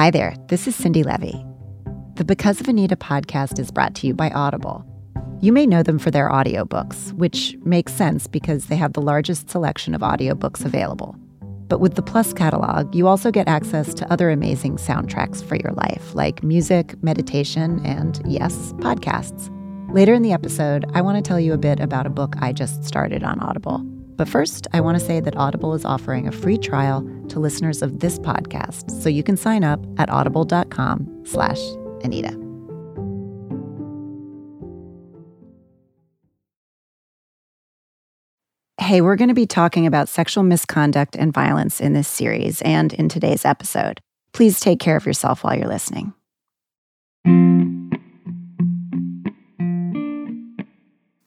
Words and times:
Hi 0.00 0.10
there, 0.10 0.34
this 0.48 0.66
is 0.66 0.74
Cindi 0.78 1.04
Leive. 1.04 1.44
The 2.16 2.24
Because 2.24 2.58
of 2.58 2.68
Anita 2.68 2.96
podcast 2.96 3.58
is 3.58 3.70
brought 3.70 3.94
to 3.96 4.06
you 4.06 4.14
by 4.14 4.30
Audible. 4.30 4.82
You 5.42 5.52
may 5.52 5.66
know 5.66 5.82
them 5.82 5.98
for 5.98 6.10
their 6.10 6.30
audiobooks, 6.30 7.12
which 7.12 7.54
makes 7.66 7.92
sense 7.92 8.26
because 8.26 8.64
they 8.64 8.76
have 8.76 8.94
the 8.94 9.02
largest 9.02 9.50
selection 9.50 9.94
of 9.94 10.00
audiobooks 10.00 10.64
available. 10.64 11.16
But 11.68 11.80
with 11.80 11.96
the 11.96 12.02
Plus 12.02 12.32
catalog, 12.32 12.94
you 12.94 13.08
also 13.08 13.30
get 13.30 13.46
access 13.46 13.92
to 13.92 14.10
other 14.10 14.30
amazing 14.30 14.78
soundtracks 14.78 15.44
for 15.44 15.56
your 15.56 15.72
life, 15.72 16.14
like 16.14 16.42
music, 16.42 16.94
meditation, 17.02 17.84
and 17.84 18.22
yes, 18.24 18.72
podcasts. 18.78 19.54
Later 19.94 20.14
in 20.14 20.22
the 20.22 20.32
episode, 20.32 20.90
I 20.94 21.02
want 21.02 21.22
to 21.22 21.28
tell 21.28 21.38
you 21.38 21.52
a 21.52 21.58
bit 21.58 21.78
about 21.78 22.06
a 22.06 22.10
book 22.10 22.36
I 22.38 22.54
just 22.54 22.86
started 22.86 23.22
on 23.22 23.38
Audible. 23.40 23.84
But 24.20 24.28
first, 24.28 24.66
I 24.74 24.82
want 24.82 24.98
to 24.98 25.02
say 25.02 25.20
that 25.20 25.34
Audible 25.34 25.72
is 25.72 25.86
offering 25.86 26.28
a 26.28 26.30
free 26.30 26.58
trial 26.58 27.00
to 27.28 27.40
listeners 27.40 27.80
of 27.80 28.00
this 28.00 28.18
podcast, 28.18 28.90
so 29.00 29.08
you 29.08 29.22
can 29.22 29.34
sign 29.34 29.64
up 29.64 29.80
at 29.96 30.10
audible.com 30.10 31.24
slash 31.24 31.58
Anita. 32.04 32.38
Hey, 38.78 39.00
we're 39.00 39.16
going 39.16 39.28
to 39.28 39.34
be 39.34 39.46
talking 39.46 39.86
about 39.86 40.10
sexual 40.10 40.44
misconduct 40.44 41.16
and 41.16 41.32
violence 41.32 41.80
in 41.80 41.94
this 41.94 42.06
series 42.06 42.60
and 42.60 42.92
in 42.92 43.08
today's 43.08 43.46
episode. 43.46 44.00
Please 44.34 44.60
take 44.60 44.80
care 44.80 44.96
of 44.96 45.06
yourself 45.06 45.42
while 45.42 45.56
you're 45.56 45.66
listening. 45.66 46.12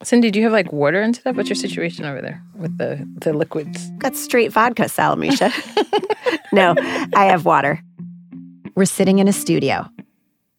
Cindi, 0.03 0.31
do 0.31 0.39
you 0.39 0.45
have 0.45 0.51
like 0.51 0.71
water 0.71 1.01
and 1.01 1.15
stuff? 1.15 1.35
What's 1.35 1.49
your 1.49 1.55
situation 1.55 2.05
over 2.05 2.21
there 2.21 2.43
with 2.55 2.77
the, 2.77 3.07
the 3.19 3.33
liquids? 3.33 3.89
Got 3.97 4.15
straight 4.15 4.51
vodka, 4.51 4.83
Salamishah. 4.83 5.51
no, 6.51 6.75
I 7.15 7.25
have 7.25 7.45
water. 7.45 7.81
We're 8.75 8.85
sitting 8.85 9.19
in 9.19 9.27
a 9.27 9.33
studio. 9.33 9.89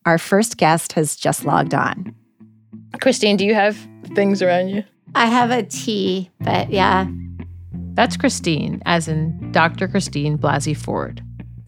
Our 0.07 0.19
first 0.19 0.57
guest 0.57 0.93
has 0.93 1.17
just 1.17 1.45
logged 1.45 1.75
on. 1.75 2.15
Christine, 3.01 3.37
do 3.37 3.45
you 3.45 3.55
have 3.55 3.77
things 4.15 4.43
around 4.43 4.69
you? 4.69 4.85
I 5.15 5.27
have 5.27 5.51
a 5.51 5.63
tea, 5.63 6.31
but 6.41 6.71
yeah. 6.71 7.07
That's 7.95 8.17
Christine, 8.17 8.83
as 8.87 9.09
in 9.09 9.53
Dr. 9.53 9.87
Christine 9.89 10.37
Blasey 10.37 10.77
Ford. 10.77 11.23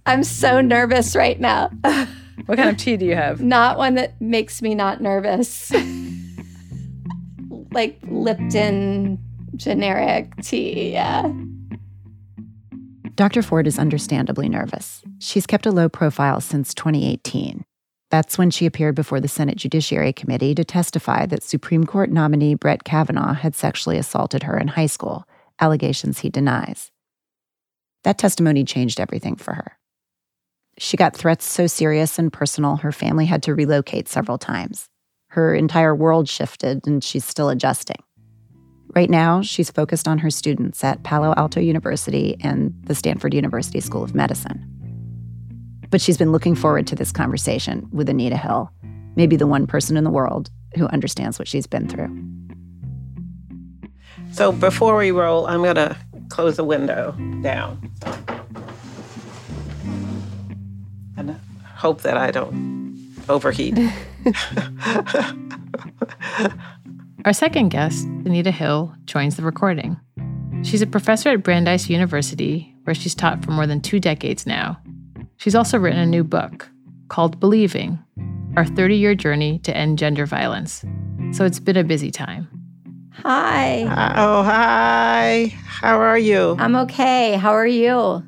I'm 0.06 0.24
so 0.24 0.60
nervous 0.60 1.14
right 1.14 1.38
now. 1.38 1.70
what 2.46 2.58
kind 2.58 2.70
of 2.70 2.76
tea 2.76 2.96
do 2.96 3.06
you 3.06 3.14
have? 3.14 3.40
Not 3.40 3.78
one 3.78 3.94
that 3.94 4.20
makes 4.20 4.62
me 4.62 4.74
not 4.74 5.00
nervous. 5.00 5.72
like 7.76 7.98
Lipton 8.08 9.18
generic 9.54 10.32
tea, 10.42 10.92
yeah. 10.92 11.30
Dr. 13.14 13.42
Ford 13.42 13.66
is 13.66 13.78
understandably 13.78 14.48
nervous. 14.48 15.02
She's 15.18 15.46
kept 15.46 15.66
a 15.66 15.70
low 15.70 15.88
profile 15.88 16.40
since 16.40 16.74
2018. 16.74 17.64
That's 18.10 18.38
when 18.38 18.50
she 18.50 18.66
appeared 18.66 18.94
before 18.94 19.20
the 19.20 19.28
Senate 19.28 19.58
Judiciary 19.58 20.12
Committee 20.12 20.54
to 20.54 20.64
testify 20.64 21.26
that 21.26 21.42
Supreme 21.42 21.84
Court 21.84 22.10
nominee 22.10 22.54
Brett 22.54 22.84
Kavanaugh 22.84 23.34
had 23.34 23.54
sexually 23.54 23.98
assaulted 23.98 24.44
her 24.44 24.56
in 24.58 24.68
high 24.68 24.86
school, 24.86 25.24
allegations 25.60 26.20
he 26.20 26.30
denies. 26.30 26.90
That 28.04 28.16
testimony 28.16 28.64
changed 28.64 29.00
everything 29.00 29.36
for 29.36 29.52
her. 29.52 29.78
She 30.78 30.96
got 30.96 31.16
threats 31.16 31.44
so 31.44 31.66
serious 31.66 32.18
and 32.18 32.32
personal, 32.32 32.76
her 32.76 32.92
family 32.92 33.26
had 33.26 33.42
to 33.42 33.54
relocate 33.54 34.08
several 34.08 34.38
times. 34.38 34.88
Her 35.36 35.54
entire 35.54 35.94
world 35.94 36.30
shifted, 36.30 36.86
and 36.86 37.04
she's 37.04 37.22
still 37.22 37.50
adjusting. 37.50 38.02
Right 38.94 39.10
now, 39.10 39.42
she's 39.42 39.70
focused 39.70 40.08
on 40.08 40.16
her 40.16 40.30
students 40.30 40.82
at 40.82 41.02
Palo 41.02 41.34
Alto 41.36 41.60
University 41.60 42.38
and 42.40 42.72
the 42.84 42.94
Stanford 42.94 43.34
University 43.34 43.80
School 43.80 44.02
of 44.02 44.14
Medicine. 44.14 44.66
But 45.90 46.00
she's 46.00 46.16
been 46.16 46.32
looking 46.32 46.54
forward 46.54 46.86
to 46.86 46.94
this 46.94 47.12
conversation 47.12 47.86
with 47.92 48.08
Anita 48.08 48.38
Hill, 48.38 48.72
maybe 49.14 49.36
the 49.36 49.46
one 49.46 49.66
person 49.66 49.98
in 49.98 50.04
the 50.04 50.10
world 50.10 50.48
who 50.74 50.86
understands 50.86 51.38
what 51.38 51.48
she's 51.48 51.66
been 51.66 51.86
through. 51.86 52.08
So 54.32 54.52
before 54.52 54.96
we 54.96 55.10
roll, 55.10 55.46
I'm 55.48 55.62
going 55.62 55.74
to 55.74 55.98
close 56.30 56.56
the 56.56 56.64
window 56.64 57.14
down. 57.42 57.90
And 61.18 61.38
hope 61.74 62.00
that 62.00 62.16
I 62.16 62.30
don't 62.30 63.14
overheat. 63.28 63.78
Our 67.24 67.32
second 67.32 67.70
guest, 67.70 68.06
Anita 68.24 68.50
Hill, 68.50 68.94
joins 69.04 69.36
the 69.36 69.42
recording. 69.42 69.96
She's 70.62 70.82
a 70.82 70.86
professor 70.86 71.30
at 71.30 71.42
Brandeis 71.42 71.88
University, 71.88 72.74
where 72.84 72.94
she's 72.94 73.14
taught 73.14 73.44
for 73.44 73.50
more 73.50 73.66
than 73.66 73.80
two 73.80 74.00
decades 74.00 74.46
now. 74.46 74.78
She's 75.36 75.54
also 75.54 75.78
written 75.78 76.00
a 76.00 76.06
new 76.06 76.24
book 76.24 76.68
called 77.08 77.38
Believing 77.40 77.98
Our 78.56 78.64
30 78.64 78.96
Year 78.96 79.14
Journey 79.14 79.58
to 79.60 79.76
End 79.76 79.98
Gender 79.98 80.26
Violence. 80.26 80.84
So 81.32 81.44
it's 81.44 81.60
been 81.60 81.76
a 81.76 81.84
busy 81.84 82.10
time. 82.10 82.48
Hi. 83.22 83.82
Oh, 84.16 84.42
hi. 84.42 85.54
How 85.66 85.98
are 86.00 86.18
you? 86.18 86.56
I'm 86.58 86.76
okay. 86.76 87.34
How 87.34 87.50
are 87.52 87.66
you? 87.66 88.22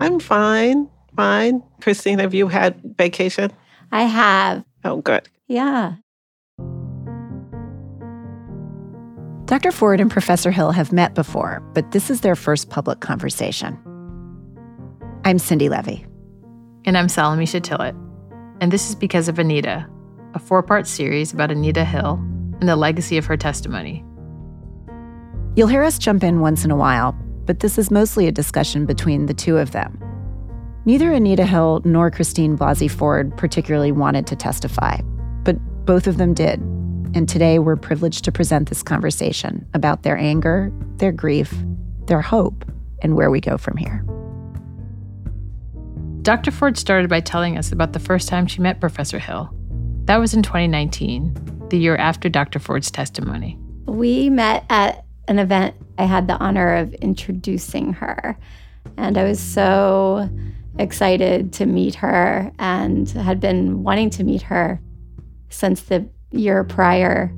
I'm 0.00 0.20
fine. 0.20 0.88
Fine. 1.16 1.62
Christine, 1.80 2.18
have 2.18 2.34
you 2.34 2.48
had 2.48 2.80
vacation? 2.96 3.52
I 3.92 4.02
have. 4.02 4.64
Oh, 4.86 5.00
good. 5.00 5.28
Yeah. 5.48 5.96
Dr. 9.46 9.72
Ford 9.72 10.00
and 10.00 10.10
Professor 10.10 10.52
Hill 10.52 10.70
have 10.70 10.92
met 10.92 11.12
before, 11.12 11.60
but 11.74 11.90
this 11.90 12.08
is 12.08 12.20
their 12.20 12.36
first 12.36 12.70
public 12.70 13.00
conversation. 13.00 13.76
I'm 15.24 15.38
Cindi 15.38 15.68
Leive. 15.68 16.06
And 16.84 16.96
I'm 16.96 17.08
Salamishah 17.08 17.62
Tillet. 17.62 17.96
And 18.60 18.70
this 18.70 18.88
is 18.88 18.94
Because 18.94 19.28
of 19.28 19.40
Anita, 19.40 19.88
a 20.34 20.38
four 20.38 20.62
part 20.62 20.86
series 20.86 21.32
about 21.32 21.50
Anita 21.50 21.84
Hill 21.84 22.20
and 22.60 22.68
the 22.68 22.76
legacy 22.76 23.18
of 23.18 23.26
her 23.26 23.36
testimony. 23.36 24.04
You'll 25.56 25.66
hear 25.66 25.82
us 25.82 25.98
jump 25.98 26.22
in 26.22 26.38
once 26.38 26.64
in 26.64 26.70
a 26.70 26.76
while, 26.76 27.12
but 27.44 27.58
this 27.58 27.76
is 27.76 27.90
mostly 27.90 28.28
a 28.28 28.32
discussion 28.32 28.86
between 28.86 29.26
the 29.26 29.34
two 29.34 29.58
of 29.58 29.72
them. 29.72 30.00
Neither 30.86 31.10
Anita 31.10 31.44
Hill 31.44 31.82
nor 31.84 32.12
Christine 32.12 32.56
Blasey 32.56 32.88
Ford 32.88 33.36
particularly 33.36 33.90
wanted 33.90 34.24
to 34.28 34.36
testify, 34.36 35.00
but 35.42 35.56
both 35.84 36.06
of 36.06 36.16
them 36.16 36.32
did. 36.32 36.60
And 37.12 37.28
today 37.28 37.58
we're 37.58 37.74
privileged 37.74 38.22
to 38.24 38.30
present 38.30 38.68
this 38.68 38.84
conversation 38.84 39.66
about 39.74 40.04
their 40.04 40.16
anger, 40.16 40.70
their 40.98 41.10
grief, 41.10 41.52
their 42.06 42.20
hope, 42.20 42.64
and 43.02 43.16
where 43.16 43.32
we 43.32 43.40
go 43.40 43.58
from 43.58 43.76
here. 43.76 44.04
Dr. 46.22 46.52
Ford 46.52 46.78
started 46.78 47.10
by 47.10 47.18
telling 47.18 47.58
us 47.58 47.72
about 47.72 47.92
the 47.92 47.98
first 47.98 48.28
time 48.28 48.46
she 48.46 48.62
met 48.62 48.78
Professor 48.78 49.18
Hill. 49.18 49.52
That 50.04 50.18
was 50.18 50.34
in 50.34 50.44
2019, 50.44 51.66
the 51.68 51.78
year 51.78 51.96
after 51.96 52.28
Dr. 52.28 52.60
Ford's 52.60 52.92
testimony. 52.92 53.58
We 53.86 54.30
met 54.30 54.64
at 54.70 55.04
an 55.26 55.40
event. 55.40 55.74
I 55.98 56.04
had 56.04 56.28
the 56.28 56.38
honor 56.38 56.76
of 56.76 56.94
introducing 56.94 57.94
her, 57.94 58.38
and 58.96 59.18
I 59.18 59.24
was 59.24 59.40
so 59.40 60.30
excited 60.78 61.52
to 61.54 61.66
meet 61.66 61.94
her 61.96 62.50
and 62.58 63.08
had 63.10 63.40
been 63.40 63.82
wanting 63.82 64.10
to 64.10 64.24
meet 64.24 64.42
her 64.42 64.80
since 65.48 65.82
the 65.82 66.08
year 66.30 66.64
prior. 66.64 67.32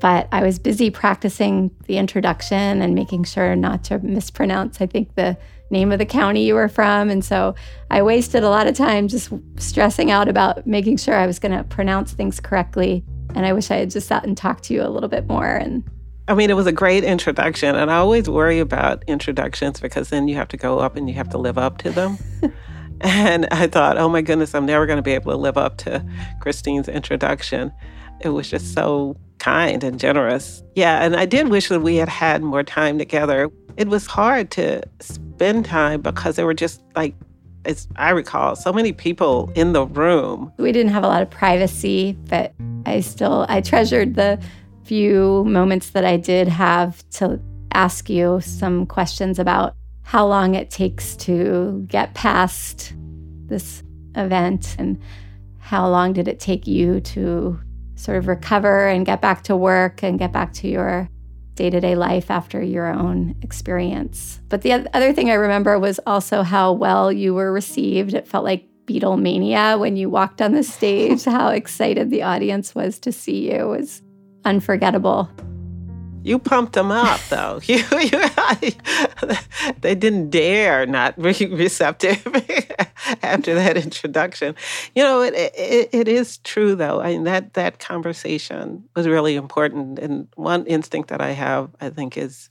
But 0.00 0.28
I 0.32 0.42
was 0.42 0.58
busy 0.58 0.90
practicing 0.90 1.70
the 1.86 1.98
introduction 1.98 2.80
and 2.80 2.94
making 2.94 3.24
sure 3.24 3.54
not 3.54 3.84
to 3.84 3.98
mispronounce, 3.98 4.80
I 4.80 4.86
think, 4.86 5.14
the 5.14 5.36
name 5.70 5.92
of 5.92 5.98
the 5.98 6.06
county 6.06 6.46
you 6.46 6.54
were 6.54 6.68
from. 6.68 7.10
And 7.10 7.24
so 7.24 7.54
I 7.90 8.02
wasted 8.02 8.42
a 8.42 8.48
lot 8.48 8.66
of 8.66 8.74
time 8.74 9.08
just 9.08 9.30
stressing 9.56 10.10
out 10.10 10.28
about 10.28 10.66
making 10.66 10.96
sure 10.96 11.14
I 11.14 11.26
was 11.26 11.38
going 11.38 11.56
to 11.56 11.64
pronounce 11.64 12.12
things 12.12 12.40
correctly. 12.40 13.04
And 13.34 13.46
I 13.46 13.52
wish 13.52 13.70
I 13.70 13.76
had 13.76 13.90
just 13.90 14.08
sat 14.08 14.24
and 14.24 14.36
talked 14.36 14.64
to 14.64 14.74
you 14.74 14.82
a 14.82 14.88
little 14.88 15.08
bit 15.08 15.28
more. 15.28 15.54
And 15.54 15.84
I 16.28 16.34
mean, 16.34 16.50
it 16.50 16.54
was 16.54 16.66
a 16.66 16.72
great 16.72 17.04
introduction. 17.04 17.74
And 17.74 17.90
I 17.90 17.96
always 17.96 18.28
worry 18.28 18.60
about 18.60 19.02
introductions 19.06 19.80
because 19.80 20.10
then 20.10 20.28
you 20.28 20.36
have 20.36 20.48
to 20.48 20.56
go 20.56 20.78
up 20.78 20.96
and 20.96 21.08
you 21.08 21.14
have 21.16 21.28
to 21.30 21.38
live 21.38 21.58
up 21.58 21.78
to 21.78 21.90
them. 21.90 22.18
and 23.00 23.46
I 23.50 23.66
thought, 23.66 23.98
oh 23.98 24.08
my 24.08 24.22
goodness, 24.22 24.54
I'm 24.54 24.66
never 24.66 24.86
going 24.86 24.98
to 24.98 25.02
be 25.02 25.12
able 25.12 25.32
to 25.32 25.38
live 25.38 25.56
up 25.56 25.78
to 25.78 26.04
Christine's 26.40 26.88
introduction. 26.88 27.72
It 28.20 28.30
was 28.30 28.48
just 28.48 28.74
so 28.74 29.16
kind 29.38 29.82
and 29.82 29.98
generous. 29.98 30.62
Yeah, 30.76 31.02
and 31.02 31.16
I 31.16 31.26
did 31.26 31.48
wish 31.48 31.68
that 31.68 31.80
we 31.80 31.96
had 31.96 32.08
had 32.08 32.42
more 32.42 32.62
time 32.62 32.98
together. 32.98 33.50
It 33.76 33.88
was 33.88 34.06
hard 34.06 34.50
to 34.52 34.82
spend 35.00 35.64
time 35.64 36.02
because 36.02 36.36
there 36.36 36.46
were 36.46 36.54
just 36.54 36.82
like, 36.94 37.14
as 37.64 37.88
I 37.96 38.10
recall, 38.10 38.56
so 38.56 38.72
many 38.72 38.92
people 38.92 39.50
in 39.54 39.72
the 39.72 39.86
room. 39.86 40.52
We 40.58 40.72
didn't 40.72 40.92
have 40.92 41.04
a 41.04 41.08
lot 41.08 41.22
of 41.22 41.30
privacy, 41.30 42.16
but 42.28 42.54
I 42.86 43.00
still 43.00 43.46
I 43.48 43.60
treasured 43.60 44.14
the 44.14 44.40
few 44.90 45.44
moments 45.44 45.90
that 45.90 46.04
I 46.04 46.16
did 46.16 46.48
have 46.48 47.08
to 47.10 47.40
ask 47.72 48.10
you 48.10 48.40
some 48.40 48.86
questions 48.86 49.38
about 49.38 49.76
how 50.02 50.26
long 50.26 50.56
it 50.56 50.68
takes 50.68 51.14
to 51.18 51.86
get 51.86 52.12
past 52.14 52.92
this 53.46 53.84
event 54.16 54.74
and 54.80 55.00
how 55.58 55.88
long 55.88 56.12
did 56.12 56.26
it 56.26 56.40
take 56.40 56.66
you 56.66 57.00
to 57.02 57.60
sort 57.94 58.18
of 58.18 58.26
recover 58.26 58.88
and 58.88 59.06
get 59.06 59.20
back 59.20 59.44
to 59.44 59.56
work 59.56 60.02
and 60.02 60.18
get 60.18 60.32
back 60.32 60.52
to 60.54 60.66
your 60.66 61.08
day 61.54 61.70
to 61.70 61.78
day 61.78 61.94
life 61.94 62.28
after 62.28 62.60
your 62.60 62.92
own 62.92 63.36
experience. 63.42 64.40
But 64.48 64.62
the 64.62 64.72
other 64.92 65.12
thing 65.12 65.30
I 65.30 65.34
remember 65.34 65.78
was 65.78 66.00
also 66.04 66.42
how 66.42 66.72
well 66.72 67.12
you 67.12 67.32
were 67.32 67.52
received. 67.52 68.12
It 68.12 68.26
felt 68.26 68.42
like 68.44 68.66
Beatlemania 68.86 69.78
when 69.78 69.94
you 69.94 70.10
walked 70.10 70.42
on 70.42 70.50
the 70.50 70.64
stage. 70.64 71.24
How 71.36 71.50
excited 71.50 72.10
the 72.10 72.24
audience 72.24 72.74
was 72.74 72.98
to 73.00 73.12
see 73.12 73.52
you 73.52 73.68
was 73.68 74.02
unforgettable. 74.44 75.30
You 76.22 76.38
pumped 76.38 76.74
them 76.74 76.90
up, 76.90 77.20
though. 77.28 77.60
You, 77.70 77.82
you, 77.98 78.24
they 79.80 79.94
didn't 79.94 80.30
dare 80.30 80.84
not 80.86 81.16
be 81.16 81.46
receptive 81.50 82.26
after 83.22 83.54
that 83.54 83.76
introduction. 83.76 84.54
You 84.94 85.02
know, 85.02 85.22
it, 85.22 85.34
it, 85.34 85.88
it 85.92 86.08
is 86.08 86.38
true, 86.38 86.74
though. 86.74 87.00
I 87.00 87.12
mean, 87.12 87.24
that 87.24 87.54
that 87.54 87.78
conversation 87.78 88.84
was 88.94 89.06
really 89.06 89.36
important. 89.36 89.98
And 89.98 90.28
one 90.34 90.66
instinct 90.66 91.08
that 91.08 91.22
I 91.22 91.30
have, 91.30 91.70
I 91.80 91.90
think, 91.90 92.18
is 92.18 92.50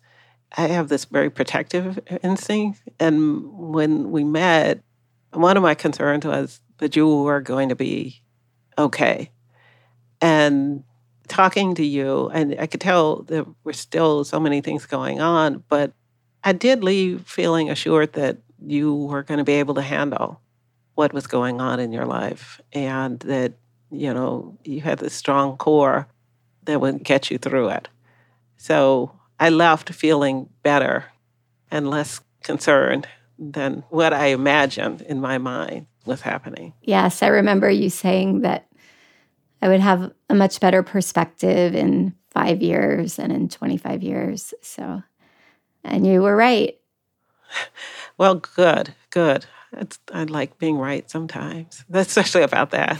I 0.58 0.68
have 0.68 0.90
this 0.90 1.06
very 1.06 1.30
protective 1.30 2.00
instinct. 2.24 2.82
And 3.00 3.52
when 3.54 4.10
we 4.10 4.24
met, 4.24 4.82
one 5.34 5.58
of 5.58 5.64
my 5.64 5.76
concerns 5.76 6.26
was 6.26 6.62
that 6.80 6.96
you 6.96 7.08
were 7.24 7.42
going 7.42 7.70
to 7.70 7.76
be 7.76 8.22
okay. 8.78 9.32
And 10.22 10.84
talking 11.30 11.76
to 11.76 11.86
you, 11.86 12.30
and 12.34 12.56
I 12.60 12.68
could 12.68 12.82
tell 12.82 13.24
there 13.24 13.46
were 13.64 13.74
still 13.74 14.24
so 14.24 14.40
many 14.40 14.62
things 14.62 14.86
going 14.86 15.22
on, 15.22 15.64
but 15.70 15.94
I 16.44 16.54
did 16.54 16.84
leave 16.84 17.26
feeling 17.28 17.70
assured 17.70 18.14
that 18.14 18.38
you 18.62 18.94
were 18.94 19.24
going 19.24 19.38
to 19.38 19.44
be 19.44 19.54
able 19.54 19.76
to 19.76 19.82
handle 19.82 20.42
what 20.96 21.14
was 21.14 21.28
going 21.28 21.62
on 21.62 21.80
in 21.80 21.92
your 21.92 22.06
life 22.06 22.60
and 22.74 23.20
that, 23.22 23.54
you 23.90 24.14
know, 24.14 24.58
you 24.64 24.82
had 24.82 25.00
this 25.00 25.14
strong 25.14 25.58
core 25.58 26.08
that 26.64 26.82
would 26.82 27.04
get 27.04 27.32
you 27.32 27.38
through 27.38 27.70
it. 27.70 27.88
So 28.58 29.18
I 29.40 29.50
left 29.50 29.94
feeling 29.94 30.50
better 30.64 31.06
and 31.72 31.90
less 31.90 32.20
concerned 32.44 33.08
than 33.38 33.84
what 33.90 34.14
I 34.14 34.28
imagined 34.28 35.02
in 35.02 35.22
my 35.22 35.38
mind 35.38 35.88
was 36.06 36.22
happening. 36.22 36.74
Yes, 36.82 37.24
I 37.24 37.28
remember 37.28 37.70
you 37.70 37.90
saying 37.90 38.42
that 38.42 38.68
I 39.62 39.68
would 39.68 39.82
have 39.82 40.12
a 40.30 40.36
much 40.36 40.60
better 40.60 40.84
perspective 40.84 41.76
in 41.76 42.16
five 42.32 42.62
years 42.62 43.20
and 43.20 43.32
in 43.32 43.50
25 43.50 44.04
years. 44.04 44.54
So, 44.62 45.04
and 45.84 46.08
you 46.08 46.22
were 46.22 46.36
right. 46.36 46.78
Well, 48.18 48.36
good, 48.36 48.94
good. 49.10 49.46
It's, 49.74 50.00
I 50.14 50.24
like 50.24 50.58
being 50.58 50.78
right 50.78 51.10
sometimes, 51.10 51.86
especially 51.94 52.44
about 52.44 52.72
that. 52.72 53.00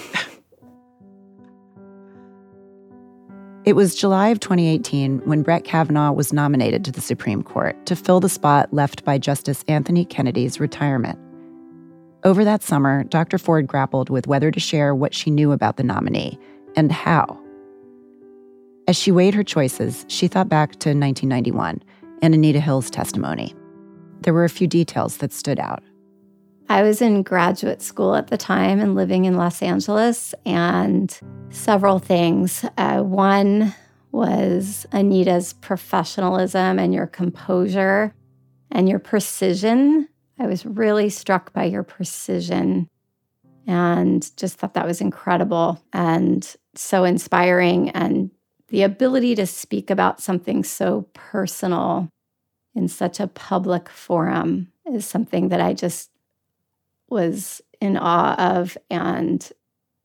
It 3.66 3.76
was 3.76 3.94
July 3.94 4.30
of 4.30 4.40
2018 4.40 5.20
when 5.26 5.44
Brett 5.44 5.64
Kavanaugh 5.64 6.12
was 6.12 6.34
nominated 6.34 6.86
to 6.86 6.92
the 6.92 7.02
Supreme 7.02 7.44
Court 7.44 7.86
to 7.86 7.96
fill 7.96 8.20
the 8.20 8.30
spot 8.30 8.74
left 8.74 9.04
by 9.04 9.18
Justice 9.18 9.64
Anthony 9.68 10.06
Kennedy's 10.06 10.60
retirement. 10.60 11.20
Over 12.24 12.44
that 12.44 12.64
summer, 12.64 13.06
Dr. 13.06 13.38
Ford 13.38 13.66
grappled 13.66 14.10
with 14.10 14.28
whether 14.28 14.52
to 14.52 14.60
share 14.60 14.94
what 14.94 15.14
she 15.14 15.32
knew 15.32 15.54
about 15.54 15.78
the 15.78 15.84
nominee 15.84 16.38
and 16.76 16.92
how. 16.92 17.40
As 18.90 18.98
she 18.98 19.12
weighed 19.12 19.34
her 19.36 19.44
choices, 19.44 20.06
she 20.10 20.28
thought 20.28 20.50
back 20.50 20.72
to 20.80 20.90
1991 20.90 21.82
and 22.22 22.34
Anita 22.34 22.60
Hill's 22.60 22.90
testimony. 22.90 23.56
There 24.22 24.34
were 24.34 24.44
a 24.44 24.50
few 24.50 24.68
details 24.68 25.18
that 25.18 25.32
stood 25.32 25.60
out. 25.60 25.82
I 26.68 26.84
was 26.84 27.02
in 27.02 27.24
graduate 27.24 27.82
school 27.82 28.16
at 28.16 28.28
the 28.28 28.38
time 28.38 28.80
and 28.80 28.96
living 28.96 29.26
in 29.26 29.36
Los 29.36 29.62
Angeles, 29.62 30.36
and 30.46 31.18
several 31.50 32.00
things. 32.00 32.66
Uh, 32.78 33.02
one 33.02 33.74
was 34.12 34.86
Anita's 34.92 35.54
professionalism 35.54 36.78
and 36.78 36.94
your 36.94 37.08
composure 37.08 38.14
and 38.72 38.90
your 38.90 39.00
precision 39.00 40.08
I 40.40 40.48
was 40.48 40.66
really 40.66 41.10
struck 41.10 41.52
by 41.54 41.66
your 41.66 41.84
precision 41.84 42.88
and 43.68 44.36
just 44.38 44.58
thought 44.58 44.74
that 44.74 44.88
was 44.88 45.02
incredible 45.02 45.84
and 45.94 46.56
so 46.76 47.04
inspiring. 47.04 47.90
And 47.90 48.32
the 48.70 48.84
ability 48.84 49.36
to 49.36 49.46
speak 49.46 49.90
about 49.90 50.22
something 50.22 50.64
so 50.64 51.08
personal 51.14 52.10
in 52.74 52.88
such 52.88 53.20
a 53.20 53.28
public 53.28 53.90
forum 53.90 54.72
is 54.92 55.06
something 55.06 55.50
that 55.50 55.60
I 55.60 55.74
just 55.74 56.10
was 57.10 57.62
in 57.82 57.98
awe 57.98 58.36
of 58.36 58.78
and 58.90 59.52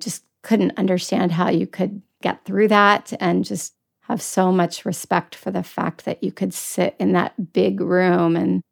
just 0.01 0.25
couldn't 0.43 0.77
understand 0.77 1.33
how 1.33 1.49
you 1.49 1.67
could 1.67 2.03
get 2.23 2.45
through 2.45 2.69
that 2.69 3.13
and 3.21 3.45
just 3.45 3.75
have 4.03 4.21
so 4.21 4.53
much 4.53 4.85
respect 4.85 5.35
for 5.35 5.51
the 5.51 5.63
fact 5.63 6.05
that 6.05 6.23
you 6.23 6.33
could 6.33 6.53
sit 6.53 6.95
in 6.99 7.13
that 7.13 7.53
big 7.53 7.81
room 7.81 8.37
and 8.37 8.63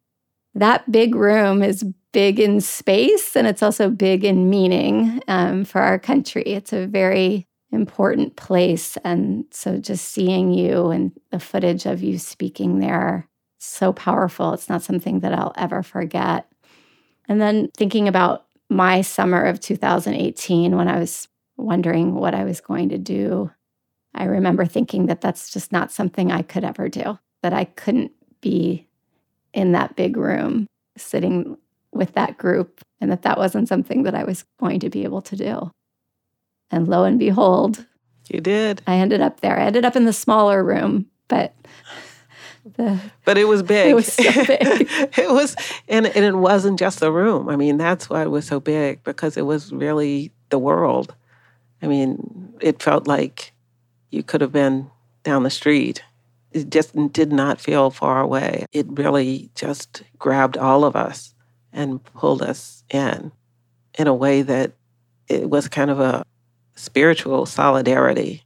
that 0.55 0.91
big 0.91 1.15
room 1.15 1.63
is 1.63 1.83
big 2.11 2.39
in 2.39 2.61
space 2.61 3.35
and 3.35 3.47
it's 3.47 3.63
also 3.63 3.89
big 3.89 4.23
in 4.23 4.49
meaning 4.49 5.21
um, 5.27 5.65
for 5.65 5.81
our 5.81 5.97
country. 5.97 6.43
It's 6.43 6.71
a 6.71 6.87
very 6.87 7.47
important 7.71 8.35
place. 8.35 8.97
And 9.03 9.45
so 9.49 9.77
just 9.77 10.11
seeing 10.11 10.53
you 10.53 10.89
and 10.89 11.11
the 11.31 11.39
footage 11.39 11.85
of 11.85 12.03
you 12.03 12.19
speaking 12.19 12.79
there, 12.79 13.27
so 13.57 13.91
powerful. 13.91 14.53
It's 14.53 14.69
not 14.69 14.83
something 14.83 15.21
that 15.21 15.33
I'll 15.33 15.53
ever 15.57 15.81
forget. 15.81 16.45
And 17.27 17.41
then 17.41 17.69
thinking 17.75 18.07
about 18.07 18.45
my 18.69 19.01
summer 19.01 19.43
of 19.43 19.59
2018 19.59 20.75
when 20.75 20.87
I 20.87 20.99
was 20.99 21.27
wondering 21.57 22.13
what 22.13 22.35
I 22.35 22.43
was 22.43 22.61
going 22.61 22.89
to 22.89 22.97
do, 22.97 23.51
I 24.13 24.25
remember 24.25 24.65
thinking 24.65 25.07
that 25.07 25.21
that's 25.21 25.51
just 25.51 25.71
not 25.71 25.91
something 25.91 26.31
I 26.31 26.43
could 26.43 26.63
ever 26.63 26.89
do, 26.89 27.17
that 27.41 27.53
I 27.53 27.65
couldn't 27.65 28.11
be 28.41 28.87
in 29.53 29.71
that 29.73 29.95
big 29.95 30.17
room 30.17 30.67
sitting 30.97 31.57
with 31.91 32.13
that 32.13 32.37
group 32.37 32.81
and 32.99 33.11
that 33.11 33.21
that 33.23 33.37
wasn't 33.37 33.67
something 33.67 34.03
that 34.03 34.15
I 34.15 34.23
was 34.23 34.45
going 34.59 34.79
to 34.79 34.89
be 34.89 35.03
able 35.03 35.21
to 35.23 35.35
do. 35.35 35.71
And 36.71 36.87
lo 36.87 37.03
and 37.03 37.19
behold, 37.19 37.85
you 38.29 38.39
did. 38.39 38.81
I 38.87 38.95
ended 38.95 39.21
up 39.21 39.41
there. 39.41 39.59
I 39.59 39.65
ended 39.65 39.85
up 39.85 39.95
in 39.95 40.05
the 40.05 40.13
smaller 40.13 40.63
room, 40.63 41.07
but 41.27 41.53
the, 42.77 42.99
but 43.25 43.37
it 43.37 43.45
was 43.45 43.61
big. 43.63 43.91
It 43.91 43.93
was 43.93 44.11
so 44.11 44.23
big. 44.45 44.89
it 45.17 45.29
was, 45.29 45.55
and, 45.87 46.07
and 46.07 46.25
it 46.25 46.35
wasn't 46.35 46.79
just 46.79 46.99
the 46.99 47.11
room. 47.11 47.49
I 47.49 47.55
mean, 47.55 47.77
that's 47.77 48.09
why 48.09 48.23
it 48.23 48.31
was 48.31 48.47
so 48.47 48.59
big 48.59 49.03
because 49.03 49.37
it 49.37 49.45
was 49.45 49.71
really 49.71 50.31
the 50.49 50.59
world. 50.59 51.13
I 51.81 51.87
mean, 51.87 52.53
it 52.61 52.81
felt 52.81 53.07
like 53.07 53.51
you 54.09 54.23
could 54.23 54.41
have 54.41 54.53
been 54.53 54.89
down 55.23 55.43
the 55.43 55.49
street 55.49 56.03
it 56.53 56.69
just 56.69 56.95
did 57.11 57.31
not 57.31 57.59
feel 57.59 57.89
far 57.89 58.21
away. 58.21 58.65
It 58.71 58.85
really 58.89 59.49
just 59.55 60.03
grabbed 60.17 60.57
all 60.57 60.85
of 60.85 60.95
us 60.95 61.33
and 61.71 62.03
pulled 62.03 62.41
us 62.41 62.83
in 62.89 63.31
in 63.97 64.07
a 64.07 64.13
way 64.13 64.41
that 64.41 64.73
it 65.27 65.49
was 65.49 65.67
kind 65.67 65.89
of 65.89 65.99
a 65.99 66.23
spiritual 66.75 67.45
solidarity 67.45 68.43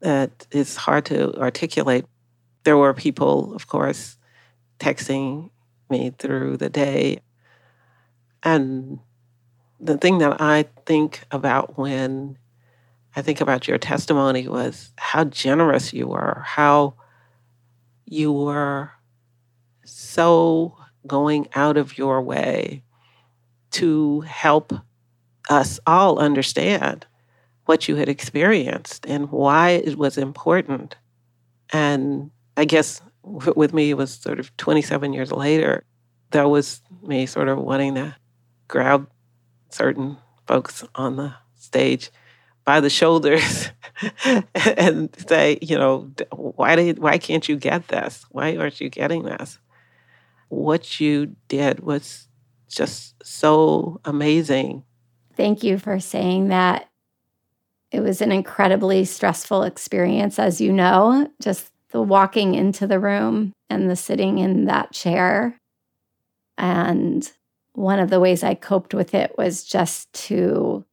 that 0.00 0.46
is 0.50 0.76
hard 0.76 1.04
to 1.06 1.38
articulate. 1.38 2.06
There 2.64 2.76
were 2.76 2.94
people, 2.94 3.54
of 3.54 3.66
course, 3.66 4.16
texting 4.78 5.50
me 5.90 6.14
through 6.18 6.56
the 6.56 6.70
day. 6.70 7.20
And 8.42 8.98
the 9.78 9.98
thing 9.98 10.18
that 10.18 10.40
I 10.40 10.66
think 10.86 11.24
about 11.30 11.78
when 11.78 12.38
I 13.16 13.22
think 13.22 13.40
about 13.40 13.66
your 13.66 13.78
testimony 13.78 14.46
was 14.48 14.92
how 14.96 15.24
generous 15.24 15.92
you 15.92 16.06
were, 16.06 16.42
how 16.46 16.94
you 18.10 18.32
were 18.32 18.90
so 19.84 20.76
going 21.06 21.48
out 21.54 21.76
of 21.76 21.96
your 21.96 22.20
way 22.20 22.82
to 23.70 24.20
help 24.22 24.72
us 25.48 25.78
all 25.86 26.18
understand 26.18 27.06
what 27.66 27.88
you 27.88 27.94
had 27.94 28.08
experienced 28.08 29.06
and 29.06 29.30
why 29.30 29.70
it 29.70 29.96
was 29.96 30.18
important. 30.18 30.96
And 31.72 32.32
I 32.56 32.64
guess 32.64 33.00
with 33.22 33.72
me, 33.72 33.90
it 33.90 33.96
was 33.96 34.12
sort 34.12 34.40
of 34.40 34.54
27 34.56 35.12
years 35.12 35.30
later, 35.30 35.84
that 36.32 36.50
was 36.50 36.82
me 37.02 37.26
sort 37.26 37.48
of 37.48 37.58
wanting 37.58 37.94
to 37.94 38.16
grab 38.66 39.08
certain 39.68 40.18
folks 40.48 40.82
on 40.96 41.14
the 41.14 41.34
stage 41.54 42.10
by 42.70 42.78
the 42.78 42.88
shoulders 42.88 43.68
and 44.54 45.10
say, 45.28 45.58
you 45.60 45.76
know, 45.76 46.08
why 46.30 46.76
did 46.76 47.00
why 47.00 47.18
can't 47.18 47.48
you 47.48 47.56
get 47.56 47.88
this? 47.88 48.24
Why 48.30 48.56
aren't 48.56 48.80
you 48.80 48.88
getting 48.88 49.24
this? 49.24 49.58
What 50.50 51.00
you 51.00 51.34
did 51.48 51.80
was 51.80 52.28
just 52.68 53.16
so 53.24 54.00
amazing. 54.04 54.84
Thank 55.36 55.64
you 55.64 55.78
for 55.78 55.98
saying 55.98 56.46
that. 56.50 56.88
It 57.90 58.02
was 58.02 58.22
an 58.22 58.30
incredibly 58.30 59.04
stressful 59.04 59.64
experience, 59.64 60.38
as 60.38 60.60
you 60.60 60.72
know, 60.72 61.28
just 61.42 61.72
the 61.90 62.00
walking 62.00 62.54
into 62.54 62.86
the 62.86 63.00
room 63.00 63.52
and 63.68 63.90
the 63.90 63.96
sitting 63.96 64.38
in 64.38 64.66
that 64.66 64.92
chair. 64.92 65.58
And 66.56 67.28
one 67.72 67.98
of 67.98 68.10
the 68.10 68.20
ways 68.20 68.44
I 68.44 68.54
coped 68.54 68.94
with 68.94 69.12
it 69.12 69.36
was 69.36 69.64
just 69.64 70.12
to 70.28 70.84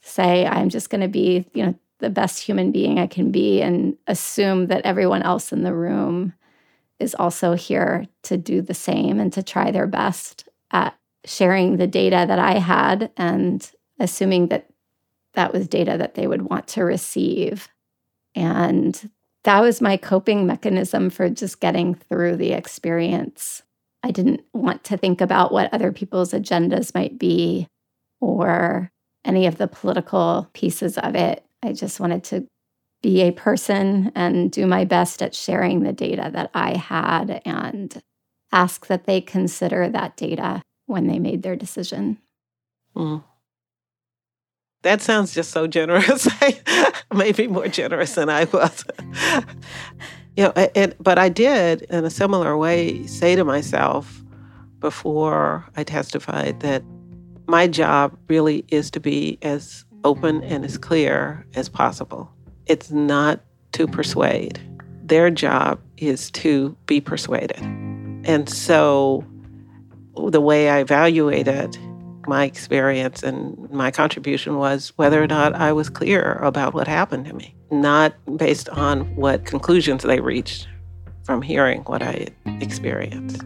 say, 0.00 0.46
I'm 0.46 0.68
just 0.68 0.90
going 0.90 1.00
to 1.00 1.08
be, 1.08 1.46
you 1.52 1.66
know, 1.66 1.74
the 1.98 2.10
best 2.10 2.42
human 2.42 2.72
being 2.72 2.98
I 2.98 3.06
can 3.06 3.30
be 3.30 3.60
and 3.60 3.96
assume 4.06 4.66
that 4.68 4.84
everyone 4.84 5.22
else 5.22 5.52
in 5.52 5.62
the 5.62 5.74
room 5.74 6.32
is 6.98 7.14
also 7.14 7.54
here 7.54 8.06
to 8.22 8.36
do 8.36 8.62
the 8.62 8.74
same 8.74 9.20
and 9.20 9.32
to 9.32 9.42
try 9.42 9.70
their 9.70 9.86
best 9.86 10.48
at 10.70 10.94
sharing 11.24 11.76
the 11.76 11.86
data 11.86 12.24
that 12.26 12.38
I 12.38 12.58
had 12.58 13.10
and 13.16 13.70
assuming 13.98 14.48
that 14.48 14.66
that 15.34 15.52
was 15.52 15.68
data 15.68 15.96
that 15.98 16.14
they 16.14 16.26
would 16.26 16.42
want 16.42 16.66
to 16.68 16.84
receive. 16.84 17.68
And 18.34 19.10
that 19.44 19.60
was 19.60 19.80
my 19.80 19.96
coping 19.96 20.46
mechanism 20.46 21.10
for 21.10 21.28
just 21.30 21.60
getting 21.60 21.94
through 21.94 22.36
the 22.36 22.52
experience. 22.52 23.62
I 24.02 24.10
didn't 24.10 24.42
want 24.52 24.84
to 24.84 24.96
think 24.96 25.20
about 25.20 25.52
what 25.52 25.72
other 25.72 25.92
people's 25.92 26.32
agendas 26.32 26.94
might 26.94 27.18
be 27.18 27.68
or 28.20 28.90
any 29.24 29.46
of 29.46 29.58
the 29.58 29.68
political 29.68 30.48
pieces 30.52 30.98
of 30.98 31.14
it. 31.14 31.44
I 31.62 31.72
just 31.72 32.00
wanted 32.00 32.24
to 32.24 32.46
be 33.02 33.22
a 33.22 33.32
person 33.32 34.12
and 34.14 34.50
do 34.50 34.66
my 34.66 34.84
best 34.84 35.22
at 35.22 35.34
sharing 35.34 35.82
the 35.82 35.92
data 35.92 36.30
that 36.32 36.50
I 36.54 36.76
had 36.76 37.42
and 37.44 38.02
ask 38.52 38.86
that 38.88 39.04
they 39.06 39.20
consider 39.20 39.88
that 39.88 40.16
data 40.16 40.62
when 40.86 41.06
they 41.06 41.18
made 41.18 41.42
their 41.42 41.56
decision. 41.56 42.18
Mm. 42.94 43.24
That 44.82 45.02
sounds 45.02 45.34
just 45.34 45.50
so 45.50 45.66
generous. 45.66 46.28
Maybe 47.14 47.46
more 47.46 47.68
generous 47.68 48.14
than 48.14 48.28
I 48.28 48.44
was. 48.44 48.84
you 50.36 50.44
know, 50.44 50.52
it, 50.56 50.96
but 51.02 51.18
I 51.18 51.28
did, 51.28 51.82
in 51.82 52.04
a 52.04 52.10
similar 52.10 52.56
way, 52.56 53.06
say 53.06 53.36
to 53.36 53.44
myself 53.44 54.22
before 54.80 55.66
I 55.76 55.84
testified 55.84 56.60
that 56.60 56.82
my 57.50 57.66
job 57.66 58.16
really 58.28 58.64
is 58.68 58.90
to 58.92 59.00
be 59.00 59.38
as 59.42 59.84
open 60.04 60.42
and 60.44 60.64
as 60.64 60.78
clear 60.78 61.44
as 61.54 61.68
possible. 61.68 62.30
It's 62.66 62.90
not 62.90 63.40
to 63.72 63.86
persuade. 63.86 64.60
Their 65.04 65.30
job 65.30 65.80
is 65.96 66.30
to 66.32 66.76
be 66.86 67.00
persuaded. 67.00 67.60
And 68.24 68.48
so 68.48 69.24
the 70.30 70.40
way 70.40 70.70
I 70.70 70.78
evaluated 70.78 71.76
my 72.26 72.44
experience 72.44 73.22
and 73.24 73.68
my 73.70 73.90
contribution 73.90 74.56
was 74.56 74.92
whether 74.96 75.20
or 75.20 75.26
not 75.26 75.54
I 75.54 75.72
was 75.72 75.90
clear 75.90 76.34
about 76.34 76.74
what 76.74 76.86
happened 76.86 77.24
to 77.26 77.34
me, 77.34 77.54
not 77.72 78.14
based 78.36 78.68
on 78.68 79.16
what 79.16 79.44
conclusions 79.44 80.04
they 80.04 80.20
reached 80.20 80.68
from 81.24 81.42
hearing 81.42 81.80
what 81.82 82.02
I 82.02 82.28
experienced. 82.60 83.42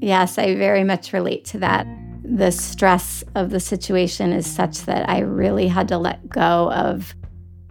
Yes, 0.00 0.38
I 0.38 0.54
very 0.54 0.84
much 0.84 1.12
relate 1.12 1.44
to 1.46 1.58
that. 1.58 1.86
The 2.28 2.50
stress 2.50 3.22
of 3.34 3.50
the 3.50 3.60
situation 3.60 4.32
is 4.32 4.46
such 4.46 4.80
that 4.82 5.08
I 5.08 5.20
really 5.20 5.68
had 5.68 5.88
to 5.88 5.98
let 5.98 6.28
go 6.28 6.72
of 6.72 7.14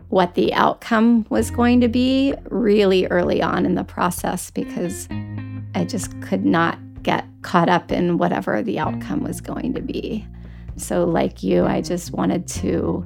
what 0.09 0.35
the 0.35 0.53
outcome 0.53 1.25
was 1.29 1.51
going 1.51 1.81
to 1.81 1.89
be 1.89 2.33
really 2.50 3.05
early 3.07 3.41
on 3.41 3.65
in 3.65 3.75
the 3.75 3.83
process 3.83 4.50
because 4.50 5.09
I 5.75 5.83
just 5.85 6.19
could 6.21 6.45
not 6.45 6.79
get 7.03 7.25
caught 7.41 7.69
up 7.69 7.91
in 7.91 8.17
whatever 8.17 8.62
the 8.62 8.79
outcome 8.79 9.24
was 9.24 9.41
going 9.41 9.74
to 9.74 9.81
be. 9.81 10.25
So, 10.77 11.03
like 11.03 11.43
you, 11.43 11.65
I 11.65 11.81
just 11.81 12.13
wanted 12.13 12.47
to 12.47 13.05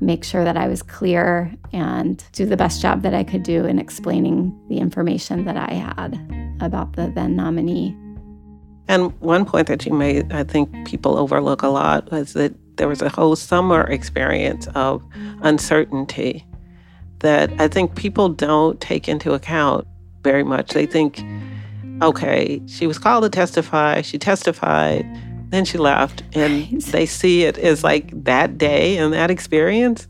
make 0.00 0.24
sure 0.24 0.44
that 0.44 0.56
I 0.56 0.68
was 0.68 0.82
clear 0.82 1.52
and 1.72 2.22
do 2.32 2.46
the 2.46 2.56
best 2.56 2.80
job 2.80 3.02
that 3.02 3.14
I 3.14 3.24
could 3.24 3.42
do 3.42 3.64
in 3.64 3.78
explaining 3.78 4.56
the 4.68 4.78
information 4.78 5.44
that 5.46 5.56
I 5.56 5.74
had 5.74 6.18
about 6.60 6.94
the 6.94 7.10
then 7.14 7.34
nominee. 7.36 7.96
And 8.88 9.18
one 9.20 9.44
point 9.44 9.66
that 9.66 9.84
you 9.84 9.92
made, 9.92 10.32
I 10.32 10.44
think 10.44 10.86
people 10.86 11.16
overlook 11.16 11.62
a 11.62 11.68
lot, 11.68 12.10
was 12.10 12.34
that 12.34 12.54
there 12.76 12.88
was 12.88 13.02
a 13.02 13.08
whole 13.08 13.36
summer 13.36 13.82
experience 13.82 14.68
of 14.74 15.04
uncertainty 15.42 16.46
that 17.20 17.50
I 17.58 17.68
think 17.68 17.96
people 17.96 18.28
don't 18.28 18.80
take 18.80 19.08
into 19.08 19.32
account 19.32 19.86
very 20.22 20.44
much. 20.44 20.72
They 20.72 20.86
think 20.86 21.22
okay, 22.02 22.60
she 22.66 22.86
was 22.86 22.98
called 22.98 23.24
to 23.24 23.30
testify, 23.30 24.02
she 24.02 24.18
testified, 24.18 25.06
then 25.50 25.64
she 25.64 25.78
left. 25.78 26.22
And 26.34 26.70
right. 26.72 26.82
they 26.82 27.06
see 27.06 27.44
it 27.44 27.58
as 27.58 27.84
like 27.84 28.24
that 28.24 28.58
day 28.58 28.98
and 28.98 29.12
that 29.12 29.30
experience. 29.30 30.06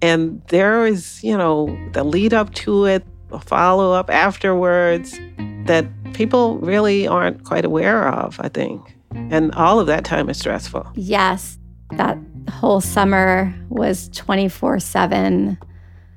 And 0.00 0.40
there 0.48 0.86
is, 0.86 1.22
you 1.22 1.36
know, 1.36 1.76
the 1.92 2.04
lead 2.04 2.32
up 2.32 2.54
to 2.54 2.86
it, 2.86 3.04
a 3.32 3.40
follow 3.40 3.92
up 3.92 4.10
afterwards 4.10 5.18
that 5.66 5.86
people 6.18 6.58
really 6.58 7.06
aren't 7.06 7.44
quite 7.44 7.64
aware 7.64 8.08
of, 8.08 8.40
I 8.40 8.48
think. 8.48 8.96
And 9.14 9.54
all 9.54 9.78
of 9.78 9.86
that 9.86 10.04
time 10.04 10.28
is 10.28 10.36
stressful. 10.36 10.90
Yes. 10.96 11.56
That 11.92 12.18
whole 12.50 12.80
summer 12.80 13.54
was 13.68 14.08
24 14.10 14.80
7 14.80 15.56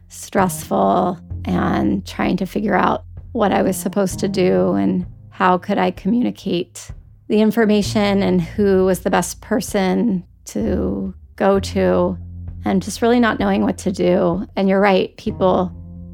stressful 0.09 1.19
and 1.45 2.05
trying 2.05 2.35
to 2.37 2.47
figure 2.47 2.73
out 2.73 3.05
what 3.31 3.53
I 3.53 3.61
was 3.61 3.77
supposed 3.77 4.17
to 4.19 4.27
do 4.27 4.73
and 4.73 5.05
how 5.29 5.59
could 5.59 5.77
I 5.77 5.91
communicate 5.91 6.91
the 7.27 7.39
information 7.39 8.23
and 8.23 8.41
who 8.41 8.85
was 8.85 9.01
the 9.01 9.11
best 9.11 9.39
person 9.39 10.25
to 10.45 11.13
go 11.35 11.59
to 11.59 12.17
and 12.65 12.81
just 12.81 13.03
really 13.03 13.19
not 13.19 13.39
knowing 13.39 13.61
what 13.61 13.77
to 13.77 13.91
do. 13.91 14.47
And 14.55 14.67
you're 14.67 14.81
right, 14.81 15.15
people 15.17 15.71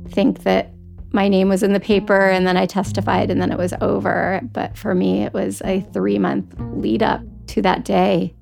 think 0.10 0.44
that 0.44 0.74
my 1.12 1.28
name 1.28 1.50
was 1.50 1.64
in 1.64 1.74
the 1.74 1.80
paper 1.80 2.18
mm-hmm. 2.18 2.36
and 2.36 2.48
then 2.48 2.58
I 2.58 2.66
testified 2.66 3.32
and 3.32 3.42
then 3.42 3.52
it 3.52 3.58
was 3.58 3.74
over. 3.82 4.42
But 4.52 4.78
for 4.78 4.94
me, 4.94 5.24
it 5.24 5.34
was 5.34 5.62
a 5.64 5.82
three 5.94 6.20
month 6.20 6.56
lead 6.60 7.04
up 7.04 7.22
to 7.48 7.62
that 7.62 7.86
day 7.86 8.34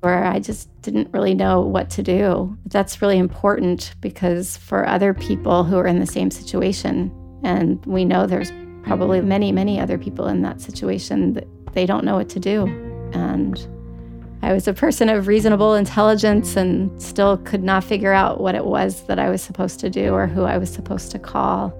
where 0.00 0.24
I 0.24 0.40
just 0.40 0.68
didn't 0.82 1.12
really 1.12 1.34
know 1.34 1.60
what 1.60 1.88
to 1.90 2.02
do. 2.02 2.56
That's 2.66 3.00
really 3.00 3.18
important 3.18 3.94
because 4.00 4.56
for 4.56 4.86
other 4.86 5.14
people 5.14 5.62
who 5.62 5.78
are 5.78 5.86
in 5.86 6.00
the 6.00 6.06
same 6.06 6.30
situation, 6.30 7.12
and 7.44 7.84
we 7.86 8.04
know 8.04 8.26
there's 8.26 8.52
probably 8.82 9.20
many, 9.20 9.52
many 9.52 9.78
other 9.78 9.98
people 9.98 10.26
in 10.26 10.42
that 10.42 10.60
situation 10.60 11.34
that 11.34 11.46
they 11.72 11.86
don't 11.86 12.04
know 12.04 12.16
what 12.16 12.28
to 12.30 12.40
do. 12.40 12.66
And 13.14 13.64
I 14.42 14.52
was 14.52 14.66
a 14.66 14.74
person 14.74 15.08
of 15.08 15.28
reasonable 15.28 15.74
intelligence 15.74 16.56
and 16.56 17.00
still 17.00 17.36
could 17.38 17.62
not 17.62 17.84
figure 17.84 18.12
out 18.12 18.40
what 18.40 18.56
it 18.56 18.64
was 18.64 19.06
that 19.06 19.20
I 19.20 19.30
was 19.30 19.40
supposed 19.40 19.78
to 19.80 19.90
do 19.90 20.12
or 20.12 20.26
who 20.26 20.42
I 20.42 20.58
was 20.58 20.72
supposed 20.72 21.12
to 21.12 21.20
call 21.20 21.72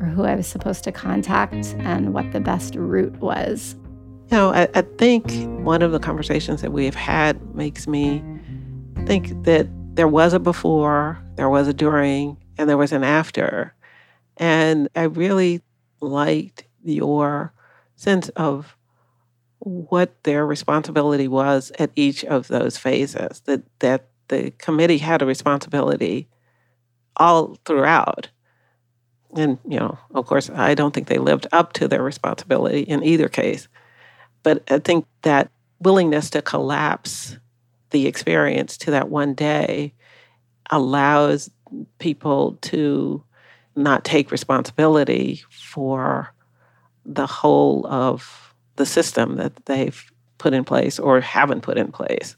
or 0.00 0.06
who 0.06 0.24
I 0.24 0.34
was 0.34 0.46
supposed 0.46 0.84
to 0.84 0.92
contact 0.92 1.74
and 1.78 2.14
what 2.14 2.30
the 2.32 2.40
best 2.40 2.74
route 2.74 3.16
was. 3.18 3.74
You 4.30 4.36
know, 4.36 4.50
I, 4.50 4.68
I 4.74 4.82
think 4.82 5.30
one 5.64 5.82
of 5.82 5.92
the 5.92 5.98
conversations 5.98 6.60
that 6.62 6.72
we've 6.72 6.94
had 6.94 7.54
makes 7.54 7.86
me 7.86 8.22
think 9.06 9.44
that 9.44 9.66
there 9.94 10.08
was 10.08 10.32
a 10.32 10.38
before, 10.38 11.18
there 11.36 11.48
was 11.48 11.66
a 11.66 11.72
during, 11.72 12.36
and 12.58 12.68
there 12.68 12.76
was 12.76 12.92
an 12.92 13.04
after. 13.04 13.74
And 14.36 14.88
I 14.94 15.04
really 15.04 15.62
liked 16.00 16.64
your 16.84 17.52
sense 17.96 18.28
of 18.30 18.76
what 19.58 20.22
their 20.22 20.46
responsibility 20.46 21.26
was 21.26 21.72
at 21.78 21.90
each 21.96 22.24
of 22.24 22.48
those 22.48 22.76
phases, 22.76 23.40
that, 23.46 23.62
that 23.80 24.08
the 24.28 24.52
committee 24.52 24.98
had 24.98 25.22
a 25.22 25.26
responsibility 25.26 26.28
all 27.16 27.56
throughout. 27.64 28.28
And, 29.36 29.58
you 29.68 29.78
know, 29.78 29.98
of 30.14 30.26
course, 30.26 30.50
I 30.50 30.74
don't 30.74 30.94
think 30.94 31.08
they 31.08 31.18
lived 31.18 31.46
up 31.52 31.74
to 31.74 31.88
their 31.88 32.02
responsibility 32.02 32.80
in 32.80 33.04
either 33.04 33.28
case. 33.28 33.68
But 34.42 34.62
I 34.70 34.78
think 34.78 35.06
that 35.22 35.50
willingness 35.80 36.30
to 36.30 36.42
collapse 36.42 37.36
the 37.90 38.06
experience 38.06 38.76
to 38.78 38.90
that 38.92 39.08
one 39.08 39.34
day 39.34 39.92
allows 40.70 41.50
people 41.98 42.58
to 42.62 43.22
not 43.76 44.04
take 44.04 44.30
responsibility 44.30 45.42
for 45.50 46.32
the 47.04 47.26
whole 47.26 47.86
of 47.86 48.54
the 48.76 48.86
system 48.86 49.36
that 49.36 49.54
they've 49.66 50.10
put 50.38 50.54
in 50.54 50.64
place 50.64 50.98
or 50.98 51.20
haven't 51.20 51.62
put 51.62 51.78
in 51.78 51.90
place 51.90 52.36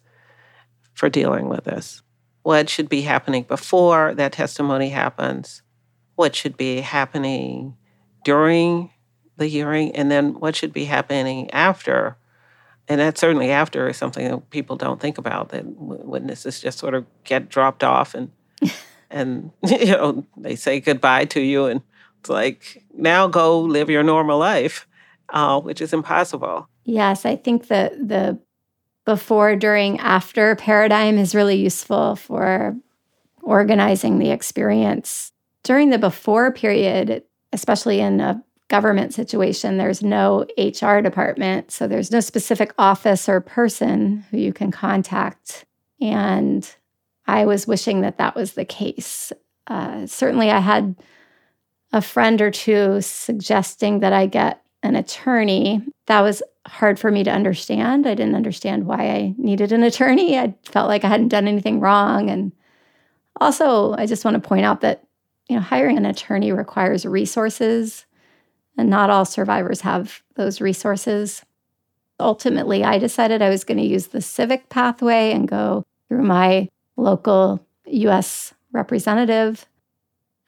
for 0.95 1.09
dealing 1.09 1.49
with 1.49 1.65
this. 1.65 2.03
What 2.43 2.69
should 2.69 2.89
be 2.89 3.03
happening 3.03 3.45
before 3.45 4.15
that 4.15 4.33
testimony 4.33 4.89
happens? 4.89 5.63
What 6.21 6.37
should 6.37 6.59
be 6.59 6.83
happening 6.83 7.79
during 8.27 8.91
the 9.39 9.47
hearing? 9.47 9.97
And 9.97 10.11
then 10.11 10.35
what 10.35 10.55
should 10.55 10.71
be 10.71 10.85
happening 10.85 11.51
after? 11.51 12.19
And 12.89 13.01
that 13.01 13.17
certainly 13.17 13.51
after 13.51 13.89
is 13.89 13.97
something 13.97 14.29
that 14.29 14.51
people 14.51 14.77
don't 14.77 15.01
think 15.01 15.17
about, 15.17 15.49
that 15.49 15.65
witnesses 15.65 16.61
just 16.61 16.79
sort 16.79 16.93
of 16.93 17.07
get 17.25 17.49
dropped 17.49 17.83
off 17.83 18.15
and 18.15 18.31
and 19.11 19.51
you 19.67 19.87
know 19.87 20.27
they 20.37 20.57
say 20.57 20.79
goodbye 20.79 21.25
to 21.25 21.41
you 21.41 21.65
and 21.65 21.81
it's 22.19 22.29
like 22.29 22.85
now 22.95 23.27
go 23.27 23.59
live 23.59 23.89
your 23.89 24.03
normal 24.03 24.39
life 24.39 24.87
uh, 25.31 25.59
which 25.59 25.81
is 25.81 25.95
impossible 25.95 26.69
yes 26.85 27.25
i 27.25 27.35
think 27.35 27.69
the 27.69 27.91
the 27.99 28.39
before 29.07 29.57
during 29.57 29.99
after 29.99 30.55
paradigm 30.55 31.17
is 31.19 31.35
really 31.35 31.57
useful 31.57 32.15
for 32.15 32.77
organizing 33.43 34.19
the 34.19 34.31
experience 34.31 35.33
during 35.63 35.91
the 35.91 35.99
before 35.99 36.53
period 36.53 37.23
especially 37.53 38.01
in 38.01 38.21
a 38.21 38.43
government 38.69 39.13
situation 39.13 39.77
there's 39.79 40.03
no 40.03 40.47
hr 40.59 41.01
department 41.01 41.71
so 41.71 41.89
there's 41.89 42.11
no 42.11 42.21
specific 42.21 42.73
office 42.79 43.29
or 43.29 43.41
person 43.41 44.25
who 44.31 44.39
you 44.39 44.53
can 44.53 44.71
contact 44.71 45.65
and 46.01 46.77
I 47.31 47.47
was 47.47 47.67
wishing 47.67 48.01
that 48.01 48.19
that 48.19 48.35
was 48.35 48.55
the 48.55 48.65
case. 48.65 49.33
Uh, 49.69 50.07
certainly, 50.07 50.51
I 50.51 50.59
had 50.59 50.97
a 51.93 52.03
friend 52.03 52.43
or 52.43 52.51
two 52.51 53.01
suggesting 53.03 54.01
that 54.01 54.13
I 54.13 54.27
get 54.27 54.63
an 54.83 54.97
attorney. 54.97 55.81
That 56.07 56.23
was 56.23 56.43
hard 56.67 56.99
for 56.99 57.11
me 57.11 57.23
to 57.23 57.31
understand. 57.31 58.07
I 58.07 58.15
didn't 58.15 58.35
understand 58.35 58.87
why 58.87 59.11
I 59.11 59.35
needed 59.39 59.71
an 59.71 59.85
attorney. 59.85 60.39
I 60.39 60.55
felt 60.65 60.89
like 60.89 61.05
I 61.05 61.09
hadn't 61.09 61.29
done 61.29 61.47
anything 61.47 61.79
wrong. 61.79 62.31
And 62.31 62.51
also, 63.41 63.95
I 63.95 64.07
just 64.07 64.25
want 64.25 64.35
to 64.35 64.49
point 64.49 64.65
out 64.65 64.81
that, 64.81 65.05
you 65.51 65.57
know, 65.57 65.63
hiring 65.63 65.97
an 65.97 66.07
attorney 66.07 66.53
requires 66.53 67.05
resources, 67.05 68.07
and 68.79 68.89
not 68.89 69.11
all 69.11 69.25
survivors 69.25 69.81
have 69.81 70.23
those 70.37 70.61
resources. 70.61 71.45
Ultimately, 72.21 72.85
I 72.85 72.99
decided 72.99 73.43
I 73.43 73.51
was 73.51 73.65
going 73.65 73.79
to 73.79 73.85
use 73.85 74.07
the 74.07 74.21
civic 74.21 74.69
pathway 74.69 75.33
and 75.33 75.49
go 75.49 75.85
through 76.09 76.23
my 76.23 76.69
local 76.97 77.67
US 77.87 78.55
representative. 78.71 79.67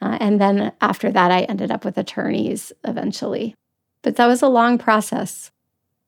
Uh, 0.00 0.18
and 0.20 0.40
then 0.40 0.70
after 0.80 1.10
that, 1.10 1.32
I 1.32 1.42
ended 1.42 1.72
up 1.72 1.84
with 1.84 1.98
attorneys 1.98 2.72
eventually. 2.84 3.56
But 4.02 4.14
that 4.16 4.28
was 4.28 4.40
a 4.40 4.48
long 4.48 4.78
process 4.78 5.50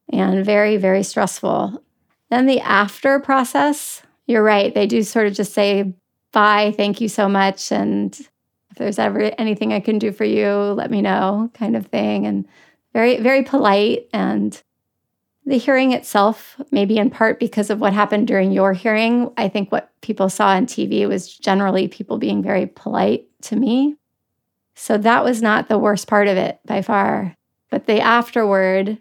and 0.08 0.44
very, 0.44 0.76
very 0.76 1.02
stressful. 1.02 1.82
Then 2.30 2.46
the 2.46 2.60
after 2.60 3.18
process, 3.18 4.02
you're 4.28 4.44
right. 4.44 4.72
They 4.72 4.86
do 4.86 5.02
sort 5.02 5.26
of 5.26 5.32
just 5.32 5.52
say, 5.52 5.94
bye, 6.30 6.72
thank 6.76 7.00
you 7.00 7.08
so 7.08 7.28
much. 7.28 7.72
And 7.72 8.16
if 8.74 8.78
there's 8.78 8.98
ever 8.98 9.20
anything 9.38 9.72
I 9.72 9.78
can 9.78 10.00
do 10.00 10.10
for 10.10 10.24
you, 10.24 10.48
let 10.48 10.90
me 10.90 11.00
know, 11.00 11.48
kind 11.54 11.76
of 11.76 11.86
thing. 11.86 12.26
And 12.26 12.44
very, 12.92 13.20
very 13.20 13.44
polite. 13.44 14.08
And 14.12 14.60
the 15.46 15.58
hearing 15.58 15.92
itself, 15.92 16.60
maybe 16.72 16.98
in 16.98 17.08
part 17.08 17.38
because 17.38 17.70
of 17.70 17.78
what 17.78 17.92
happened 17.92 18.26
during 18.26 18.50
your 18.50 18.72
hearing, 18.72 19.30
I 19.36 19.48
think 19.48 19.70
what 19.70 19.92
people 20.00 20.28
saw 20.28 20.48
on 20.48 20.66
TV 20.66 21.06
was 21.06 21.32
generally 21.36 21.86
people 21.86 22.18
being 22.18 22.42
very 22.42 22.66
polite 22.66 23.28
to 23.42 23.54
me. 23.54 23.94
So 24.74 24.98
that 24.98 25.22
was 25.22 25.40
not 25.40 25.68
the 25.68 25.78
worst 25.78 26.08
part 26.08 26.26
of 26.26 26.36
it 26.36 26.58
by 26.66 26.82
far. 26.82 27.36
But 27.70 27.86
the 27.86 28.00
afterward, 28.00 28.98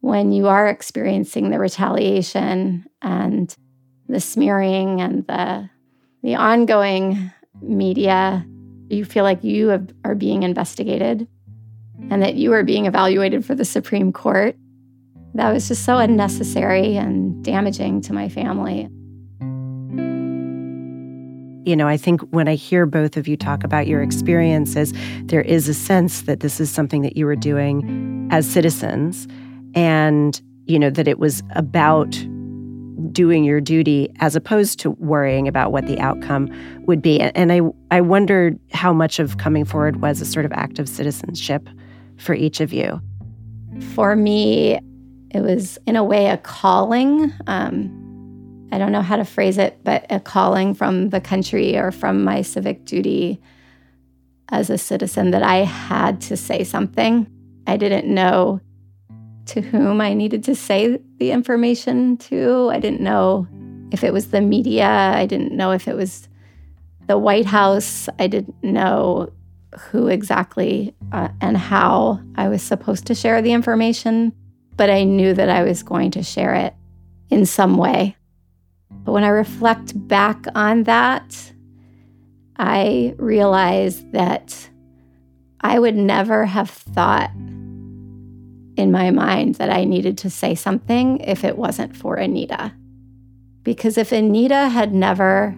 when 0.00 0.32
you 0.32 0.48
are 0.48 0.66
experiencing 0.66 1.50
the 1.50 1.60
retaliation 1.60 2.86
and 3.00 3.54
the 4.08 4.18
smearing 4.18 5.00
and 5.00 5.24
the 5.28 5.70
the 6.24 6.34
ongoing 6.34 7.30
media, 7.62 8.44
you 8.88 9.04
feel 9.04 9.24
like 9.24 9.42
you 9.42 9.68
have, 9.68 9.88
are 10.04 10.14
being 10.14 10.42
investigated 10.42 11.26
and 12.10 12.22
that 12.22 12.34
you 12.34 12.52
are 12.52 12.62
being 12.62 12.86
evaluated 12.86 13.44
for 13.44 13.54
the 13.54 13.64
Supreme 13.64 14.12
Court 14.12 14.56
that 15.34 15.52
was 15.52 15.68
just 15.68 15.84
so 15.84 15.98
unnecessary 15.98 16.96
and 16.96 17.44
damaging 17.44 18.00
to 18.02 18.12
my 18.12 18.28
family. 18.28 18.88
You 21.68 21.74
know, 21.74 21.88
I 21.88 21.96
think 21.96 22.20
when 22.30 22.48
I 22.48 22.54
hear 22.54 22.86
both 22.86 23.16
of 23.16 23.26
you 23.26 23.36
talk 23.36 23.64
about 23.64 23.86
your 23.86 24.00
experiences, 24.00 24.92
there 25.24 25.42
is 25.42 25.68
a 25.68 25.74
sense 25.74 26.22
that 26.22 26.40
this 26.40 26.60
is 26.60 26.70
something 26.70 27.02
that 27.02 27.16
you 27.16 27.26
were 27.26 27.36
doing 27.36 28.28
as 28.30 28.48
citizens 28.48 29.26
and, 29.74 30.40
you 30.66 30.78
know, 30.78 30.90
that 30.90 31.08
it 31.08 31.18
was 31.18 31.42
about 31.50 32.16
doing 33.16 33.44
your 33.44 33.62
duty 33.62 34.12
as 34.20 34.36
opposed 34.36 34.78
to 34.78 34.90
worrying 34.90 35.48
about 35.48 35.72
what 35.72 35.86
the 35.86 35.98
outcome 35.98 36.50
would 36.86 37.00
be. 37.00 37.18
And 37.18 37.50
I, 37.50 37.62
I 37.90 38.02
wondered 38.02 38.60
how 38.72 38.92
much 38.92 39.18
of 39.18 39.38
coming 39.38 39.64
forward 39.64 40.02
was 40.02 40.20
a 40.20 40.26
sort 40.26 40.44
of 40.44 40.52
act 40.52 40.78
of 40.78 40.86
citizenship 40.86 41.66
for 42.18 42.34
each 42.34 42.60
of 42.60 42.74
you. 42.74 43.00
For 43.94 44.14
me, 44.16 44.78
it 45.30 45.40
was, 45.40 45.78
in 45.86 45.96
a 45.96 46.04
way, 46.04 46.26
a 46.26 46.36
calling. 46.36 47.32
Um, 47.46 48.68
I 48.70 48.76
don't 48.76 48.92
know 48.92 49.00
how 49.00 49.16
to 49.16 49.24
phrase 49.24 49.56
it, 49.56 49.78
but 49.82 50.04
a 50.10 50.20
calling 50.20 50.74
from 50.74 51.08
the 51.08 51.20
country 51.20 51.74
or 51.74 51.92
from 51.92 52.22
my 52.22 52.42
civic 52.42 52.84
duty 52.84 53.40
as 54.50 54.68
a 54.68 54.76
citizen 54.76 55.30
that 55.30 55.42
I 55.42 55.64
had 55.64 56.20
to 56.22 56.36
say 56.36 56.64
something. 56.64 57.26
I 57.66 57.78
didn't 57.78 58.12
know 58.12 58.60
to 59.46 59.60
whom 59.60 60.00
I 60.00 60.14
needed 60.14 60.44
to 60.44 60.54
say 60.54 60.98
the 61.18 61.30
information 61.30 62.16
to. 62.18 62.70
I 62.72 62.80
didn't 62.80 63.00
know 63.00 63.46
if 63.90 64.04
it 64.04 64.12
was 64.12 64.30
the 64.30 64.40
media. 64.40 64.86
I 64.88 65.26
didn't 65.26 65.52
know 65.52 65.72
if 65.72 65.88
it 65.88 65.96
was 65.96 66.28
the 67.06 67.18
White 67.18 67.46
House. 67.46 68.08
I 68.18 68.26
didn't 68.26 68.62
know 68.62 69.32
who 69.78 70.08
exactly 70.08 70.94
uh, 71.12 71.28
and 71.40 71.56
how 71.56 72.20
I 72.36 72.48
was 72.48 72.62
supposed 72.62 73.06
to 73.06 73.14
share 73.14 73.42
the 73.42 73.52
information 73.52 74.32
but 74.76 74.90
I 74.90 75.04
knew 75.04 75.34
that 75.34 75.48
I 75.48 75.62
was 75.62 75.82
going 75.82 76.10
to 76.12 76.22
share 76.22 76.54
it 76.54 76.74
in 77.30 77.46
some 77.46 77.76
way. 77.76 78.16
But 79.04 79.12
when 79.12 79.24
I 79.24 79.28
reflect 79.28 80.06
back 80.08 80.44
on 80.54 80.84
that, 80.84 81.52
I 82.56 83.14
realize 83.18 84.04
that 84.12 84.68
I 85.60 85.78
would 85.78 85.96
never 85.96 86.44
have 86.44 86.70
thought 86.70 87.30
in 88.76 88.92
my 88.92 89.10
mind 89.10 89.56
that 89.56 89.70
I 89.70 89.84
needed 89.84 90.18
to 90.18 90.30
say 90.30 90.54
something 90.54 91.18
if 91.20 91.44
it 91.44 91.56
wasn't 91.56 91.96
for 91.96 92.16
Anita. 92.16 92.72
Because 93.62 93.98
if 93.98 94.12
Anita 94.12 94.68
had 94.68 94.94
never 94.94 95.56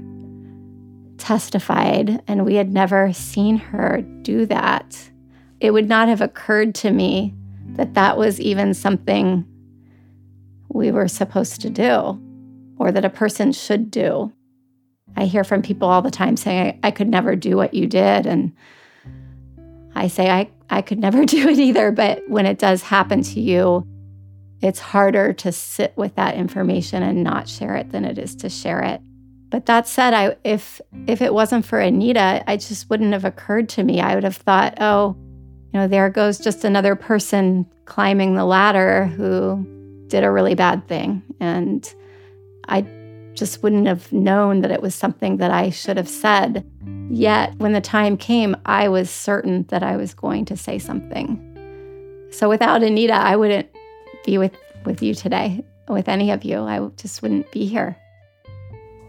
testified 1.19 2.23
and 2.27 2.45
we 2.45 2.55
had 2.55 2.73
never 2.73 3.13
seen 3.13 3.59
her 3.59 4.03
do 4.23 4.47
that, 4.47 5.11
it 5.61 5.73
would 5.73 5.89
not 5.89 6.09
have 6.09 6.21
occurred 6.21 6.75
to 6.77 6.91
me 6.91 7.35
that 7.73 7.95
that 7.95 8.17
was 8.17 8.41
even 8.41 8.73
something 8.73 9.45
we 10.69 10.91
were 10.91 11.09
supposed 11.09 11.61
to 11.61 11.71
do 11.71 12.21
or 12.79 12.93
that 12.93 13.05
a 13.05 13.11
person 13.11 13.53
should 13.53 13.91
do. 13.91 14.33
I 15.17 15.25
hear 15.25 15.43
from 15.43 15.63
people 15.63 15.89
all 15.89 16.03
the 16.03 16.11
time 16.11 16.37
saying, 16.37 16.79
I, 16.83 16.89
I 16.89 16.91
could 16.93 17.09
never 17.09 17.35
do 17.35 17.57
what 17.57 17.75
you 17.75 17.87
did. 17.87 18.27
And 18.27 18.53
I 19.99 20.09
say, 20.09 20.31
I, 20.31 20.51
I 20.71 20.83
could 20.83 20.99
never 20.99 21.25
do 21.25 21.49
it 21.49 21.59
either. 21.59 21.91
But 21.91 22.23
when 22.29 22.47
it 22.47 22.59
does 22.59 22.83
happen 22.83 23.23
to 23.23 23.41
you, 23.41 23.87
it's 24.61 24.81
harder 24.81 25.33
to 25.33 25.53
sit 25.53 25.93
with 25.97 26.15
that 26.17 26.35
information 26.35 27.03
and 27.03 27.23
not 27.23 27.49
share 27.49 27.77
it 27.77 27.91
than 27.91 28.05
it 28.05 28.19
is 28.19 28.35
to 28.37 28.49
share 28.49 28.83
it. 28.83 29.01
But 29.51 29.67
that 29.67 29.89
said, 29.89 30.13
I 30.13 30.37
if 30.45 30.81
if 31.07 31.23
it 31.23 31.33
wasn't 31.33 31.65
for 31.65 31.81
Anita, 31.81 32.45
I 32.47 32.57
just 32.57 32.91
wouldn't 32.91 33.13
have 33.13 33.25
occurred 33.25 33.69
to 33.71 33.85
me. 33.85 34.01
I 34.01 34.15
would 34.15 34.25
have 34.25 34.37
thought, 34.37 34.77
oh, 34.81 35.17
you 35.73 35.81
know, 35.81 35.89
there 35.89 36.11
goes 36.11 36.39
just 36.39 36.65
another 36.65 36.95
person 36.95 37.67
climbing 37.87 38.35
the 38.35 38.45
ladder 38.45 39.07
who 39.07 39.65
did 40.09 40.25
a 40.25 40.31
really 40.31 40.55
bad 40.55 40.87
thing. 40.87 41.23
And 41.41 41.91
I 42.69 42.83
just 43.39 43.63
wouldn't 43.63 43.87
have 43.87 44.13
known 44.13 44.61
that 44.61 44.71
it 44.71 44.83
was 44.83 44.95
something 44.95 45.37
that 45.39 45.51
I 45.51 45.71
should 45.71 45.97
have 45.97 46.09
said. 46.09 46.69
Yet, 47.11 47.55
when 47.57 47.73
the 47.73 47.81
time 47.81 48.17
came, 48.17 48.57
I 48.67 48.89
was 48.89 49.09
certain 49.09 49.65
that 49.69 49.83
I 49.83 49.97
was 49.97 50.13
going 50.15 50.45
to 50.47 50.57
say 50.57 50.79
something. 50.79 51.45
So, 52.31 52.49
without 52.49 52.83
Anita, 52.83 53.15
I 53.15 53.37
wouldn't 53.37 53.69
be 54.25 54.37
with, 54.39 54.57
with 54.85 55.03
you 55.03 55.15
today, 55.15 55.65
with 55.89 56.09
any 56.09 56.31
of 56.31 56.45
you. 56.45 56.61
I 56.61 56.87
just 56.97 57.23
wouldn't 57.23 57.51
be 57.51 57.67
here. 57.67 57.97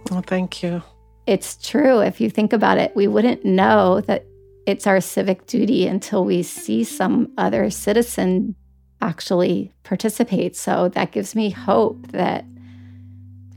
Well, 0.09 0.23
thank 0.25 0.63
you. 0.63 0.81
It's 1.27 1.55
true. 1.55 1.99
If 1.99 2.21
you 2.21 2.29
think 2.29 2.53
about 2.53 2.77
it, 2.77 2.95
we 2.95 3.07
wouldn't 3.07 3.43
know 3.43 4.01
that 4.01 4.25
it's 4.65 4.87
our 4.87 5.01
civic 5.01 5.45
duty 5.45 5.87
until 5.87 6.23
we 6.23 6.43
see 6.43 6.83
some 6.83 7.31
other 7.37 7.69
citizen 7.69 8.55
actually 9.01 9.73
participate. 9.83 10.55
So 10.55 10.89
that 10.89 11.11
gives 11.11 11.35
me 11.35 11.49
hope 11.49 12.07
that 12.11 12.45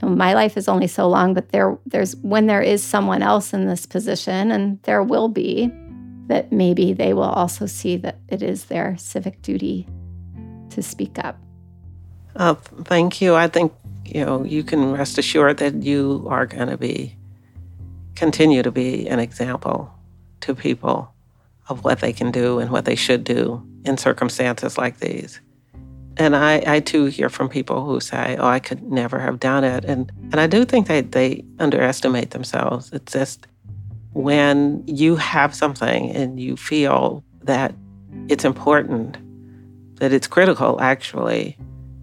my 0.03 0.35
life 0.35 0.57
is 0.57 0.69
only 0.69 0.87
so 0.87 1.09
long, 1.09 1.35
but 1.35 1.51
there 1.51 1.79
there's 1.87 2.17
when 2.17 2.47
there 2.47 2.63
is 2.63 2.83
someone 2.83 3.23
else 3.23 3.53
in 3.53 3.67
this 3.67 3.87
position, 3.87 4.51
and 4.51 4.83
there 4.83 5.03
will 5.03 5.29
be, 5.29 5.71
that 6.27 6.51
maybe 6.53 6.93
they 6.93 7.13
will 7.13 7.23
also 7.23 7.67
see 7.67 7.97
that 7.99 8.19
it 8.29 8.43
is 8.43 8.65
their 8.65 8.97
civic 8.99 9.41
duty 9.43 9.87
to 10.71 10.83
speak 10.83 11.19
up. 11.19 11.39
Uh, 12.35 12.55
thank 12.85 13.21
you. 13.21 13.35
I 13.35 13.49
think 13.49 13.73
you 14.05 14.25
know 14.25 14.45
you 14.45 14.65
can 14.65 14.93
rest 14.93 15.19
assured 15.19 15.59
that 15.59 15.83
you 15.83 16.27
are 16.29 16.47
going 16.47 16.69
to 16.69 16.77
be 16.77 17.17
continue 18.15 18.63
to 18.63 18.71
be 18.71 19.09
an 19.09 19.19
example 19.19 19.93
to 20.41 20.55
people 20.55 21.13
of 21.69 21.85
what 21.85 22.01
they 22.01 22.13
can 22.13 22.31
do 22.31 22.59
and 22.59 22.71
what 22.71 22.85
they 22.85 22.97
should 22.97 23.25
do 23.25 23.63
in 23.85 23.97
circumstances 23.97 24.77
like 24.77 24.99
these. 24.99 25.41
And 26.19 26.37
I, 26.37 26.63
I 26.67 26.81
too 26.81 27.07
hear 27.07 27.29
from 27.29 27.49
people 27.49 27.85
who 27.85 28.01
say, 28.01 28.37
oh, 28.39 28.47
I 28.47 28.59
could 28.59 28.83
never 28.83 29.19
have 29.19 29.41
done 29.41 29.65
it. 29.65 29.85
And, 29.85 30.13
and 30.31 30.41
I 30.41 30.47
do 30.47 30.65
think 30.65 30.87
they, 30.87 31.01
they 31.01 31.45
underestimate 31.59 32.31
themselves. 32.31 32.91
It's 32.93 33.13
just 33.13 33.47
when 34.13 34.85
you 34.87 35.17
have 35.17 35.55
something 35.55 36.11
and 36.11 36.39
you 36.39 36.57
feel 36.57 37.25
that 37.43 37.75
it's 38.29 38.45
important, 38.45 39.17
that 39.97 40.13
it's 40.13 40.27
critical 40.27 40.81
actually, 40.81 41.57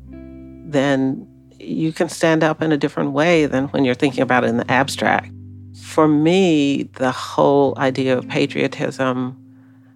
then 0.10 1.28
you 1.60 1.92
can 1.92 2.10
stand 2.10 2.44
up 2.44 2.62
in 2.62 2.72
a 2.72 2.78
different 2.78 3.12
way 3.12 3.46
than 3.46 3.66
when 3.68 3.86
you're 3.86 3.94
thinking 3.94 4.22
about 4.22 4.44
it 4.44 4.48
in 4.48 4.58
the 4.58 4.72
abstract 4.72 5.32
for 5.80 6.08
me, 6.08 6.84
the 6.84 7.12
whole 7.12 7.74
idea 7.78 8.18
of 8.18 8.28
patriotism 8.28 9.36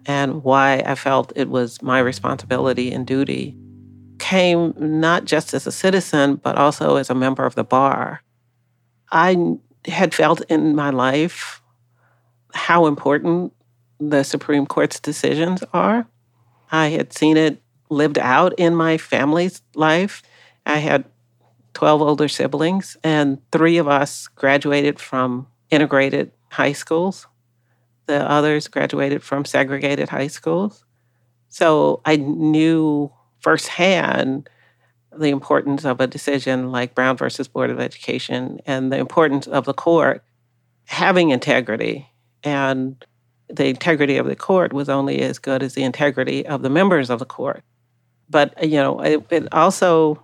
and 0.06 0.42
why 0.42 0.82
I 0.84 0.94
felt 0.94 1.32
it 1.36 1.48
was 1.48 1.80
my 1.82 1.98
responsibility 1.98 2.92
and 2.92 3.06
duty 3.06 3.56
came 4.24 4.72
not 4.78 5.26
just 5.26 5.52
as 5.52 5.66
a 5.66 5.72
citizen, 5.72 6.36
but 6.36 6.56
also 6.56 6.96
as 6.96 7.10
a 7.10 7.14
member 7.14 7.44
of 7.44 7.56
the 7.56 7.62
bar. 7.62 8.22
I 9.12 9.36
had 9.84 10.14
felt 10.14 10.40
in 10.48 10.74
my 10.74 10.88
life 10.88 11.60
how 12.54 12.86
important 12.86 13.52
the 14.00 14.22
Supreme 14.22 14.64
Court's 14.64 14.98
decisions 14.98 15.62
are. 15.74 16.06
I 16.72 16.88
had 16.88 17.12
seen 17.12 17.36
it 17.36 17.60
lived 17.90 18.18
out 18.18 18.54
in 18.56 18.74
my 18.74 18.96
family's 18.96 19.60
life. 19.74 20.22
I 20.64 20.78
had 20.78 21.04
12 21.74 22.00
older 22.00 22.28
siblings, 22.28 22.96
and 23.04 23.42
three 23.52 23.76
of 23.76 23.88
us 23.88 24.28
graduated 24.28 24.98
from 24.98 25.48
integrated 25.68 26.32
high 26.50 26.72
schools. 26.72 27.26
The 28.06 28.26
others 28.26 28.68
graduated 28.68 29.22
from 29.22 29.44
segregated 29.44 30.08
high 30.08 30.28
schools. 30.28 30.86
So 31.50 32.00
I 32.06 32.16
knew 32.16 33.12
firsthand 33.44 34.48
the 35.14 35.28
importance 35.28 35.84
of 35.84 36.00
a 36.00 36.06
decision 36.06 36.72
like 36.72 36.94
Brown 36.94 37.14
versus 37.14 37.46
Board 37.46 37.68
of 37.68 37.78
Education 37.78 38.58
and 38.64 38.90
the 38.90 38.96
importance 38.96 39.46
of 39.46 39.66
the 39.66 39.74
court 39.74 40.24
having 40.86 41.28
integrity. 41.28 42.08
And 42.42 43.04
the 43.48 43.66
integrity 43.66 44.16
of 44.16 44.26
the 44.26 44.34
court 44.34 44.72
was 44.72 44.88
only 44.88 45.20
as 45.20 45.38
good 45.38 45.62
as 45.62 45.74
the 45.74 45.84
integrity 45.84 46.46
of 46.46 46.62
the 46.62 46.70
members 46.70 47.10
of 47.10 47.18
the 47.18 47.26
court. 47.26 47.62
But, 48.30 48.64
you 48.64 48.76
know, 48.76 49.00
it, 49.00 49.22
it 49.30 49.52
also, 49.52 50.22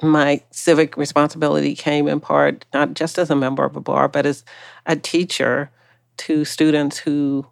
my 0.00 0.42
civic 0.52 0.96
responsibility 0.96 1.74
came 1.74 2.06
in 2.06 2.20
part 2.20 2.64
not 2.72 2.94
just 2.94 3.18
as 3.18 3.30
a 3.30 3.36
member 3.36 3.64
of 3.64 3.74
a 3.74 3.80
bar, 3.80 4.06
but 4.06 4.26
as 4.26 4.44
a 4.86 4.94
teacher 4.94 5.72
to 6.18 6.44
students 6.44 6.98
who 6.98 7.46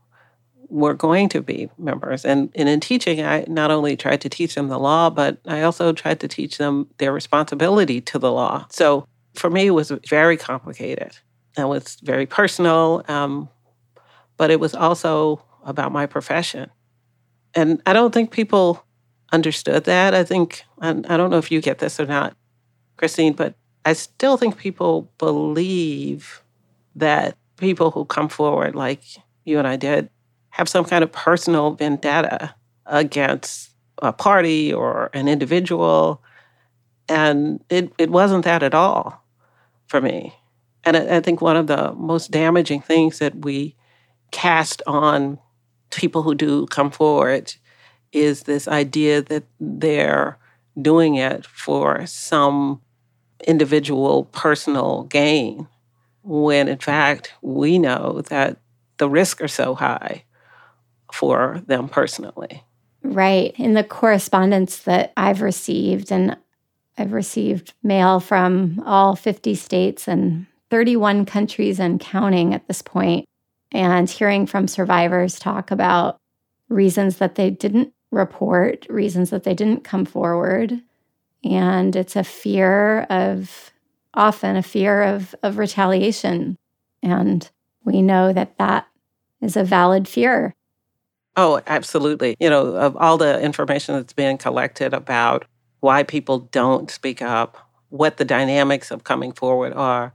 were 0.69 0.95
going 0.95 1.29
to 1.31 1.43
be 1.43 1.69
members. 1.79 2.25
And, 2.25 2.51
and 2.55 2.69
in 2.69 2.81
teaching, 2.81 3.23
I 3.23 3.45
not 3.49 3.71
only 3.71 3.97
tried 3.97 4.21
to 4.21 4.29
teach 4.29 4.55
them 4.55 4.69
the 4.69 4.79
law, 4.79 5.09
but 5.11 5.39
I 5.47 5.63
also 5.63 5.93
tried 5.93 6.21
to 6.21 6.29
teach 6.29 6.59
them 6.59 6.89
their 6.99 7.13
responsibility 7.13 8.01
to 8.03 8.19
the 8.19 8.31
law. 8.31 8.67
So 8.71 9.07
for 9.35 9.49
me, 9.51 9.67
it 9.67 9.71
was 9.71 9.91
very 10.09 10.37
complicated. 10.37 11.17
It 11.57 11.65
was 11.65 11.97
very 12.03 12.27
personal, 12.27 13.03
um, 13.09 13.49
but 14.37 14.51
it 14.51 14.61
was 14.61 14.75
also 14.75 15.43
about 15.65 15.91
my 15.91 16.07
profession. 16.07 16.71
And 17.55 17.81
I 17.87 17.93
don't 17.93 18.13
think 18.13 18.31
people 18.31 18.85
understood 19.33 19.85
that. 19.85 20.15
I 20.15 20.23
think, 20.23 20.65
I 20.81 20.93
don't 20.93 21.31
know 21.31 21.39
if 21.39 21.51
you 21.51 21.61
get 21.61 21.79
this 21.79 21.99
or 21.99 22.07
not, 22.07 22.37
Christine, 22.97 23.33
but 23.33 23.55
I 23.85 23.95
still 23.95 24.37
think 24.37 24.59
people 24.59 25.11
believe 25.19 26.43
that 26.95 27.37
people 27.57 27.91
who 27.91 28.05
come 28.05 28.29
forward, 28.29 28.75
like 28.75 29.03
you 29.45 29.59
and 29.59 29.67
I 29.67 29.77
did, 29.77 30.11
have 30.59 30.69
some 30.69 30.85
kind 30.85 31.05
of 31.05 31.13
personal 31.13 31.71
vendetta 31.71 32.55
against 32.85 33.71
a 34.03 34.13
party 34.13 34.73
or 34.73 35.09
an 35.15 35.29
individual. 35.29 36.23
And 37.09 37.65
it, 37.71 37.93
it 37.97 38.11
wasn't 38.11 38.45
that 38.45 38.65
at 38.65 38.75
all 38.75 39.25
for 39.87 40.01
me. 40.01 40.35
And 40.85 40.97
I, 40.97 41.17
I 41.17 41.21
think 41.21 41.41
one 41.41 41.57
of 41.57 41.69
the 41.69 41.93
most 41.93 42.33
damaging 42.33 42.81
things 42.81 43.21
that 43.21 43.45
we 43.45 43.77
cast 44.33 44.83
on 44.87 45.39
people 45.91 46.23
who 46.25 46.35
do 46.35 46.67
come 46.67 46.91
forward 46.91 47.55
is 48.13 48.43
this 48.43 48.67
idea 48.67 49.23
that 49.23 49.45
they're 49.61 50.39
doing 50.81 51.15
it 51.15 51.47
for 51.47 52.05
some 52.07 52.81
individual 53.47 54.25
personal 54.27 55.05
gain, 55.05 55.69
when 56.23 56.67
in 56.67 56.79
fact 56.79 57.33
we 57.43 57.79
know 57.79 58.23
that 58.29 58.59
the 58.97 59.09
risks 59.09 59.41
are 59.41 59.49
so 59.49 59.75
high 59.75 60.25
for 61.19 61.61
them 61.67 61.89
personally. 61.89 62.63
Right. 63.03 63.53
In 63.59 63.75
the 63.75 63.83
correspondence 63.83 64.79
that 64.83 65.13
I've 65.17 65.43
received, 65.43 66.13
and 66.13 66.37
I've 66.97 67.13
received 67.13 67.75
mail 67.83 68.21
from 68.21 68.81
all 68.87 69.17
50 69.17 69.57
states 69.57 70.07
and 70.07 70.47
31 70.71 71.27
countries 71.27 71.81
and 71.81 71.99
counting 71.99 72.55
at 72.55 72.69
this 72.69 72.83
point, 72.83 73.27
and 73.73 74.09
hearing 74.09 74.47
from 74.47 74.69
survivors 74.69 75.41
talk 75.41 75.73
about 75.73 76.19
reasons 76.69 77.19
that 77.19 77.35
they 77.35 77.51
didn't 77.51 77.93
report, 78.13 78.87
reasons 78.89 79.31
that 79.31 79.43
they 79.43 79.55
didn't 79.55 79.83
come 79.83 80.05
forward. 80.05 80.81
And 81.43 81.97
it's 81.97 82.15
a 82.15 82.23
fear 82.23 83.01
of, 83.11 83.73
often 84.15 84.55
a 84.55 84.63
fear 84.63 85.03
of, 85.03 85.35
of 85.43 85.59
retaliation. 85.59 86.57
And 87.03 87.51
we 87.83 88.03
know 88.03 88.33
that 88.33 88.57
that 88.59 88.87
is 89.41 89.57
a 89.57 89.65
valid 89.65 90.07
fear. 90.07 90.55
Oh, 91.41 91.61
absolutely. 91.69 92.35
You 92.41 92.51
know, 92.51 92.75
of 92.75 92.97
all 92.97 93.17
the 93.17 93.41
information 93.41 93.95
that's 93.95 94.13
being 94.13 94.39
collected 94.39 94.93
about 94.93 95.45
why 95.79 96.03
people 96.03 96.41
don't 96.41 96.91
speak 96.91 97.23
up, 97.23 97.57
what 97.91 98.17
the 98.17 98.25
dynamics 98.25 98.91
of 98.91 99.05
coming 99.05 99.33
forward 99.33 99.73
are, 99.73 100.15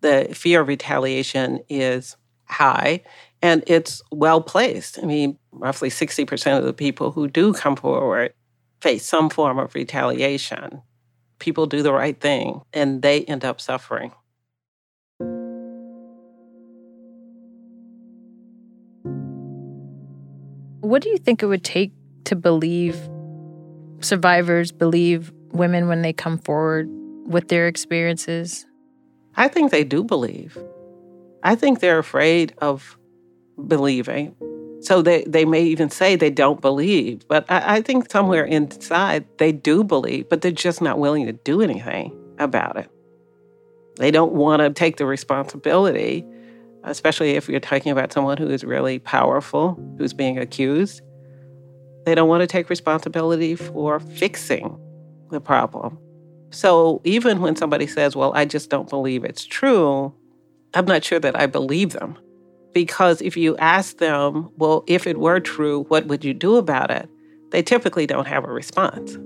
the 0.00 0.28
fear 0.34 0.62
of 0.62 0.68
retaliation 0.68 1.60
is 1.68 2.16
high 2.46 3.04
and 3.40 3.62
it's 3.68 4.02
well 4.10 4.40
placed. 4.40 4.98
I 4.98 5.06
mean, 5.06 5.38
roughly 5.52 5.90
60% 5.90 6.58
of 6.58 6.64
the 6.64 6.72
people 6.72 7.12
who 7.12 7.28
do 7.28 7.54
come 7.54 7.76
forward 7.76 8.34
face 8.80 9.06
some 9.06 9.30
form 9.30 9.60
of 9.60 9.76
retaliation. 9.76 10.82
People 11.38 11.66
do 11.66 11.84
the 11.84 11.92
right 11.92 12.20
thing 12.20 12.62
and 12.72 13.00
they 13.00 13.22
end 13.26 13.44
up 13.44 13.60
suffering. 13.60 14.10
What 20.84 21.00
do 21.00 21.08
you 21.08 21.16
think 21.16 21.42
it 21.42 21.46
would 21.46 21.64
take 21.64 21.92
to 22.24 22.36
believe 22.36 22.94
survivors, 24.00 24.70
believe 24.70 25.32
women 25.50 25.88
when 25.88 26.02
they 26.02 26.12
come 26.12 26.36
forward 26.36 26.90
with 27.26 27.48
their 27.48 27.68
experiences? 27.68 28.66
I 29.34 29.48
think 29.48 29.70
they 29.70 29.82
do 29.82 30.04
believe. 30.04 30.58
I 31.42 31.54
think 31.54 31.80
they're 31.80 31.98
afraid 31.98 32.52
of 32.58 32.98
believing. 33.66 34.36
So 34.80 35.00
they, 35.00 35.24
they 35.24 35.46
may 35.46 35.62
even 35.62 35.88
say 35.88 36.16
they 36.16 36.28
don't 36.28 36.60
believe. 36.60 37.26
But 37.28 37.50
I, 37.50 37.76
I 37.76 37.80
think 37.80 38.10
somewhere 38.10 38.44
inside 38.44 39.24
they 39.38 39.52
do 39.52 39.84
believe, 39.84 40.28
but 40.28 40.42
they're 40.42 40.52
just 40.52 40.82
not 40.82 40.98
willing 40.98 41.24
to 41.24 41.32
do 41.32 41.62
anything 41.62 42.14
about 42.38 42.76
it. 42.76 42.90
They 43.96 44.10
don't 44.10 44.32
want 44.32 44.60
to 44.60 44.68
take 44.68 44.98
the 44.98 45.06
responsibility 45.06 46.26
especially 46.84 47.32
if 47.32 47.48
you're 47.48 47.60
talking 47.60 47.92
about 47.92 48.12
someone 48.12 48.36
who 48.36 48.48
is 48.48 48.64
really 48.64 48.98
powerful, 48.98 49.78
who's 49.98 50.12
being 50.12 50.38
accused. 50.38 51.02
They 52.04 52.14
don't 52.14 52.28
want 52.28 52.42
to 52.42 52.46
take 52.46 52.68
responsibility 52.68 53.54
for 53.54 53.98
fixing 53.98 54.78
the 55.30 55.40
problem. 55.40 55.98
So 56.50 57.00
even 57.04 57.40
when 57.40 57.56
somebody 57.56 57.86
says, 57.86 58.14
Well, 58.14 58.32
I 58.34 58.44
just 58.44 58.70
don't 58.70 58.88
believe 58.88 59.24
it's 59.24 59.44
true, 59.44 60.14
I'm 60.74 60.84
not 60.84 61.04
sure 61.04 61.18
that 61.18 61.38
I 61.38 61.46
believe 61.46 61.92
them. 61.92 62.16
Because 62.72 63.22
if 63.22 63.36
you 63.36 63.56
ask 63.56 63.98
them, 63.98 64.50
Well, 64.56 64.84
if 64.86 65.06
it 65.06 65.18
were 65.18 65.40
true, 65.40 65.84
what 65.88 66.06
would 66.06 66.24
you 66.24 66.34
do 66.34 66.56
about 66.56 66.90
it? 66.90 67.08
They 67.50 67.62
typically 67.62 68.06
don't 68.06 68.26
have 68.26 68.44
a 68.44 68.52
response. 68.52 69.16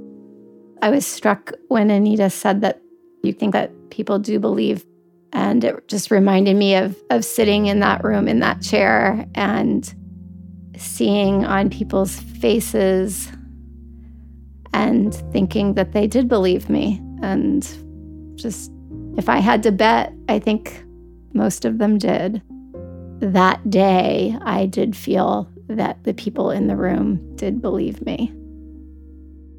I 0.81 0.91
was 0.91 1.07
struck 1.07 1.53
when 1.69 1.91
Anita 1.91 2.31
said 2.31 2.61
that 2.61 2.81
you 3.23 3.33
think 3.33 3.53
that 3.53 3.73
people 3.91 4.19
do 4.19 4.39
believe 4.39 4.85
and 5.33 5.65
it 5.65 5.89
just 5.89 6.11
reminded 6.11 6.57
me 6.57 6.75
of, 6.75 6.97
of 7.11 7.25
sitting 7.25 7.67
in 7.67 7.81
that 7.81 8.05
room, 8.05 8.29
in 8.29 8.41
that 8.41 8.63
chair, 8.63 9.27
and 9.35 9.95
seeing 10.77 11.45
on 11.45 11.71
people's 11.71 12.17
faces 12.19 13.31
and 14.73 15.15
thinking 15.33 15.75
that 15.75 15.93
they 15.93 16.07
did 16.07 16.29
believe 16.29 16.69
me. 16.69 17.03
And 17.23 17.63
just, 18.37 18.71
if 19.17 19.29
I 19.29 19.39
had 19.39 19.63
to 19.65 19.73
bet, 19.73 20.13
I 20.29 20.39
think 20.39 20.85
most 21.33 21.65
of 21.65 21.79
them 21.79 21.99
did. 21.99 22.43
That 23.21 23.69
day, 23.69 24.37
I 24.43 24.67
did 24.67 24.97
feel 24.97 25.51
that 25.69 26.05
the 26.05 26.15
people 26.15 26.51
in 26.51 26.69
the 26.69 26.77
room 26.77 27.37
did 27.37 27.61
believe 27.61 28.05
me. 28.07 28.33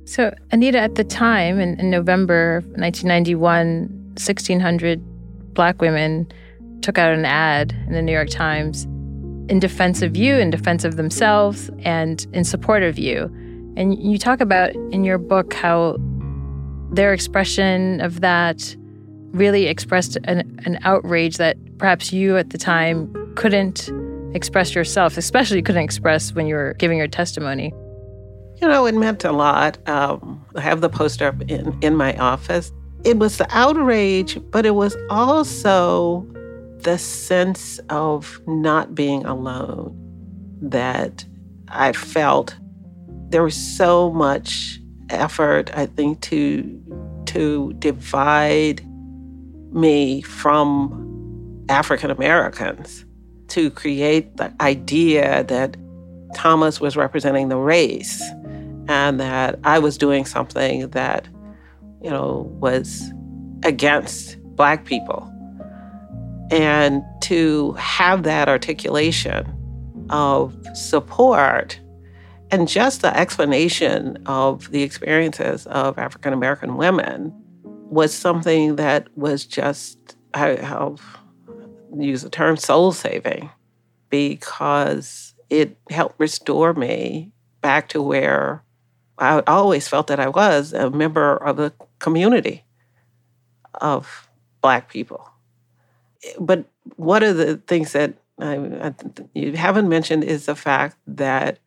So, 0.06 0.34
Anita, 0.52 0.80
at 0.80 0.96
the 0.96 1.04
time 1.04 1.60
in, 1.60 1.80
in 1.80 1.92
November 1.92 2.62
1991, 2.78 3.90
1,600 4.16 5.09
black 5.60 5.82
women 5.82 6.26
took 6.80 6.98
out 6.98 7.12
an 7.12 7.26
ad 7.26 7.74
in 7.86 7.92
the 7.92 8.02
New 8.02 8.14
York 8.14 8.30
Times 8.30 8.86
in 9.50 9.60
defense 9.60 10.02
of 10.02 10.16
you, 10.16 10.38
in 10.38 10.50
defense 10.50 10.86
of 10.86 10.96
themselves, 10.96 11.70
and 11.80 12.26
in 12.32 12.46
support 12.46 12.82
of 12.82 12.98
you. 12.98 13.26
And 13.76 14.02
you 14.02 14.18
talk 14.18 14.40
about 14.40 14.74
in 14.94 15.04
your 15.04 15.18
book 15.18 15.54
how 15.54 15.98
their 16.94 17.12
expression 17.12 18.00
of 18.00 18.22
that 18.22 18.74
really 19.32 19.68
expressed 19.68 20.18
an, 20.24 20.62
an 20.64 20.80
outrage 20.84 21.36
that 21.36 21.58
perhaps 21.78 22.14
you 22.14 22.38
at 22.38 22.52
the 22.52 22.58
time 22.58 23.14
couldn't 23.36 23.90
express 24.34 24.74
yourself, 24.74 25.18
especially 25.18 25.58
you 25.58 25.64
couldn't 25.64 25.84
express 25.84 26.34
when 26.34 26.48
you 26.48 26.56
were 26.56 26.74
giving 26.76 26.98
your 26.98 27.10
testimony. 27.10 27.74
You 28.62 28.70
know, 28.70 28.86
it 28.86 28.96
meant 28.96 29.26
a 29.26 29.34
lot. 29.34 29.78
Um, 29.90 30.46
I 30.56 30.62
have 30.62 30.80
the 30.80 30.90
poster 30.90 31.28
up 31.28 31.42
in, 31.50 31.78
in 31.82 31.98
my 31.98 32.16
office 32.16 32.72
it 33.04 33.18
was 33.18 33.38
the 33.38 33.48
outrage, 33.50 34.40
but 34.52 34.66
it 34.66 34.76
was 34.76 34.96
also 35.10 36.28
the 36.80 36.98
sense 36.98 37.80
of 37.90 38.42
not 38.48 38.96
being 38.96 39.26
alone 39.26 39.96
that 40.62 41.26
I 41.68 41.94
felt. 41.94 42.56
There 43.30 43.44
was 43.44 43.56
so 43.56 44.12
much 44.12 44.80
effort, 45.10 45.72
I 45.74 45.86
think, 45.86 46.22
to 46.22 46.76
to 47.28 47.74
divide 47.74 48.82
me 49.72 50.22
from 50.22 51.66
African 51.70 52.10
Americans, 52.10 53.06
to 53.50 53.70
create 53.70 54.38
the 54.38 54.52
idea 54.62 55.44
that 55.44 55.78
Thomas 56.36 56.82
was 56.82 56.98
representing 56.98 57.50
the 57.50 57.58
race 57.58 58.22
and 58.88 59.20
that 59.20 59.60
I 59.64 59.78
was 59.78 59.98
doing 59.98 60.26
something 60.26 60.90
that, 60.90 61.28
you 62.02 62.10
know, 62.10 62.50
was 62.60 63.12
against 63.64 64.42
Black 64.56 64.86
people. 64.86 65.26
And 66.52 67.04
to 67.22 67.74
have 67.74 68.24
that 68.24 68.50
articulation 68.50 69.56
of 70.10 70.56
support 70.74 71.80
and 72.52 72.68
just 72.68 73.02
the 73.02 73.16
explanation 73.16 74.18
of 74.26 74.72
the 74.72 74.82
experiences 74.82 75.68
of 75.68 76.00
African 76.00 76.34
American 76.34 76.78
women 76.78 77.32
was 77.64 78.14
something 78.14 78.76
that 78.78 79.08
was 79.16 79.46
just, 79.46 80.18
I'll 80.34 81.00
use 81.96 82.24
the 82.24 82.30
term 82.30 82.58
soul 82.58 82.92
saving 82.92 83.50
because 84.10 85.36
it 85.50 85.78
helped 85.90 86.20
restore 86.20 86.74
me 86.74 87.32
back 87.62 87.90
to 87.90 88.02
where 88.02 88.64
I 89.20 89.44
always 89.48 89.88
felt 89.88 90.08
that 90.08 90.20
I 90.20 90.30
was 90.30 90.74
a 90.74 90.90
member 90.90 91.36
of 91.36 91.60
a 91.60 91.74
community 92.00 92.66
of 93.76 94.30
Black 94.62 94.90
people. 94.90 95.30
But 96.40 96.66
one 96.96 97.24
of 97.24 97.38
the 97.38 97.58
things 97.58 97.92
that 97.92 98.14
I, 98.40 98.56
I, 98.56 98.94
you 99.34 99.54
haven't 99.54 99.90
mentioned 99.90 100.24
is 100.24 100.46
the 100.46 100.56
fact 100.56 100.98
that 101.08 101.60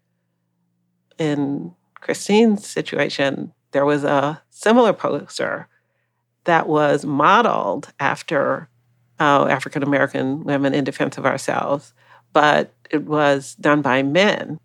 in 1.19 1.75
Christine's 1.95 2.67
situation, 2.67 3.53
there 3.73 3.85
was 3.85 4.05
a 4.05 4.43
similar 4.51 4.93
poster 4.93 5.69
that 6.45 6.67
was 6.67 7.05
modeled 7.05 7.93
after 8.01 8.69
uh, 9.21 9.47
African 9.47 9.83
American 9.83 10.45
women 10.45 10.75
in 10.75 10.85
defense 10.85 11.19
of 11.19 11.27
ourselves, 11.27 11.95
but 12.33 12.73
it 12.91 13.05
was 13.05 13.55
done 13.57 13.83
by 13.83 14.03
men. 14.03 14.59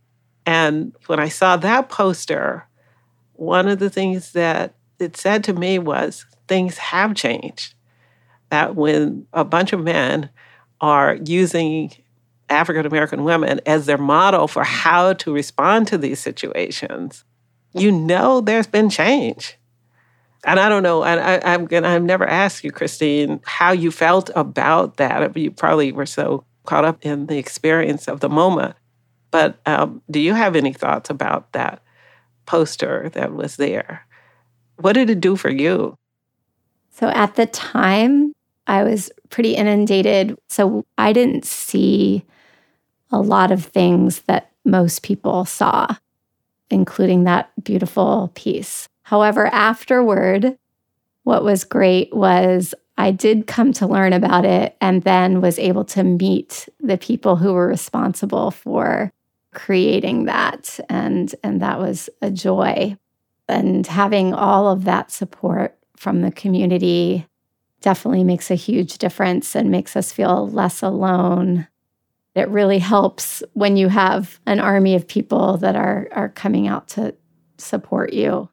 And 0.45 0.95
when 1.07 1.19
I 1.19 1.27
saw 1.27 1.57
that 1.57 1.89
poster, 1.89 2.67
one 3.37 3.67
of 3.67 3.79
the 3.79 3.89
things 3.89 4.33
that 4.33 4.75
it 4.99 5.15
said 5.15 5.43
to 5.45 5.53
me 5.53 5.79
was 5.79 6.25
things 6.47 6.77
have 6.77 7.15
changed. 7.15 7.73
That 8.49 8.75
when 8.75 9.27
a 9.33 9.43
bunch 9.43 9.73
of 9.73 9.83
men 9.83 10.29
are 10.79 11.15
using 11.15 11.91
African 12.49 12.85
American 12.85 13.23
women 13.23 13.59
as 13.65 13.85
their 13.85 13.97
model 13.97 14.47
for 14.47 14.63
how 14.63 15.13
to 15.13 15.33
respond 15.33 15.87
to 15.87 15.97
these 15.97 16.19
situations, 16.19 17.25
you 17.73 17.91
know 17.91 18.41
there's 18.41 18.67
been 18.67 18.89
change. 18.89 19.57
And 20.45 20.59
I 20.59 20.69
don't 20.69 20.83
know, 20.83 21.01
I, 21.01 21.53
am 21.53 21.65
gonna 21.65 21.89
I've 21.89 22.03
never 22.03 22.25
asked 22.25 22.63
you, 22.63 22.71
Christine, 22.71 23.41
how 23.43 23.71
you 23.71 23.91
felt 23.91 24.29
about 24.35 24.97
that. 24.97 25.35
You 25.35 25.51
probably 25.51 25.91
were 25.91 26.05
so 26.05 26.45
caught 26.65 26.85
up 26.85 27.05
in 27.05 27.25
the 27.25 27.37
experience 27.37 28.07
of 28.07 28.21
the 28.21 28.29
moment. 28.29 28.75
But 29.29 29.59
um, 29.65 30.01
do 30.09 30.19
you 30.19 30.33
have 30.33 30.55
any 30.55 30.71
thoughts 30.71 31.09
about 31.09 31.51
that 31.51 31.81
poster 32.47 33.09
that 33.13 33.33
was 33.33 33.57
there? 33.57 34.07
What 34.77 34.93
did 34.93 35.11
it 35.11 35.21
do 35.21 35.35
for 35.35 35.49
you? 35.49 35.95
So 36.89 37.09
at 37.09 37.35
the 37.35 37.45
time, 37.45 38.33
I 38.65 38.83
was 38.83 39.11
pretty 39.29 39.55
inundated. 39.55 40.35
So 40.49 40.83
I 40.97 41.13
didn't 41.13 41.45
see 41.45 42.23
a 43.11 43.19
lot 43.19 43.51
of 43.51 43.63
things 43.63 44.21
that 44.23 44.51
most 44.65 45.03
people 45.03 45.45
saw, 45.45 45.95
including 46.69 47.23
that 47.23 47.51
beautiful 47.63 48.31
piece. 48.33 48.87
However, 49.03 49.47
afterward, 49.47 50.57
what 51.23 51.43
was 51.43 51.63
great 51.63 52.13
was 52.15 52.73
I 52.97 53.11
did 53.11 53.47
come 53.47 53.73
to 53.73 53.87
learn 53.87 54.11
about 54.11 54.43
it 54.43 54.75
and 54.81 55.03
then 55.03 55.39
was 55.39 55.59
able 55.59 55.85
to 55.85 56.03
meet 56.03 56.67
the 56.79 56.97
people 56.97 57.35
who 57.35 57.53
were 57.53 57.67
responsible 57.67 58.51
for 58.51 59.11
creating 59.57 60.25
that 60.25 60.79
and 60.87 61.33
and 61.43 61.61
that 61.61 61.79
was 61.79 62.09
a 62.21 62.29
joy 62.29 62.95
and 63.49 63.87
having 63.87 64.33
all 64.33 64.69
of 64.69 64.83
that 64.83 65.11
support 65.11 65.77
from 65.95 66.21
the 66.21 66.31
community 66.31 67.25
definitely 67.81 68.23
makes 68.23 68.51
a 68.51 68.55
huge 68.55 68.99
difference 68.99 69.55
and 69.55 69.71
makes 69.71 69.95
us 69.95 70.11
feel 70.11 70.47
less 70.49 70.83
alone 70.83 71.67
it 72.37 72.47
really 72.49 72.77
helps 72.77 73.41
when 73.53 73.77
you 73.77 73.87
have 73.87 74.39
an 74.45 74.59
army 74.59 74.93
of 74.93 75.07
people 75.07 75.57
that 75.57 75.75
are 75.75 76.07
are 76.11 76.29
coming 76.29 76.67
out 76.67 76.87
to 76.89 77.15
support 77.57 78.13
you. 78.13 78.47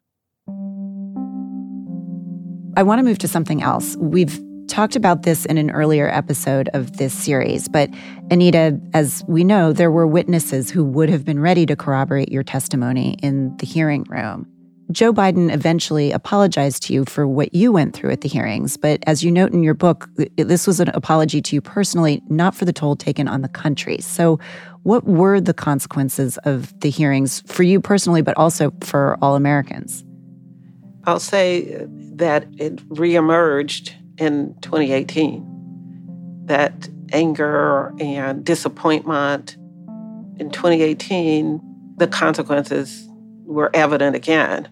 I 2.79 2.83
want 2.83 2.99
to 2.99 3.03
move 3.03 3.19
to 3.19 3.29
something 3.29 3.63
else. 3.63 3.95
We've 3.97 4.41
talked 4.69 4.97
about 4.97 5.23
this 5.23 5.45
in 5.45 5.59
an 5.59 5.71
earlier 5.71 6.09
episode 6.09 6.69
of 6.75 6.97
this 6.97 7.13
series, 7.13 7.69
but 7.69 7.91
Anita, 8.31 8.81
as 8.93 9.25
we 9.29 9.45
know, 9.45 9.73
there 9.73 9.91
were 9.91 10.07
witnesses 10.07 10.71
who 10.71 10.85
would 10.85 11.09
have 11.09 11.25
been 11.25 11.41
ready 11.41 11.67
to 11.67 11.77
corroborate 11.77 12.31
your 12.31 12.43
testimony 12.43 13.17
in 13.23 13.57
the 13.59 13.67
hearing 13.67 14.05
room. 14.05 14.47
Joe 14.93 15.13
Biden 15.13 15.53
eventually 15.53 16.13
apologized 16.13 16.83
to 16.85 16.93
you 16.93 17.05
for 17.07 17.27
what 17.27 17.55
you 17.55 17.73
went 17.73 17.95
through 17.95 18.11
at 18.11 18.21
the 18.21 18.29
hearings, 18.29 18.77
but 18.77 19.03
as 19.07 19.25
you 19.25 19.31
note 19.31 19.53
in 19.53 19.63
your 19.63 19.75
book, 19.75 20.09
this 20.37 20.67
was 20.67 20.79
an 20.79 20.89
apology 20.91 21.41
to 21.41 21.57
you 21.57 21.63
personally, 21.63 22.23
not 22.29 22.55
for 22.55 22.65
the 22.65 22.73
toll 22.73 22.95
taken 22.95 23.27
on 23.27 23.41
the 23.41 23.49
country. 23.49 23.99
So, 24.01 24.39
what 24.83 25.05
were 25.05 25.41
the 25.41 25.55
consequences 25.55 26.39
of 26.45 26.79
the 26.81 26.91
hearings 26.91 27.43
for 27.47 27.63
you 27.63 27.81
personally, 27.81 28.21
but 28.21 28.37
also 28.37 28.73
for 28.83 29.17
all 29.23 29.35
Americans? 29.35 30.05
I'll 31.05 31.19
say 31.19 31.87
that 31.89 32.47
it 32.59 32.77
reemerged 32.91 33.95
in 34.19 34.55
2018. 34.61 36.43
That 36.47 36.89
anger 37.13 37.95
and 38.01 38.45
disappointment 38.45 39.57
in 40.39 40.51
2018, 40.51 41.61
the 41.97 42.07
consequences 42.07 43.09
were 43.45 43.71
evident 43.75 44.17
again 44.17 44.69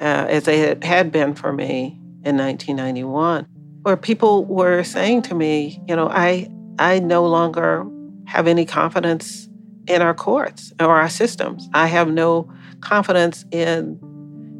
uh, 0.00 0.26
as 0.28 0.44
they 0.44 0.76
had, 0.82 1.12
been 1.12 1.34
for 1.34 1.52
me 1.52 1.98
in 2.24 2.36
1991, 2.36 3.46
where 3.82 3.96
people 3.96 4.44
were 4.44 4.82
saying 4.82 5.22
to 5.22 5.34
me, 5.34 5.80
you 5.88 5.96
know, 5.96 6.08
I, 6.08 6.48
I 6.78 6.98
no 6.98 7.26
longer 7.26 7.86
have 8.26 8.46
any 8.46 8.64
confidence 8.64 9.48
in 9.86 10.02
our 10.02 10.14
courts 10.14 10.72
or 10.80 10.88
our 10.88 11.08
systems. 11.08 11.68
I 11.74 11.86
have 11.86 12.08
no 12.08 12.52
confidence 12.80 13.44
in 13.50 13.98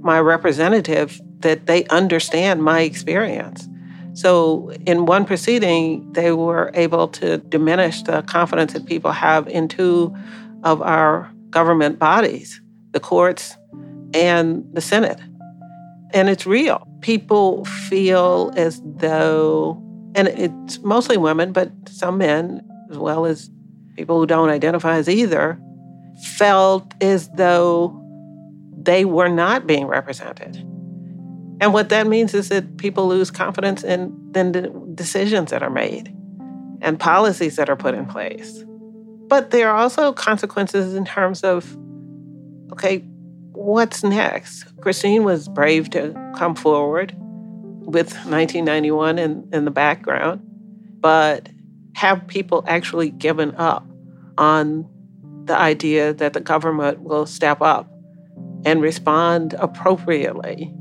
my 0.02 0.20
representative 0.20 1.20
that 1.40 1.66
they 1.66 1.84
understand 1.86 2.62
my 2.62 2.80
experience. 2.80 3.68
So, 4.14 4.70
in 4.86 5.06
one 5.06 5.24
proceeding, 5.24 6.12
they 6.12 6.32
were 6.32 6.70
able 6.74 7.08
to 7.08 7.38
diminish 7.38 8.02
the 8.02 8.22
confidence 8.22 8.72
that 8.72 8.86
people 8.86 9.10
have 9.10 9.48
in 9.48 9.68
two 9.68 10.14
of 10.62 10.80
our 10.82 11.30
government 11.50 11.98
bodies 11.98 12.60
the 12.92 13.00
courts 13.00 13.56
and 14.14 14.64
the 14.72 14.80
Senate 14.80 15.20
and 16.14 16.28
it's 16.28 16.46
real. 16.46 16.86
People 17.00 17.64
feel 17.64 18.52
as 18.56 18.80
though, 18.84 19.82
and 20.14 20.28
it's 20.28 20.78
mostly 20.78 21.16
women, 21.16 21.52
but 21.52 21.70
some 21.88 22.18
men, 22.18 22.66
as 22.88 22.96
well 22.96 23.26
as 23.26 23.50
people 23.96 24.20
who 24.20 24.26
don't 24.26 24.48
identify 24.48 24.96
as 24.96 25.08
either, 25.08 25.60
felt 26.36 26.94
as 27.02 27.28
though 27.30 28.00
they 28.76 29.04
were 29.04 29.28
not 29.28 29.66
being 29.66 29.86
represented. 29.86 30.64
And 31.64 31.72
what 31.72 31.88
that 31.88 32.06
means 32.06 32.34
is 32.34 32.50
that 32.50 32.76
people 32.76 33.08
lose 33.08 33.30
confidence 33.30 33.82
in, 33.82 34.14
the 34.32 34.70
decisions 34.94 35.50
that 35.50 35.62
are 35.62 35.70
made 35.70 36.14
and 36.82 37.00
policies 37.00 37.56
that 37.56 37.70
are 37.70 37.76
put 37.76 37.94
in 37.94 38.04
place. 38.04 38.62
But 39.28 39.50
there 39.50 39.70
are 39.70 39.76
also 39.76 40.12
consequences 40.12 40.94
in 40.94 41.06
terms 41.06 41.42
of 41.42 41.74
okay, 42.70 42.98
what's 43.52 44.04
next? 44.04 44.64
Christine 44.82 45.24
was 45.24 45.48
brave 45.48 45.88
to 45.90 46.12
come 46.36 46.54
forward 46.54 47.14
with 47.16 48.12
1991 48.12 49.18
in, 49.18 49.48
in 49.50 49.64
the 49.64 49.70
background, 49.70 50.42
but 51.00 51.48
have 51.94 52.26
people 52.26 52.62
actually 52.66 53.08
given 53.08 53.54
up 53.54 53.86
on 54.36 54.86
the 55.46 55.56
idea 55.56 56.12
that 56.12 56.34
the 56.34 56.40
government 56.40 57.00
will 57.00 57.24
step 57.24 57.62
up 57.62 57.90
and 58.66 58.82
respond 58.82 59.54
appropriately 59.54 60.74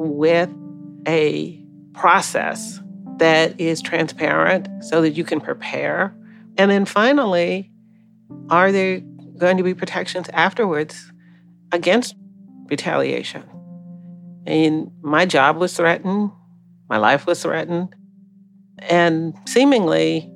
with 0.00 0.50
a 1.06 1.62
process 1.92 2.80
that 3.18 3.60
is 3.60 3.82
transparent 3.82 4.68
so 4.82 5.02
that 5.02 5.10
you 5.10 5.24
can 5.24 5.40
prepare. 5.40 6.14
And 6.56 6.70
then 6.70 6.84
finally, 6.84 7.70
are 8.48 8.72
there 8.72 9.00
going 9.40 9.56
to 9.56 9.62
be 9.62 9.74
protections 9.74 10.28
afterwards 10.32 11.10
against 11.72 12.14
retaliation. 12.68 13.42
And 14.46 14.92
my 15.02 15.26
job 15.26 15.56
was 15.56 15.76
threatened, 15.76 16.30
my 16.88 16.98
life 16.98 17.26
was 17.26 17.42
threatened, 17.42 17.94
and 18.78 19.34
seemingly 19.46 20.30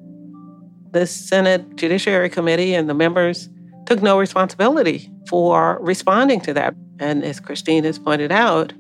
the 0.91 1.07
Senate 1.07 1.77
Judiciary 1.77 2.29
Committee 2.31 2.75
and 2.75 2.89
the 2.89 2.95
members 2.95 3.49
took 3.87 4.03
no 4.03 4.19
responsibility 4.19 5.11
for 5.29 5.79
responding 5.81 6.41
to 6.43 6.55
that. 6.55 6.75
And 6.99 7.25
as 7.25 7.41
Christine 7.41 7.85
has 7.85 7.99
pointed 7.99 8.33
out, 8.33 8.73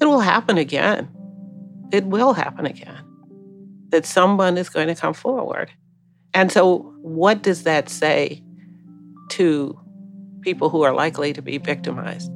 it 0.00 0.04
will 0.04 0.20
happen 0.20 0.58
again. 0.58 1.08
It 1.92 2.04
will 2.04 2.32
happen 2.32 2.66
again 2.66 3.02
that 3.90 4.04
someone 4.04 4.58
is 4.58 4.68
going 4.68 4.88
to 4.88 4.94
come 4.94 5.14
forward. 5.14 5.70
And 6.34 6.52
so, 6.52 6.94
what 7.00 7.42
does 7.42 7.62
that 7.62 7.88
say 7.88 8.42
to 9.30 9.78
people 10.42 10.68
who 10.68 10.82
are 10.82 10.92
likely 10.92 11.32
to 11.32 11.42
be 11.42 11.58
victimized? 11.58 12.30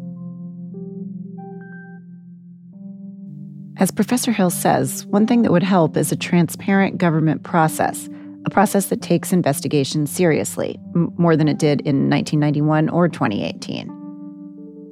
As 3.76 3.90
Professor 3.90 4.32
Hill 4.32 4.50
says, 4.50 5.06
one 5.06 5.26
thing 5.26 5.42
that 5.42 5.52
would 5.52 5.62
help 5.62 5.96
is 5.96 6.12
a 6.12 6.16
transparent 6.16 6.98
government 6.98 7.42
process, 7.42 8.08
a 8.46 8.50
process 8.50 8.86
that 8.86 9.00
takes 9.00 9.32
investigation 9.32 10.06
seriously, 10.06 10.78
more 10.94 11.36
than 11.36 11.48
it 11.48 11.58
did 11.58 11.80
in 11.82 12.10
1991 12.10 12.88
or 12.90 13.08
2018. 13.08 13.99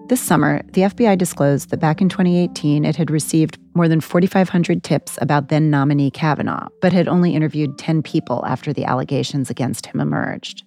This 0.09 0.23
summer, 0.23 0.63
the 0.73 0.83
FBI 0.83 1.19
disclosed 1.19 1.69
that 1.69 1.81
back 1.81 2.01
in 2.01 2.09
2018, 2.09 2.87
it 2.87 2.97
had 2.97 3.11
received 3.11 3.59
more 3.75 3.89
than 3.89 4.01
4,500 4.01 4.83
tips 4.83 5.19
about 5.21 5.51
then 5.51 5.69
nominee 5.69 6.11
Kavanaugh, 6.11 6.69
but 6.81 6.95
had 6.95 7.09
only 7.09 7.35
interviewed 7.35 7.77
10 7.77 8.03
people 8.03 8.43
after 8.47 8.73
the 8.73 8.87
allegations 8.87 9.51
against 9.51 9.85
him 9.85 10.01
emerged. 10.01 10.65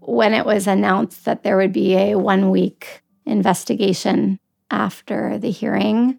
When 0.00 0.34
it 0.34 0.44
was 0.44 0.66
announced 0.66 1.24
that 1.24 1.44
there 1.44 1.56
would 1.56 1.72
be 1.72 1.94
a 1.94 2.16
one 2.16 2.50
week 2.50 3.04
investigation 3.24 4.40
after 4.72 5.38
the 5.38 5.52
hearing, 5.52 6.18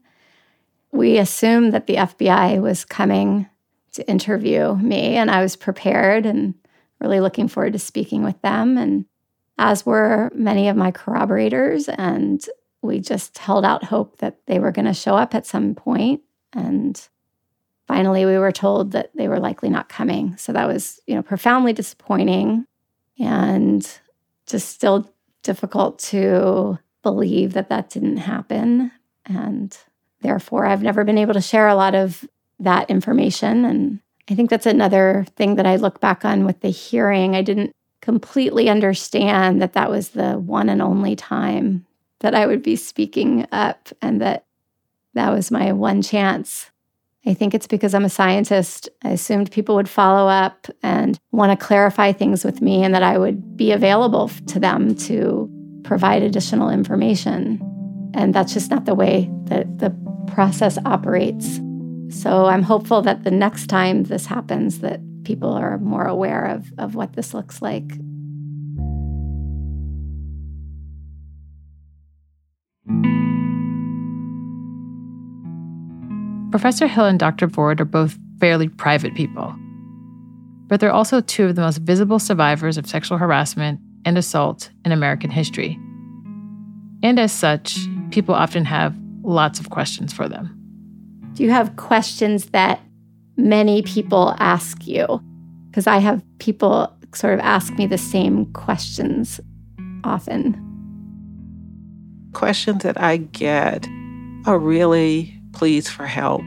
we 0.93 1.17
assumed 1.17 1.73
that 1.73 1.87
the 1.87 1.95
FBI 1.95 2.61
was 2.61 2.85
coming 2.85 3.47
to 3.91 4.09
interview 4.09 4.75
me, 4.75 5.17
and 5.17 5.29
I 5.29 5.41
was 5.41 5.57
prepared 5.57 6.25
and 6.25 6.53
really 7.01 7.19
looking 7.19 7.49
forward 7.49 7.73
to 7.73 7.79
speaking 7.79 8.23
with 8.23 8.41
them. 8.41 8.77
And 8.77 9.05
as 9.57 9.85
were 9.85 10.31
many 10.33 10.69
of 10.69 10.77
my 10.77 10.91
corroborators. 10.91 11.89
And 11.89 12.43
we 12.81 12.99
just 12.99 13.37
held 13.37 13.65
out 13.65 13.83
hope 13.83 14.17
that 14.17 14.37
they 14.45 14.59
were 14.59 14.71
going 14.71 14.85
to 14.85 14.93
show 14.93 15.15
up 15.15 15.33
at 15.33 15.45
some 15.45 15.75
point. 15.75 16.21
And 16.53 16.99
finally, 17.87 18.25
we 18.25 18.37
were 18.37 18.51
told 18.51 18.91
that 18.91 19.11
they 19.15 19.27
were 19.27 19.39
likely 19.39 19.69
not 19.69 19.89
coming. 19.89 20.37
So 20.37 20.53
that 20.53 20.67
was, 20.67 20.99
you 21.07 21.15
know, 21.15 21.23
profoundly 21.23 21.73
disappointing 21.73 22.65
and 23.19 23.99
just 24.45 24.69
still 24.69 25.09
difficult 25.43 25.99
to 25.99 26.77
believe 27.03 27.53
that 27.53 27.69
that 27.69 27.89
didn't 27.89 28.17
happen. 28.17 28.91
And 29.25 29.77
therefore, 30.21 30.65
I've 30.65 30.83
never 30.83 31.03
been 31.03 31.17
able 31.17 31.33
to 31.33 31.41
share 31.41 31.67
a 31.67 31.75
lot 31.75 31.95
of 31.95 32.27
that 32.59 32.89
information. 32.89 33.65
And 33.65 33.99
I 34.29 34.35
think 34.35 34.49
that's 34.49 34.65
another 34.65 35.25
thing 35.35 35.55
that 35.55 35.65
I 35.65 35.77
look 35.77 35.99
back 35.99 36.25
on 36.25 36.45
with 36.45 36.61
the 36.61 36.69
hearing. 36.69 37.35
I 37.35 37.41
didn't 37.41 37.71
completely 38.07 38.69
understand 38.69 39.61
that 39.61 39.73
that 39.73 39.89
was 39.89 40.11
the 40.11 40.39
one 40.39 40.69
and 40.69 40.81
only 40.81 41.13
time 41.13 41.85
that 42.21 42.33
I 42.33 42.47
would 42.47 42.63
be 42.63 42.77
speaking 42.77 43.45
up 43.51 43.89
and 44.01 44.21
that 44.21 44.45
that 45.13 45.31
was 45.31 45.51
my 45.51 45.73
one 45.73 46.01
chance. 46.01 46.71
I 47.25 47.33
think 47.33 47.53
it's 47.53 47.67
because 47.67 47.93
I'm 47.93 48.05
a 48.05 48.09
scientist. 48.09 48.87
I 49.03 49.09
assumed 49.09 49.51
people 49.51 49.75
would 49.75 49.89
follow 49.89 50.29
up 50.29 50.67
and 50.81 51.19
want 51.33 51.51
to 51.51 51.65
clarify 51.65 52.13
things 52.13 52.45
with 52.45 52.61
me 52.61 52.81
and 52.81 52.95
that 52.95 53.03
I 53.03 53.17
would 53.17 53.57
be 53.57 53.73
available 53.73 54.29
to 54.29 54.57
them 54.57 54.95
to 54.99 55.49
provide 55.83 56.23
additional 56.23 56.69
information. 56.69 57.59
And 58.13 58.33
that's 58.33 58.53
just 58.53 58.71
not 58.71 58.85
the 58.85 58.95
way 58.95 59.29
that 59.47 59.79
the 59.79 59.89
process 60.27 60.77
operates. 60.85 61.59
So 62.09 62.45
I'm 62.45 62.63
hopeful 62.63 63.01
that 63.01 63.25
the 63.25 63.31
next 63.31 63.67
time 63.67 64.03
this 64.03 64.25
happens 64.25 64.79
that 64.79 65.01
people 65.27 65.51
are 65.51 65.77
more 65.79 66.05
aware 66.05 66.45
of, 66.45 66.71
of 66.77 66.95
what 66.95 67.11
this 67.11 67.33
looks 67.33 67.61
like. 67.61 67.89
Professor 76.49 76.87
Hill 76.87 77.05
and 77.05 77.19
Dr. 77.19 77.49
Ford 77.49 77.81
are 77.81 77.85
both 77.85 78.17
fairly 78.39 78.69
private 78.69 79.13
people, 79.15 79.53
but 80.67 80.79
they're 80.79 80.93
also 80.93 81.19
two 81.19 81.47
of 81.47 81.55
the 81.55 81.61
most 81.61 81.79
visible 81.79 82.19
survivors 82.19 82.77
of 82.77 82.87
sexual 82.87 83.17
harassment 83.17 83.81
and 84.05 84.17
assault 84.17 84.71
in 84.85 84.93
American 84.93 85.29
history. 85.29 85.77
And 87.03 87.19
as 87.19 87.33
such, 87.33 87.77
people 88.11 88.33
often 88.33 88.63
have 88.63 88.95
lots 89.23 89.59
of 89.59 89.71
questions 89.71 90.13
for 90.13 90.29
them. 90.29 90.53
Do 91.33 91.43
you 91.43 91.51
have 91.51 91.75
questions 91.75 92.45
that 92.51 92.79
many 93.37 93.83
people 93.83 94.35
ask 94.39 94.85
you 94.85 95.21
because 95.69 95.87
I 95.87 95.97
have 95.99 96.23
people 96.39 96.91
sort 97.13 97.35
of 97.35 97.39
ask 97.39 97.73
me 97.73 97.85
the 97.87 97.97
same 97.97 98.51
questions 98.53 99.39
often. 100.03 100.63
Questions 102.33 102.83
that 102.83 102.99
I 102.99 103.17
get 103.17 103.87
are 104.45 104.59
really 104.59 105.39
pleas 105.53 105.89
for 105.89 106.05
help. 106.05 106.43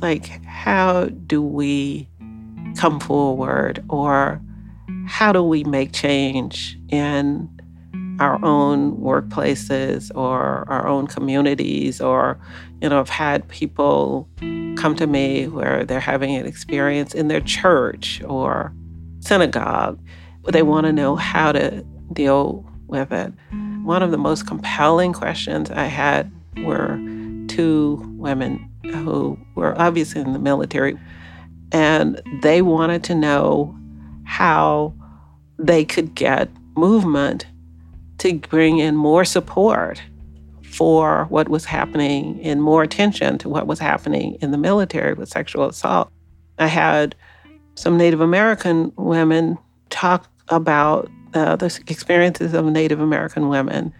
Like, 0.00 0.44
how 0.44 1.06
do 1.06 1.42
we 1.42 2.08
come 2.76 3.00
forward 3.00 3.84
or 3.88 4.40
how 5.06 5.32
do 5.32 5.42
we 5.42 5.64
make 5.64 5.92
change 5.92 6.78
in 6.88 7.59
our 8.20 8.42
own 8.44 8.96
workplaces 8.98 10.10
or 10.14 10.64
our 10.68 10.86
own 10.86 11.06
communities 11.06 12.00
or 12.00 12.38
you 12.80 12.88
know 12.88 13.00
i've 13.00 13.08
had 13.08 13.48
people 13.48 14.28
come 14.76 14.94
to 14.94 15.06
me 15.06 15.46
where 15.48 15.84
they're 15.84 16.00
having 16.00 16.34
an 16.36 16.46
experience 16.46 17.14
in 17.14 17.28
their 17.28 17.40
church 17.40 18.22
or 18.26 18.72
synagogue. 19.20 20.00
They 20.48 20.62
want 20.62 20.86
to 20.86 20.92
know 20.92 21.16
how 21.16 21.52
to 21.52 21.84
deal 22.12 22.66
with 22.86 23.12
it. 23.12 23.32
One 23.84 24.02
of 24.02 24.10
the 24.10 24.18
most 24.18 24.46
compelling 24.46 25.12
questions 25.12 25.70
i 25.70 25.84
had 25.84 26.30
were 26.64 26.98
two 27.48 28.02
women 28.16 28.70
who 28.84 29.38
were 29.54 29.78
obviously 29.80 30.20
in 30.20 30.32
the 30.32 30.38
military 30.38 30.98
and 31.72 32.20
they 32.42 32.62
wanted 32.62 33.04
to 33.04 33.14
know 33.14 33.76
how 34.24 34.94
they 35.58 35.84
could 35.84 36.14
get 36.14 36.48
movement 36.76 37.46
to 38.20 38.38
bring 38.38 38.78
in 38.78 38.96
more 38.96 39.24
support 39.24 40.00
for 40.62 41.24
what 41.26 41.48
was 41.48 41.64
happening 41.64 42.40
and 42.42 42.62
more 42.62 42.82
attention 42.82 43.38
to 43.38 43.48
what 43.48 43.66
was 43.66 43.78
happening 43.78 44.36
in 44.40 44.50
the 44.50 44.58
military 44.58 45.14
with 45.14 45.28
sexual 45.28 45.66
assault. 45.66 46.10
I 46.58 46.68
had 46.68 47.14
some 47.74 47.96
Native 47.96 48.20
American 48.20 48.92
women 48.96 49.58
talk 49.88 50.30
about 50.48 51.10
uh, 51.34 51.56
the 51.56 51.66
experiences 51.88 52.54
of 52.54 52.64
Native 52.66 53.00
American 53.00 53.48
women 53.48 53.92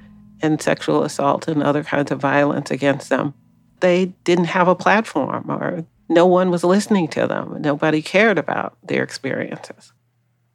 and 0.43 0.61
sexual 0.61 1.03
assault 1.03 1.49
and 1.49 1.63
other 1.63 1.83
kinds 1.83 2.11
of 2.11 2.21
violence 2.21 2.71
against 2.71 3.09
them. 3.09 3.35
They 3.81 4.07
didn't 4.25 4.47
have 4.47 4.69
a 4.69 4.75
platform 4.75 5.51
or 5.51 5.85
no 6.09 6.27
one 6.27 6.51
was 6.51 6.65
listening 6.65 7.09
to 7.09 7.27
them. 7.27 7.57
Nobody 7.61 8.03
cared 8.03 8.39
about 8.39 8.77
their 8.83 9.03
experiences. 9.03 9.93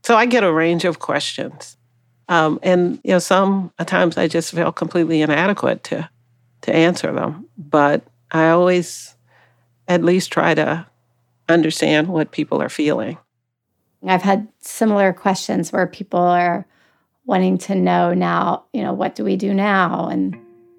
So 0.03 0.15
I 0.15 0.25
get 0.25 0.43
a 0.43 0.53
range 0.53 0.85
of 0.85 0.99
questions. 0.99 1.77
Um, 2.27 2.59
and 2.63 2.99
you 3.03 3.11
know, 3.11 3.19
some 3.19 3.71
times 3.85 4.17
I 4.17 4.27
just 4.27 4.53
feel 4.53 4.71
completely 4.71 5.21
inadequate 5.21 5.83
to 5.85 6.09
to 6.61 6.73
answer 6.73 7.11
them. 7.11 7.47
But 7.57 8.03
I 8.31 8.49
always 8.49 9.15
at 9.87 10.03
least 10.03 10.31
try 10.31 10.53
to 10.55 10.85
understand 11.47 12.07
what 12.07 12.31
people 12.31 12.61
are 12.61 12.69
feeling. 12.69 13.17
I've 14.07 14.21
had 14.21 14.47
similar 14.59 15.13
questions 15.13 15.71
where 15.71 15.87
people 15.87 16.19
are 16.19 16.67
wanting 17.25 17.57
to 17.57 17.75
know 17.75 18.13
now, 18.13 18.65
you 18.71 18.83
know, 18.83 18.93
what 18.93 19.15
do 19.15 19.23
we 19.23 19.35
do 19.35 19.53
now? 19.53 20.07
And 20.07 20.37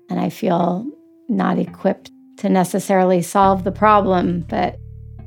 and 0.08 0.20
I 0.20 0.30
feel 0.30 0.86
not 1.28 1.58
equipped 1.58 2.10
to 2.38 2.48
necessarily 2.48 3.22
solve 3.22 3.64
the 3.64 3.72
problem, 3.72 4.40
but 4.48 4.78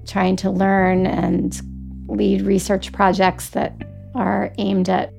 trying 0.07 0.35
to 0.37 0.49
learn 0.49 1.05
and 1.05 1.59
lead 2.07 2.41
research 2.41 2.91
projects 2.91 3.49
that 3.49 3.75
are 4.15 4.53
aimed 4.57 4.89
at 4.89 5.13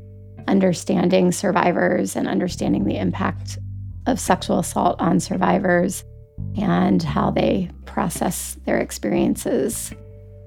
understanding 0.49 1.33
survivors 1.33 2.17
and 2.17 2.29
understanding 2.29 2.85
the 2.85 2.97
impact 2.97 3.59
of 4.07 4.19
sexual 4.19 4.59
assault 4.59 5.01
on 5.01 5.21
survivors 5.21 6.05
and 6.57 7.03
how 7.03 7.31
they 7.31 7.71
process 7.85 8.57
their 8.65 8.79
experiences. 8.79 9.93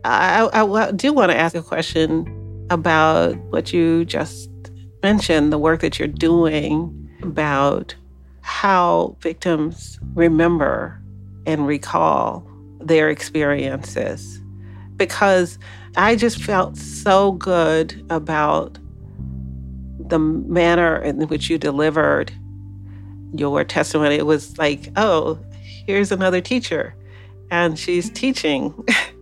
I, 0.03 0.49
I, 0.53 0.65
I 0.65 0.91
do 0.91 1.13
want 1.13 1.31
to 1.31 1.37
ask 1.37 1.55
a 1.55 1.61
question 1.61 2.67
about 2.69 3.37
what 3.51 3.73
you 3.73 4.05
just 4.05 4.49
mentioned 5.01 5.51
the 5.51 5.57
work 5.57 5.81
that 5.81 5.99
you're 5.99 6.07
doing 6.07 7.09
about 7.21 7.95
how 8.41 9.15
victims 9.21 9.99
remember 10.13 11.01
and 11.45 11.67
recall 11.67 12.45
their 12.79 13.09
experiences. 13.09 14.41
Because 14.97 15.57
I 15.95 16.15
just 16.15 16.41
felt 16.41 16.77
so 16.77 17.33
good 17.33 18.05
about 18.09 18.77
the 20.13 20.19
manner 20.19 20.97
in 20.97 21.27
which 21.27 21.49
you 21.49 21.57
delivered 21.57 22.31
your 23.33 23.63
testimony. 23.63 24.13
It 24.13 24.27
was 24.27 24.59
like, 24.59 24.91
oh, 24.95 25.39
here's 25.87 26.11
another 26.11 26.39
teacher, 26.39 26.95
and 27.49 27.79
she's 27.79 28.11
teaching 28.11 28.75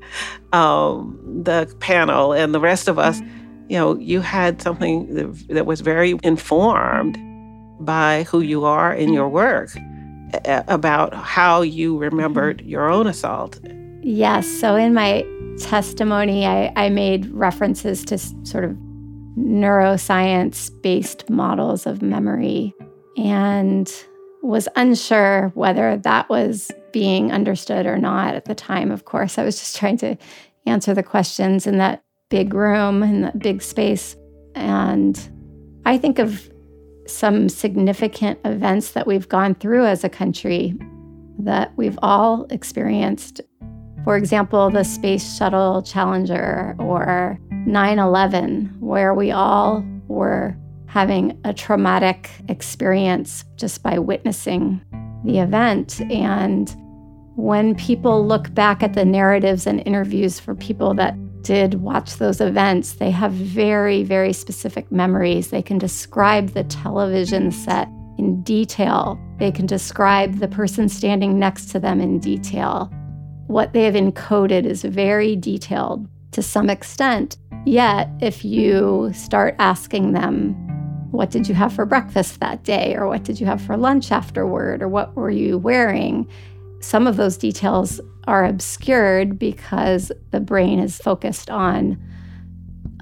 um, 0.54 1.18
the 1.44 1.74
panel, 1.80 2.34
and 2.34 2.54
the 2.54 2.60
rest 2.60 2.90
of 2.90 3.00
us. 3.00 3.22
You 3.70 3.78
know, 3.78 3.98
you 3.98 4.20
had 4.20 4.62
something 4.62 5.38
that, 5.48 5.66
was 5.66 5.80
very 5.80 6.20
informed 6.24 7.18
by 7.80 8.24
who 8.24 8.42
you 8.42 8.66
are 8.66 8.94
in 8.94 9.14
your 9.14 9.30
work 9.30 9.70
about 10.68 11.14
how 11.14 11.62
you 11.62 11.98
remembered 11.98 12.60
your 12.66 12.90
own 12.90 13.08
assault. 13.08 13.62
Yes. 14.02 14.46
So 14.46 14.76
in 14.76 14.94
my 14.94 15.26
testimony, 15.58 16.46
I, 16.46 16.74
I 16.76 16.90
made 16.90 17.28
references 17.28 18.04
to 18.06 18.18
sort 18.18 18.66
of 18.66 18.78
neuroscience 19.38 20.70
based 20.82 21.30
models 21.30 21.86
of 21.86 22.02
memory 22.02 22.74
and 23.18 23.92
was 24.44 24.68
unsure 24.76 25.52
whether 25.54 25.98
that 25.98 26.30
was 26.30 26.72
being 26.92 27.32
understood 27.32 27.86
or 27.86 27.98
not 27.98 28.36
at 28.36 28.46
the 28.46 28.56
time, 28.56 28.92
of 28.92 29.06
course. 29.06 29.38
I 29.38 29.44
was 29.44 29.60
just 29.60 29.78
trying 29.78 29.98
to 29.98 30.18
answer 30.66 30.94
the 30.94 31.04
questions 31.04 31.68
in 31.68 31.78
that 31.78 32.04
big 32.30 32.54
room, 32.54 33.04
in 33.04 33.22
that 33.22 33.40
big 33.40 33.62
space. 33.62 34.16
And 34.56 35.20
I 35.86 35.98
think 35.98 36.20
of 36.20 36.50
some 37.08 37.50
significant 37.50 38.40
events 38.46 38.92
that 38.92 39.08
we've 39.08 39.28
gone 39.28 39.56
through 39.56 39.86
as 39.86 40.04
a 40.04 40.10
country 40.10 40.76
that 41.40 41.72
we've 41.78 42.00
all 42.02 42.46
experienced. 42.50 43.42
For 44.04 44.18
example, 44.18 44.72
the 44.72 44.84
Space 44.84 45.38
Shuttle 45.38 45.84
Challenger 45.84 46.76
or 46.80 47.40
9 47.52 48.00
11, 48.00 48.76
where 48.80 49.14
we 49.14 49.32
all 49.32 49.86
were 50.08 50.56
having 50.88 51.40
a 51.46 51.54
traumatic 51.54 52.30
experience 52.50 53.46
just 53.56 53.84
by 53.84 54.00
witnessing 54.00 54.82
the 55.24 55.40
event. 55.40 56.02
And 56.12 56.76
when 57.36 57.76
people 57.76 58.26
look 58.26 58.54
back 58.54 58.82
at 58.82 58.94
the 58.94 59.06
narratives 59.06 59.68
and 59.68 59.86
interviews 59.86 60.40
for 60.40 60.56
people 60.56 60.94
that 60.96 61.16
did 61.44 61.76
watch 61.76 62.18
those 62.18 62.42
events, 62.42 62.94
they 62.94 63.12
have 63.12 63.32
very, 63.32 64.04
very 64.04 64.34
specific 64.34 64.92
memories. 64.92 65.50
They 65.50 65.62
can 65.62 65.78
describe 65.78 66.50
the 66.50 66.64
television 66.66 67.52
set 67.52 67.88
in 68.18 68.42
detail, 68.44 69.20
they 69.40 69.52
can 69.52 69.66
describe 69.66 70.40
the 70.40 70.48
person 70.48 70.88
standing 70.90 71.40
next 71.40 71.72
to 71.72 71.80
them 71.80 72.00
in 72.00 72.20
detail. 72.20 72.92
What 73.52 73.74
they 73.74 73.84
have 73.84 73.96
encoded 73.96 74.64
is 74.64 74.84
very 74.84 75.36
detailed 75.36 76.08
to 76.32 76.42
some 76.42 76.70
extent. 76.70 77.36
Yet, 77.66 78.10
if 78.22 78.46
you 78.46 79.12
start 79.14 79.58
asking 79.60 80.14
them, 80.14 80.54
what 81.12 81.32
did 81.32 81.50
you 81.50 81.56
have 81.56 81.74
for 81.74 81.86
breakfast 81.86 82.40
that 82.40 82.64
day? 82.64 82.96
Or 82.96 83.08
what 83.08 83.24
did 83.24 83.42
you 83.42 83.46
have 83.48 83.62
for 83.62 83.76
lunch 83.76 84.10
afterward? 84.10 84.82
Or 84.82 84.88
what 84.88 85.18
were 85.18 85.30
you 85.30 85.58
wearing? 85.58 86.30
Some 86.80 87.08
of 87.08 87.18
those 87.18 87.36
details 87.36 88.00
are 88.26 88.46
obscured 88.46 89.38
because 89.38 90.14
the 90.30 90.40
brain 90.40 90.80
is 90.80 91.00
focused 91.00 91.50
on 91.50 92.02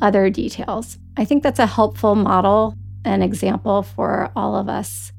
other 0.01 0.31
details. 0.31 0.97
I 1.15 1.25
think 1.25 1.43
that's 1.43 1.59
a 1.59 1.67
helpful 1.67 2.15
model 2.15 2.75
and 3.05 3.23
example 3.23 3.83
for 3.83 4.31
all 4.35 4.55
of 4.55 4.67
us 4.67 5.11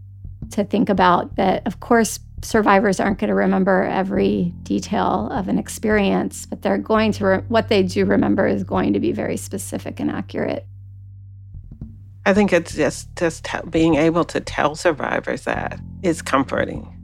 to 0.50 0.64
think 0.64 0.88
about 0.88 1.36
that, 1.36 1.64
of 1.68 1.78
course, 1.78 2.18
survivors 2.42 3.00
aren't 3.00 3.18
going 3.18 3.28
to 3.28 3.34
remember 3.34 3.82
every 3.82 4.54
detail 4.62 5.28
of 5.30 5.48
an 5.48 5.58
experience, 5.58 6.46
but 6.46 6.62
they're 6.62 6.78
going 6.78 7.12
to, 7.12 7.26
re- 7.26 7.44
what 7.48 7.68
they 7.68 7.82
do 7.82 8.04
remember 8.04 8.46
is 8.46 8.64
going 8.64 8.92
to 8.94 9.00
be 9.00 9.12
very 9.12 9.36
specific 9.36 10.00
and 10.00 10.10
accurate. 10.10 10.66
I 12.26 12.34
think 12.34 12.52
it's 12.52 12.74
just 12.74 13.14
just 13.16 13.46
being 13.70 13.94
able 13.94 14.24
to 14.24 14.40
tell 14.40 14.74
survivors 14.74 15.44
that 15.44 15.80
is 16.02 16.20
comforting, 16.20 16.94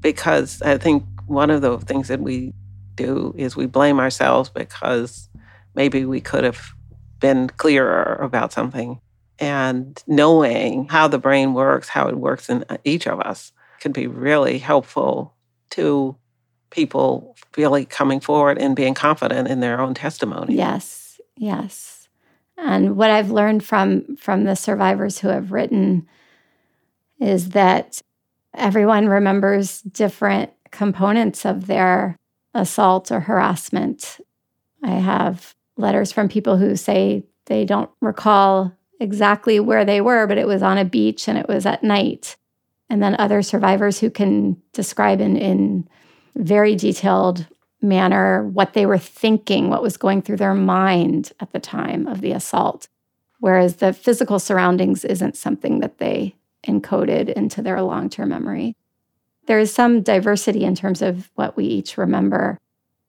because 0.00 0.60
I 0.60 0.76
think 0.76 1.04
one 1.26 1.48
of 1.48 1.62
the 1.62 1.78
things 1.78 2.08
that 2.08 2.20
we 2.20 2.52
do 2.94 3.34
is 3.36 3.56
we 3.56 3.66
blame 3.66 3.98
ourselves 3.98 4.50
because 4.50 5.30
maybe 5.74 6.04
we 6.04 6.20
could 6.20 6.44
have 6.44 6.60
been 7.20 7.48
clearer 7.48 8.18
about 8.20 8.52
something, 8.52 9.00
and 9.38 10.00
knowing 10.06 10.88
how 10.88 11.08
the 11.08 11.18
brain 11.18 11.54
works, 11.54 11.88
how 11.88 12.06
it 12.08 12.16
works 12.18 12.50
in 12.50 12.66
uh, 12.68 12.76
each 12.84 13.06
of 13.06 13.20
us, 13.20 13.50
can 13.84 13.92
be 13.92 14.06
really 14.06 14.56
helpful 14.56 15.34
to 15.68 16.16
people 16.70 17.36
really 17.54 17.84
coming 17.84 18.18
forward 18.18 18.56
and 18.56 18.74
being 18.74 18.94
confident 18.94 19.46
in 19.46 19.60
their 19.60 19.78
own 19.78 19.92
testimony. 19.92 20.54
Yes, 20.54 21.20
yes. 21.36 22.08
And 22.56 22.96
what 22.96 23.10
I've 23.10 23.30
learned 23.30 23.62
from 23.62 24.16
from 24.16 24.44
the 24.44 24.54
survivors 24.56 25.18
who 25.18 25.28
have 25.28 25.52
written 25.52 26.08
is 27.20 27.50
that 27.50 28.00
everyone 28.54 29.06
remembers 29.06 29.82
different 29.82 30.50
components 30.70 31.44
of 31.44 31.66
their 31.66 32.16
assault 32.54 33.12
or 33.12 33.20
harassment. 33.20 34.18
I 34.82 34.92
have 34.92 35.54
letters 35.76 36.10
from 36.10 36.30
people 36.30 36.56
who 36.56 36.74
say 36.74 37.26
they 37.46 37.66
don't 37.66 37.90
recall 38.00 38.72
exactly 38.98 39.60
where 39.60 39.84
they 39.84 40.00
were, 40.00 40.26
but 40.26 40.38
it 40.38 40.46
was 40.46 40.62
on 40.62 40.78
a 40.78 40.86
beach 40.86 41.28
and 41.28 41.36
it 41.36 41.48
was 41.48 41.66
at 41.66 41.84
night. 41.84 42.38
And 42.94 43.02
then 43.02 43.16
other 43.18 43.42
survivors 43.42 43.98
who 43.98 44.08
can 44.08 44.56
describe 44.72 45.20
in, 45.20 45.36
in 45.36 45.88
very 46.36 46.76
detailed 46.76 47.44
manner 47.82 48.46
what 48.46 48.74
they 48.74 48.86
were 48.86 48.98
thinking, 48.98 49.68
what 49.68 49.82
was 49.82 49.96
going 49.96 50.22
through 50.22 50.36
their 50.36 50.54
mind 50.54 51.32
at 51.40 51.50
the 51.50 51.58
time 51.58 52.06
of 52.06 52.20
the 52.20 52.30
assault. 52.30 52.86
Whereas 53.40 53.78
the 53.78 53.92
physical 53.92 54.38
surroundings 54.38 55.04
isn't 55.04 55.36
something 55.36 55.80
that 55.80 55.98
they 55.98 56.36
encoded 56.68 57.32
into 57.32 57.62
their 57.62 57.82
long 57.82 58.10
term 58.10 58.28
memory. 58.28 58.76
There 59.46 59.58
is 59.58 59.74
some 59.74 60.02
diversity 60.02 60.62
in 60.62 60.76
terms 60.76 61.02
of 61.02 61.32
what 61.34 61.56
we 61.56 61.64
each 61.64 61.98
remember, 61.98 62.60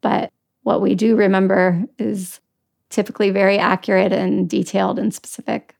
but 0.01 0.31
what 0.63 0.81
we 0.81 0.95
do 0.95 1.15
remember 1.15 1.85
is 1.99 2.39
typically 2.89 3.29
very 3.29 3.59
accurate 3.59 4.13
and 4.13 4.49
detailed 4.49 4.97
and 4.97 5.13
specific. 5.13 5.74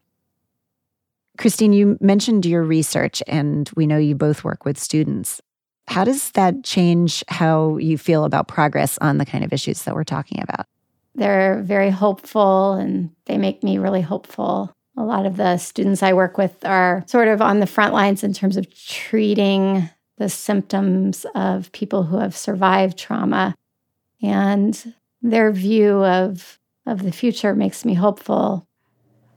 Christine, 1.38 1.74
you 1.74 1.98
mentioned 2.02 2.46
your 2.46 2.64
research, 2.64 3.22
and 3.28 3.70
we 3.76 3.88
know 3.88 3.98
you 3.98 4.16
both 4.16 4.44
work 4.44 4.66
with 4.66 4.78
students. 4.78 5.42
How 5.88 6.04
does 6.04 6.32
that 6.32 6.64
change 6.64 7.24
how 7.28 7.78
you 7.78 7.98
feel 7.98 8.26
about 8.26 8.48
progress 8.48 8.98
on 9.00 9.18
the 9.18 9.26
kind 9.26 9.44
of 9.44 9.54
issues 9.54 9.84
that 9.84 9.94
we're 9.94 10.04
talking 10.04 10.42
about? 10.42 10.66
They're 11.14 11.62
very 11.62 11.92
hopeful 11.92 12.74
and 12.74 13.12
they 13.26 13.38
make 13.38 13.64
me 13.64 13.78
really 13.78 14.02
hopeful. 14.02 14.74
A 14.98 15.04
lot 15.04 15.26
of 15.26 15.38
the 15.38 15.58
students 15.58 16.04
I 16.04 16.14
work 16.14 16.38
with 16.38 16.66
are 16.66 17.04
sort 17.08 17.28
of 17.28 17.42
on 17.42 17.60
the 17.60 17.68
front 17.68 17.94
lines 17.94 18.24
in 18.24 18.34
terms 18.34 18.58
of 18.58 18.74
treating 18.74 19.90
the 20.18 20.30
symptoms 20.30 21.26
of 21.36 21.72
people 21.72 22.04
who 22.04 22.18
have 22.18 22.36
survived 22.36 22.98
trauma. 22.98 23.54
And 24.22 24.94
their 25.22 25.52
view 25.52 26.04
of, 26.04 26.60
of 26.86 27.04
the 27.04 27.12
future 27.12 27.54
makes 27.54 27.86
me 27.86 27.94
hopeful. 27.94 28.68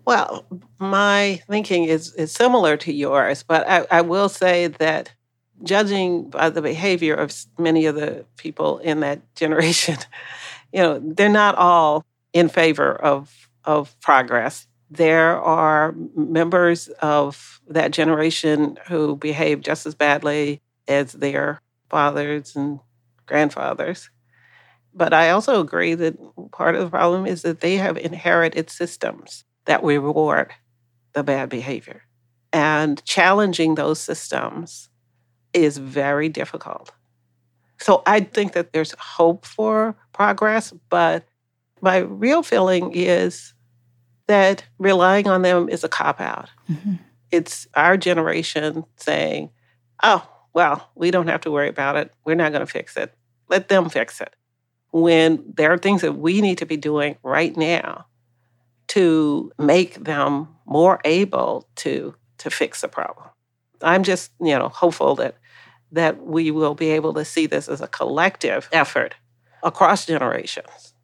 Well, 0.09 0.47
my 0.79 1.43
thinking 1.51 1.85
is, 1.85 2.15
is 2.15 2.33
similar 2.33 2.79
to 2.79 2.91
yours, 2.91 3.43
but 3.43 3.69
I, 3.69 3.87
I 3.91 4.01
will 4.01 4.31
say 4.31 4.69
that 4.69 5.13
judging 5.63 6.31
by 6.31 6.49
the 6.49 6.63
behavior 6.63 7.15
of 7.15 7.31
many 7.59 7.85
of 7.85 7.95
the 7.95 8.25
people 8.39 8.79
in 8.79 9.01
that 9.01 9.21
generation, 9.35 9.99
you 10.73 10.81
know, 10.81 10.99
they're 10.99 11.29
not 11.29 11.57
all 11.57 12.07
in 12.33 12.49
favor 12.49 12.97
of 12.97 13.51
of 13.67 14.01
progress. 14.01 14.67
There 14.91 15.39
are 15.39 15.95
members 16.17 16.89
of 17.03 17.61
that 17.69 17.91
generation 17.91 18.79
who 18.87 19.15
behave 19.15 19.61
just 19.61 19.85
as 19.85 19.95
badly 19.95 20.63
as 20.89 21.13
their 21.13 21.61
fathers 21.91 22.57
and 22.57 22.81
grandfathers. 23.27 24.09
But 24.95 25.13
I 25.13 25.29
also 25.29 25.61
agree 25.61 25.93
that 25.97 26.17
part 26.51 26.77
of 26.77 26.81
the 26.81 26.91
problem 26.91 27.27
is 27.27 27.43
that 27.43 27.61
they 27.61 27.77
have 27.77 27.99
inherited 27.99 28.71
systems 28.71 29.45
that 29.69 29.83
we 29.83 29.99
reward 29.99 30.51
the 31.13 31.23
bad 31.23 31.51
behavior. 31.51 32.03
And 32.55 33.05
challenging 33.05 33.75
those 33.75 34.01
systems 34.01 34.89
is 35.53 35.77
very 35.77 36.31
difficult. 36.31 36.91
So 37.79 38.03
I 38.07 38.21
think 38.21 38.55
that 38.55 38.73
there's 38.73 38.95
hope 38.99 39.45
for 39.45 39.95
progress, 40.15 40.73
but 40.89 41.29
my 41.83 41.99
real 41.99 42.43
feeling 42.43 42.93
is 42.95 43.53
that 44.27 44.65
relying 44.79 45.29
on 45.29 45.43
them 45.43 45.69
is 45.69 45.85
a 45.85 45.89
cop 45.89 46.19
out. 46.19 46.49
Mm-hmm. 46.69 46.95
It's 47.31 47.69
our 47.75 47.99
generation 47.99 48.85
saying, 48.97 49.51
oh, 50.03 50.27
well, 50.55 50.91
we 50.95 51.11
don't 51.11 51.29
have 51.29 51.43
to 51.43 51.51
worry 51.51 51.69
about 51.69 51.97
it. 51.97 52.11
We're 52.25 52.37
not 52.37 52.53
going 52.53 52.67
to 52.67 52.73
fix 52.73 52.97
it. 52.97 53.15
Let 53.51 53.69
them 53.69 53.91
fix 53.91 54.23
it. 54.23 54.35
When 54.93 55.45
there 55.47 55.71
are 55.73 55.79
things 55.79 56.01
that 56.01 56.15
we 56.15 56.41
need 56.41 56.57
to 56.59 56.67
be 56.67 56.79
doing 56.79 57.17
right 57.23 57.55
now 57.55 58.07
to 58.89 59.53
make 59.59 60.05
them 60.05 60.49
more 60.67 61.01
able 61.05 61.69
to 61.77 62.15
to 62.39 62.51
fix 62.51 62.83
the 62.83 62.89
problem. 62.89 63.27
I'm 63.83 64.03
just, 64.03 64.33
you 64.41 64.59
know, 64.59 64.69
hopeful 64.69 65.15
that 65.17 65.37
that 65.93 66.25
we 66.25 66.51
will 66.51 66.75
be 66.75 66.91
able 66.91 67.15
to 67.15 67.25
see 67.25 67.47
this 67.47 67.69
as 67.69 67.81
a 67.81 67.89
collective 67.89 68.69
effort 68.73 69.15
across 69.63 70.07
generations 70.07 70.95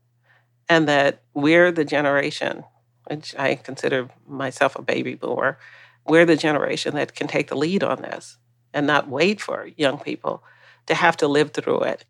and 0.69 0.87
that 0.89 1.23
we're 1.33 1.73
the 1.73 1.85
generation 1.85 2.65
which 3.09 3.35
I 3.37 3.57
consider 3.57 4.09
myself 4.27 4.77
a 4.77 4.83
baby 4.83 5.15
boomer 5.15 5.59
we're 6.07 6.27
the 6.27 6.37
generation 6.37 6.95
that 6.95 7.15
can 7.15 7.27
take 7.27 7.49
the 7.49 7.57
lead 7.57 7.83
on 7.83 8.03
this 8.03 8.39
and 8.73 8.87
not 8.87 9.09
wait 9.09 9.41
for 9.41 9.69
young 9.77 9.99
people 9.99 10.43
to 10.87 10.95
have 10.95 11.17
to 11.19 11.29
live 11.29 11.53
through 11.53 11.81
it. 11.83 12.05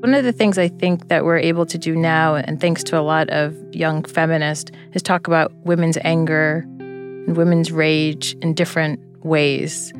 One 0.00 0.14
of 0.14 0.24
the 0.24 0.32
things 0.32 0.56
I 0.56 0.68
think 0.68 1.08
that 1.08 1.26
we're 1.26 1.36
able 1.36 1.66
to 1.66 1.76
do 1.76 1.94
now, 1.94 2.34
and 2.34 2.58
thanks 2.58 2.82
to 2.84 2.98
a 2.98 3.02
lot 3.02 3.28
of 3.28 3.54
young 3.74 4.02
feminists, 4.02 4.70
is 4.94 5.02
talk 5.02 5.26
about 5.26 5.52
women's 5.66 5.98
anger 6.02 6.64
and 6.78 7.36
women's 7.36 7.70
rage 7.70 8.34
in 8.40 8.54
different 8.54 8.98
ways. 9.22 9.92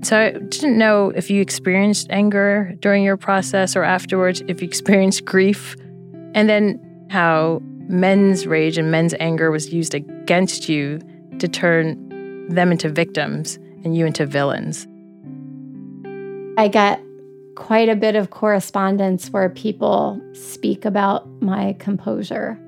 So 0.00 0.18
I 0.18 0.30
didn't 0.30 0.78
know 0.78 1.10
if 1.10 1.28
you 1.28 1.42
experienced 1.42 2.06
anger 2.08 2.72
during 2.80 3.04
your 3.04 3.18
process 3.18 3.76
or 3.76 3.84
afterwards, 3.84 4.42
if 4.48 4.62
you 4.62 4.66
experienced 4.66 5.26
grief, 5.26 5.76
and 6.34 6.48
then 6.48 6.80
how 7.10 7.60
men's 7.86 8.46
rage 8.46 8.78
and 8.78 8.90
men's 8.90 9.14
anger 9.20 9.50
was 9.50 9.74
used 9.74 9.94
against 9.94 10.70
you 10.70 11.00
to 11.38 11.48
turn 11.48 12.48
them 12.48 12.72
into 12.72 12.88
victims 12.88 13.56
and 13.84 13.94
you 13.94 14.06
into 14.06 14.24
villains. 14.24 14.88
I 16.56 16.68
get 16.68 17.03
quite 17.54 17.88
a 17.88 17.96
bit 17.96 18.16
of 18.16 18.30
correspondence 18.30 19.30
where 19.30 19.48
people 19.48 20.20
speak 20.32 20.84
about 20.84 21.28
my 21.40 21.74
composure 21.78 22.58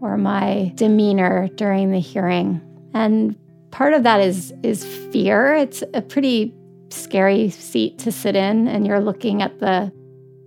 or 0.00 0.16
my 0.16 0.72
demeanor 0.74 1.48
during 1.56 1.90
the 1.90 1.98
hearing. 1.98 2.60
And 2.94 3.36
part 3.70 3.94
of 3.94 4.02
that 4.04 4.20
is 4.20 4.52
is 4.62 4.84
fear. 4.84 5.54
It's 5.54 5.82
a 5.94 6.02
pretty 6.02 6.54
scary 6.90 7.50
seat 7.50 7.98
to 7.98 8.12
sit 8.12 8.34
in 8.34 8.68
and 8.68 8.86
you're 8.86 9.00
looking 9.00 9.42
at 9.42 9.58
the 9.58 9.92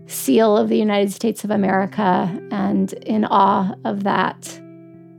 seal 0.07 0.57
of 0.57 0.69
the 0.69 0.77
United 0.77 1.11
States 1.11 1.43
of 1.43 1.51
America 1.51 2.29
and 2.51 2.93
in 2.93 3.25
awe 3.25 3.73
of 3.85 4.03
that. 4.03 4.59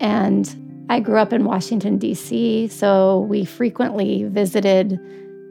And 0.00 0.86
I 0.90 1.00
grew 1.00 1.18
up 1.18 1.32
in 1.32 1.44
Washington 1.44 1.96
D.C., 1.96 2.68
so 2.68 3.20
we 3.20 3.44
frequently 3.44 4.24
visited 4.24 4.98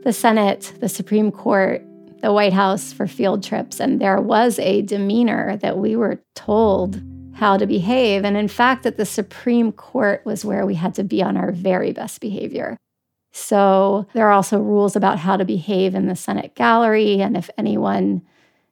the 0.03 0.13
Senate, 0.13 0.73
the 0.79 0.89
Supreme 0.89 1.31
Court, 1.31 1.83
the 2.21 2.33
White 2.33 2.53
House 2.53 2.93
for 2.93 3.07
field 3.07 3.43
trips 3.43 3.79
and 3.79 3.99
there 3.99 4.21
was 4.21 4.59
a 4.59 4.81
demeanor 4.81 5.57
that 5.57 5.77
we 5.77 5.95
were 5.95 6.21
told 6.35 7.01
how 7.33 7.57
to 7.57 7.65
behave. 7.65 8.23
And 8.23 8.37
in 8.37 8.47
fact, 8.47 8.83
that 8.83 8.97
the 8.97 9.05
Supreme 9.05 9.71
Court 9.71 10.21
was 10.25 10.45
where 10.45 10.65
we 10.65 10.75
had 10.75 10.93
to 10.95 11.03
be 11.03 11.23
on 11.23 11.37
our 11.37 11.51
very 11.51 11.91
best 11.91 12.21
behavior. 12.21 12.77
So 13.31 14.05
there 14.13 14.27
are 14.27 14.31
also 14.31 14.59
rules 14.59 14.95
about 14.95 15.17
how 15.17 15.37
to 15.37 15.45
behave 15.45 15.95
in 15.95 16.07
the 16.07 16.15
Senate 16.15 16.53
gallery. 16.53 17.21
And 17.21 17.35
if 17.35 17.49
anyone 17.57 18.21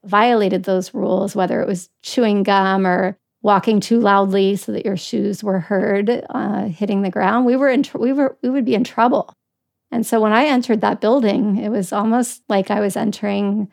violated 0.03 0.63
those 0.63 0.93
rules, 0.93 1.35
whether 1.35 1.61
it 1.61 1.67
was 1.67 1.89
chewing 2.03 2.43
gum 2.43 2.85
or 2.85 3.17
walking 3.41 3.79
too 3.79 3.99
loudly 3.99 4.55
so 4.55 4.71
that 4.73 4.85
your 4.85 4.97
shoes 4.97 5.43
were 5.43 5.59
heard 5.59 6.25
uh, 6.29 6.65
hitting 6.65 7.01
the 7.01 7.09
ground, 7.09 7.45
we 7.45 7.55
were 7.55 7.69
in 7.69 7.83
tr- 7.83 7.97
we 7.97 8.11
were 8.11 8.37
we 8.43 8.49
would 8.49 8.65
be 8.65 8.75
in 8.75 8.83
trouble. 8.83 9.33
And 9.91 10.05
so 10.05 10.21
when 10.21 10.33
I 10.33 10.45
entered 10.45 10.81
that 10.81 11.01
building, 11.01 11.57
it 11.57 11.69
was 11.69 11.91
almost 11.91 12.43
like 12.47 12.69
I 12.69 12.79
was 12.79 12.95
entering 12.95 13.69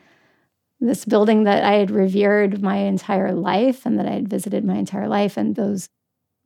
this 0.80 1.04
building 1.04 1.44
that 1.44 1.64
I 1.64 1.74
had 1.74 1.90
revered 1.90 2.62
my 2.62 2.76
entire 2.76 3.32
life 3.32 3.86
and 3.86 3.98
that 3.98 4.06
I 4.06 4.12
had 4.12 4.28
visited 4.28 4.64
my 4.64 4.76
entire 4.76 5.08
life. 5.08 5.36
And 5.36 5.54
those 5.54 5.88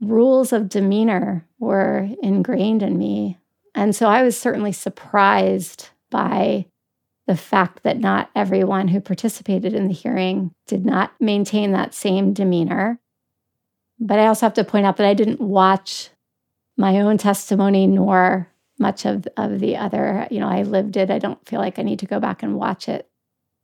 rules 0.01 0.53
of 0.53 0.69
demeanor 0.69 1.47
were 1.59 2.09
ingrained 2.23 2.83
in 2.83 2.99
me. 2.99 3.39
And 3.75 3.95
so 3.95 4.09
I 4.09 4.23
was 4.23 4.39
certainly 4.39 4.73
surprised 4.73 5.91
by 6.11 6.67
the 7.27 7.37
fact 7.37 7.85
that 7.85 7.99
not 7.99 8.31
everyone 8.35 8.89
who 8.89 9.01
participated 9.01 9.73
in 9.73 9.87
the 9.87 9.95
hearing 9.95 10.53
did 10.67 10.85
not 10.85 11.13
maintain 11.21 11.73
that 11.73 11.95
same 11.95 12.33
demeanor. 12.33 12.99
But 14.01 14.19
I 14.19 14.27
also 14.27 14.47
have 14.47 14.55
to 14.55 14.65
point 14.65 14.87
out 14.87 14.97
that 14.97 15.07
I 15.07 15.15
didn't 15.15 15.41
watch 15.41 16.11
my 16.77 16.99
own 17.01 17.19
testimony 17.19 17.87
nor 17.87 18.50
much 18.81 19.05
of, 19.05 19.29
of 19.37 19.61
the 19.61 19.77
other. 19.77 20.27
You 20.31 20.41
know, 20.41 20.49
I 20.49 20.63
lived 20.63 20.97
it. 20.97 21.11
I 21.11 21.19
don't 21.19 21.47
feel 21.47 21.61
like 21.61 21.79
I 21.79 21.83
need 21.83 22.01
to 22.01 22.07
go 22.07 22.19
back 22.19 22.43
and 22.43 22.57
watch 22.57 22.89
it 22.89 23.11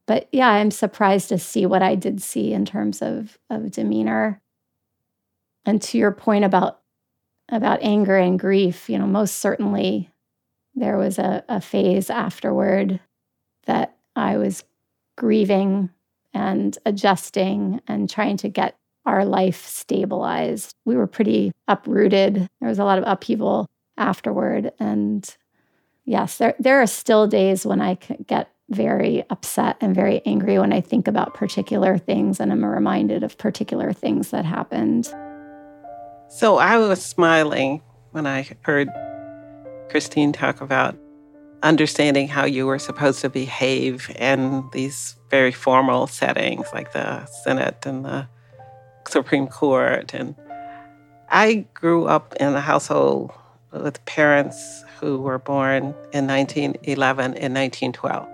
but 0.07 0.29
yeah, 0.33 0.49
I'm 0.49 0.71
surprised 0.71 1.29
to 1.31 1.39
see 1.39 1.67
what 1.67 1.83
I 1.83 1.95
did 1.97 2.23
see 2.23 2.53
in 2.53 2.65
terms 2.65 3.03
of, 3.03 3.39
of 3.51 3.73
demeanor. 3.73 4.41
And 5.65 5.83
to 5.83 5.99
your 5.99 6.13
point 6.13 6.45
about 6.45 6.81
about 7.49 7.81
anger 7.81 8.17
and 8.17 8.41
grief, 8.41 8.91
you 8.91 8.99
know, 8.99 9.07
most 9.07 9.37
certainly 9.37 10.11
there 10.75 10.97
was 10.97 11.17
a, 11.17 11.45
a 11.49 11.61
phase 11.61 12.11
afterward 12.11 12.99
that 13.67 13.97
I 14.17 14.37
was 14.37 14.65
grieving 15.17 15.91
and 16.35 16.77
adjusting 16.85 17.81
and 17.87 18.11
trying 18.11 18.37
to 18.39 18.49
get 18.49 18.77
our 19.05 19.25
life 19.25 19.65
stabilized. 19.65 20.75
We 20.85 20.97
were 20.97 21.07
pretty 21.07 21.53
uprooted. 21.69 22.49
There 22.61 22.69
was 22.69 22.81
a 22.81 22.85
lot 22.85 22.99
of 22.99 23.05
upheaval 23.07 23.69
afterward. 23.97 24.73
And 24.79 25.29
yes, 26.05 26.39
there, 26.39 26.55
there 26.59 26.81
are 26.81 26.87
still 26.87 27.27
days 27.27 27.67
when 27.67 27.81
I 27.81 27.99
get 28.27 28.51
very 28.71 29.25
upset 29.31 29.77
and 29.81 29.95
very 29.95 30.21
angry 30.27 30.59
when 30.59 30.73
I 30.73 30.81
think 30.81 31.07
about 31.07 31.35
particular 31.35 31.99
things 31.99 32.41
and 32.41 32.51
I'm 32.51 32.65
reminded 32.65 33.23
of 33.23 33.39
particular 33.39 33.93
things 33.93 34.31
that 34.31 34.45
happened. 34.45 35.07
So 36.29 36.59
I 36.59 36.79
was 36.79 37.05
smiling 37.05 37.83
when 38.11 38.27
I 38.27 38.49
heard 38.63 38.89
Christine 39.89 40.33
talk 40.33 40.61
about 40.61 40.99
understanding 41.63 42.29
how 42.29 42.45
you 42.45 42.67
were 42.67 42.79
supposed 42.79 43.21
to 43.21 43.31
behave 43.31 44.11
in 44.17 44.69
these 44.73 45.17
very 45.31 45.53
formal 45.53 46.07
settings 46.07 46.67
like 46.73 46.93
the 46.93 47.25
Senate 47.27 47.87
and 47.87 48.05
the 48.05 48.29
Supreme 49.09 49.47
Court. 49.47 50.13
And 50.13 50.35
I 51.29 51.67
grew 51.75 52.07
up 52.07 52.35
in 52.41 52.55
a 52.55 52.61
household 52.61 53.33
with 53.83 54.05
parents 54.05 54.85
who 55.01 55.19
were 55.19 55.39
born 55.39 55.95
in 56.13 56.27
1911 56.27 57.35
and 57.35 57.55
1912. 57.55 58.29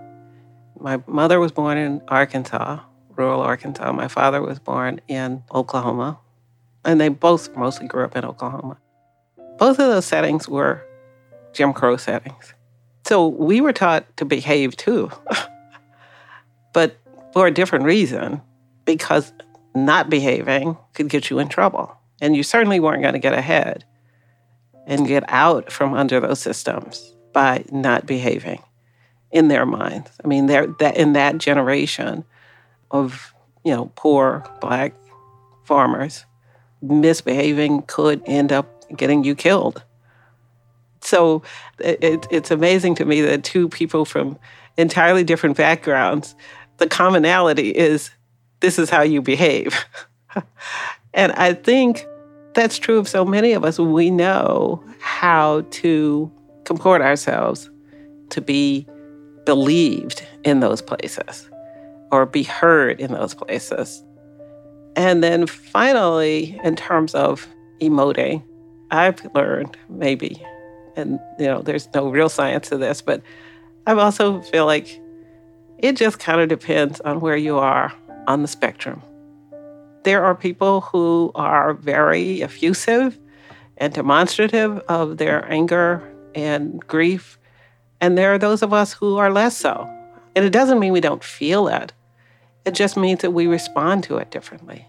My 0.81 1.03
mother 1.07 1.39
was 1.41 1.53
born 1.53 1.79
in 1.79 2.03
Arkansas, 2.09 2.81
rural 3.17 3.41
Arkansas. 3.41 3.93
My 3.93 4.09
father 4.09 4.41
was 4.43 4.59
born 4.59 5.01
in 5.09 5.43
Oklahoma. 5.53 6.19
And 6.85 7.01
they 7.01 7.09
both 7.09 7.55
mostly 7.57 7.87
grew 7.87 8.05
up 8.05 8.17
in 8.17 8.25
Oklahoma. 8.25 8.79
Both 9.59 9.79
of 9.79 9.89
those 9.89 10.05
settings 10.05 10.49
were 10.49 10.85
Jim 11.53 11.73
Crow 11.73 11.97
settings. 11.97 12.55
So 13.07 13.29
we 13.29 13.61
were 13.61 13.73
taught 13.73 14.17
to 14.17 14.25
behave 14.25 14.77
too, 14.77 15.11
but 16.73 16.97
for 17.33 17.47
a 17.47 17.51
different 17.51 17.85
reason, 17.85 18.41
because 18.85 19.33
not 19.75 20.11
behaving 20.11 20.77
could 20.95 21.09
get 21.09 21.31
you 21.31 21.39
in 21.39 21.49
trouble. 21.49 21.97
And 22.21 22.37
you 22.37 22.43
certainly 22.43 22.81
weren't 22.81 23.03
going 23.03 23.15
to 23.15 23.21
get 23.21 23.35
ahead 23.35 23.85
and 24.87 25.07
get 25.07 25.25
out 25.29 25.71
from 25.71 25.95
under 25.95 26.21
those 26.21 26.41
systems 26.41 27.15
by 27.33 27.65
not 27.71 28.07
behaving 28.07 28.63
in 29.31 29.49
their 29.49 29.67
minds. 29.67 30.11
I 30.23 30.29
mean, 30.29 30.47
they're 30.47 30.67
that 30.79 30.97
in 30.97 31.15
that 31.15 31.39
generation 31.39 32.25
of 32.91 33.35
you 33.65 33.75
know 33.75 33.91
poor 33.95 34.45
black 34.61 34.95
farmers, 35.65 36.25
misbehaving 36.83 37.83
could 37.83 38.23
end 38.27 38.53
up 38.53 38.69
getting 38.97 39.25
you 39.25 39.35
killed. 39.35 39.83
So 41.01 41.43
it, 41.79 42.27
it's 42.31 42.51
amazing 42.51 42.95
to 42.97 43.05
me 43.05 43.23
that 43.23 43.43
two 43.43 43.69
people 43.69 44.05
from 44.05 44.39
entirely 44.77 45.25
different 45.25 45.57
backgrounds, 45.57 46.35
the 46.79 46.87
commonality 46.87 47.71
is 47.71 48.11
this 48.61 48.79
is 48.79 48.91
how 48.91 49.03
you 49.03 49.21
behave. 49.21 49.85
and 51.15 51.33
I 51.33 51.55
think 51.55 52.07
that's 52.55 52.79
true 52.79 52.99
of 52.99 53.09
so 53.09 53.25
many 53.25 53.53
of 53.53 53.65
us. 53.65 53.79
We 53.79 54.11
know 54.11 54.83
how 55.01 55.63
to 55.71 56.31
comport 56.65 57.03
ourselves 57.03 57.71
to 58.31 58.41
be 58.41 58.87
believed 59.45 60.27
in 60.45 60.61
those 60.61 60.83
places 60.83 61.49
or 62.11 62.27
be 62.27 62.43
heard 62.43 63.01
in 63.01 63.13
those 63.13 63.35
places. 63.35 64.03
And 64.97 65.23
then 65.23 65.47
finally, 65.47 66.61
in 66.63 66.77
terms 66.77 67.15
of 67.15 67.47
emoting, 67.81 68.43
I've 68.91 69.25
learned 69.35 69.77
maybe, 69.89 70.45
and 70.97 71.19
you 71.39 71.47
know, 71.47 71.63
there's 71.63 71.89
no 71.95 72.11
real 72.11 72.29
science 72.29 72.69
to 72.69 72.77
this, 72.77 73.01
but 73.01 73.23
I 73.87 73.95
also 73.95 74.43
feel 74.43 74.67
like 74.67 75.01
it 75.79 75.97
just 75.97 76.19
kind 76.19 76.41
of 76.41 76.49
depends 76.49 77.01
on 77.01 77.21
where 77.21 77.37
you 77.37 77.59
are 77.59 77.93
on 78.29 78.43
the 78.43 78.49
spectrum. 78.49 79.03
There 80.05 80.25
are 80.25 80.35
people 80.35 80.81
who 80.81 81.31
are 81.35 81.75
very 81.75 82.43
effusive 82.43 83.19
and 83.77 83.93
demonstrative 83.93 84.79
of 84.89 85.19
their 85.19 85.51
anger 85.51 86.03
and 86.35 86.85
grief 86.87 87.39
and 88.03 88.19
there 88.19 88.35
are 88.35 88.39
those 88.39 88.63
of 88.63 88.73
us 88.73 88.93
who 88.93 89.17
are 89.19 89.31
less 89.31 89.57
so. 89.57 89.89
And 90.35 90.45
it 90.45 90.53
doesn't 90.53 90.81
mean 90.81 90.93
we 90.93 91.01
don't 91.01 91.23
feel 91.23 91.69
it, 91.69 91.93
it 92.67 92.75
just 92.75 92.97
means 92.97 93.21
that 93.21 93.31
we 93.31 93.47
respond 93.47 94.05
to 94.05 94.19
it 94.19 94.31
differently. 94.31 94.87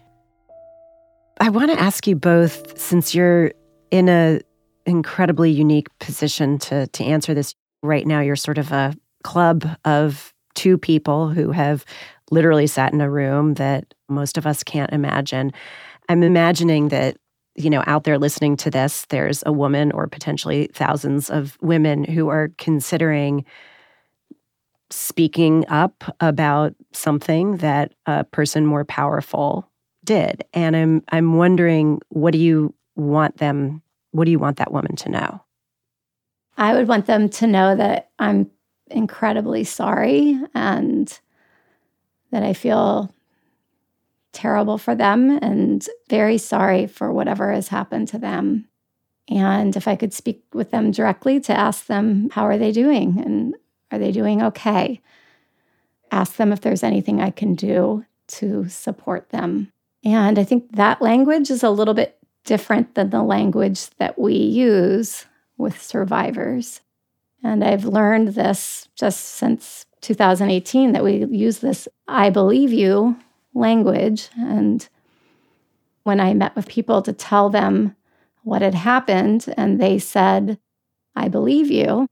I 1.40 1.48
want 1.48 1.70
to 1.70 1.80
ask 1.80 2.06
you 2.06 2.16
both, 2.16 2.78
since 2.78 3.14
you're 3.14 3.52
in 3.90 4.08
an 4.08 4.40
incredibly 4.84 5.50
unique 5.50 5.88
position 5.98 6.58
to 6.58 6.86
to 6.88 7.04
answer 7.04 7.34
this 7.34 7.54
right 7.82 8.06
now. 8.06 8.20
You're 8.20 8.36
sort 8.36 8.58
of 8.58 8.72
a 8.72 8.94
club 9.22 9.64
of 9.84 10.34
two 10.54 10.76
people 10.76 11.28
who 11.28 11.52
have 11.52 11.84
literally 12.30 12.66
sat 12.66 12.92
in 12.92 13.00
a 13.00 13.10
room 13.10 13.54
that 13.54 13.94
most 14.08 14.38
of 14.38 14.46
us 14.46 14.62
can't 14.62 14.92
imagine. 14.92 15.52
I'm 16.08 16.22
imagining 16.22 16.88
that 16.88 17.16
you 17.56 17.70
know, 17.70 17.84
out 17.86 18.04
there 18.04 18.18
listening 18.18 18.56
to 18.56 18.70
this, 18.70 19.06
there's 19.10 19.42
a 19.46 19.52
woman 19.52 19.92
or 19.92 20.08
potentially 20.08 20.68
thousands 20.74 21.30
of 21.30 21.56
women 21.60 22.02
who 22.04 22.28
are 22.28 22.50
considering 22.58 23.44
speaking 24.90 25.64
up 25.68 26.04
about 26.20 26.74
something 26.92 27.58
that 27.58 27.94
a 28.06 28.24
person 28.24 28.66
more 28.66 28.84
powerful 28.84 29.68
did. 30.04 30.44
And 30.52 30.76
I'm 30.76 31.02
I'm 31.08 31.36
wondering 31.36 32.00
what 32.08 32.32
do 32.32 32.38
you 32.38 32.74
want 32.96 33.38
them 33.38 33.82
what 34.10 34.26
do 34.26 34.30
you 34.30 34.38
want 34.38 34.58
that 34.58 34.72
woman 34.72 34.94
to 34.96 35.08
know? 35.08 35.40
I 36.56 36.74
would 36.74 36.86
want 36.86 37.06
them 37.06 37.28
to 37.30 37.46
know 37.46 37.74
that 37.74 38.10
I'm 38.18 38.50
incredibly 38.88 39.64
sorry 39.64 40.38
and 40.54 41.18
that 42.34 42.42
I 42.42 42.52
feel 42.52 43.14
terrible 44.32 44.78
for 44.78 44.94
them 44.94 45.30
and 45.30 45.86
very 46.10 46.38
sorry 46.38 46.86
for 46.86 47.12
whatever 47.12 47.52
has 47.52 47.68
happened 47.68 48.08
to 48.08 48.18
them. 48.18 48.68
And 49.28 49.74
if 49.74 49.88
I 49.88 49.96
could 49.96 50.12
speak 50.12 50.42
with 50.52 50.70
them 50.70 50.90
directly 50.90 51.40
to 51.40 51.58
ask 51.58 51.86
them, 51.86 52.28
how 52.30 52.44
are 52.44 52.58
they 52.58 52.72
doing? 52.72 53.22
And 53.24 53.54
are 53.90 53.98
they 53.98 54.12
doing 54.12 54.42
okay? 54.42 55.00
ask 56.14 56.36
them 56.36 56.52
if 56.52 56.60
there's 56.60 56.84
anything 56.84 57.20
I 57.20 57.30
can 57.30 57.54
do 57.54 58.04
to 58.26 58.68
support 58.68 59.30
them. 59.30 59.72
And 60.04 60.38
I 60.38 60.44
think 60.44 60.76
that 60.76 61.02
language 61.02 61.50
is 61.50 61.62
a 61.62 61.70
little 61.70 61.94
bit 61.94 62.18
different 62.44 62.94
than 62.94 63.10
the 63.10 63.22
language 63.22 63.90
that 63.98 64.18
we 64.18 64.34
use 64.34 65.26
with 65.58 65.80
survivors. 65.82 66.80
And 67.42 67.64
I've 67.64 67.84
learned 67.84 68.28
this 68.28 68.88
just 68.94 69.20
since 69.20 69.86
2018 70.04 70.92
that 70.92 71.02
we 71.02 71.24
use 71.24 71.58
this 71.58 71.88
I 72.06 72.30
believe 72.30 72.72
you 72.72 73.16
language. 73.54 74.28
And 74.36 74.86
when 76.02 76.20
I 76.20 76.34
met 76.34 76.54
with 76.54 76.68
people 76.68 77.02
to 77.02 77.12
tell 77.12 77.48
them 77.48 77.96
what 78.42 78.62
had 78.62 78.74
happened, 78.74 79.52
and 79.56 79.80
they 79.80 79.98
said, 79.98 80.58
I 81.16 81.28
believe 81.28 81.70
you, 81.70 82.06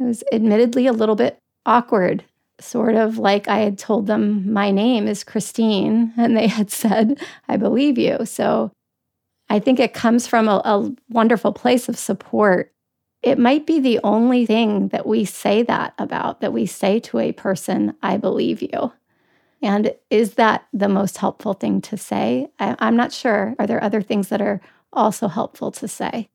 it 0.00 0.04
was 0.04 0.24
admittedly 0.32 0.86
a 0.86 0.92
little 0.92 1.16
bit 1.16 1.38
awkward, 1.66 2.24
sort 2.60 2.94
of 2.94 3.18
like 3.18 3.48
I 3.48 3.58
had 3.58 3.78
told 3.78 4.06
them, 4.06 4.52
My 4.52 4.70
name 4.70 5.06
is 5.06 5.24
Christine, 5.24 6.14
and 6.18 6.36
they 6.36 6.46
had 6.46 6.70
said, 6.70 7.20
I 7.48 7.56
believe 7.56 7.98
you. 7.98 8.24
So 8.24 8.72
I 9.50 9.58
think 9.58 9.78
it 9.78 9.94
comes 9.94 10.26
from 10.26 10.48
a, 10.48 10.62
a 10.64 10.94
wonderful 11.10 11.52
place 11.52 11.88
of 11.88 11.98
support. 11.98 12.72
It 13.22 13.38
might 13.38 13.66
be 13.66 13.80
the 13.80 14.00
only 14.04 14.46
thing 14.46 14.88
that 14.88 15.06
we 15.06 15.24
say 15.24 15.62
that 15.64 15.94
about, 15.98 16.40
that 16.40 16.52
we 16.52 16.66
say 16.66 17.00
to 17.00 17.18
a 17.18 17.32
person, 17.32 17.94
I 18.02 18.16
believe 18.16 18.62
you. 18.62 18.92
And 19.62 19.94
is 20.10 20.34
that 20.34 20.66
the 20.72 20.88
most 20.88 21.18
helpful 21.18 21.54
thing 21.54 21.80
to 21.82 21.96
say? 21.96 22.48
I, 22.58 22.76
am 22.78 22.96
not 22.96 23.12
sure. 23.12 23.54
Are 23.58 23.66
there 23.66 23.82
other 23.82 24.02
things 24.02 24.28
that 24.28 24.40
are 24.40 24.60
also 24.92 25.28
helpful 25.28 25.72
to 25.72 25.88
say? 25.88 26.28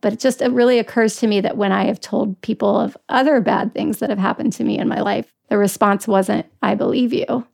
But 0.00 0.14
it 0.14 0.18
just 0.18 0.42
it 0.42 0.50
really 0.50 0.78
occurs 0.78 1.16
to 1.16 1.28
me 1.28 1.40
that 1.42 1.56
when 1.56 1.70
I 1.70 1.84
have 1.84 2.00
told 2.00 2.40
people 2.40 2.80
of 2.80 2.96
other 3.08 3.40
bad 3.40 3.72
things 3.72 3.98
that 3.98 4.10
have 4.10 4.18
happened 4.18 4.52
to 4.54 4.64
me 4.64 4.78
in 4.78 4.88
my 4.88 5.00
life, 5.00 5.32
the 5.48 5.58
response 5.58 6.08
wasn't, 6.08 6.46
I 6.60 6.74
believe 6.74 7.12
you. 7.12 7.46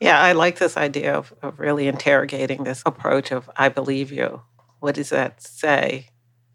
Yeah, 0.00 0.20
I 0.20 0.32
like 0.32 0.58
this 0.58 0.76
idea 0.76 1.14
of, 1.14 1.34
of 1.42 1.60
really 1.60 1.88
interrogating 1.88 2.64
this 2.64 2.82
approach 2.86 3.32
of 3.32 3.50
I 3.56 3.68
believe 3.68 4.10
you. 4.10 4.42
What 4.80 4.94
does 4.94 5.10
that 5.10 5.42
say? 5.42 6.08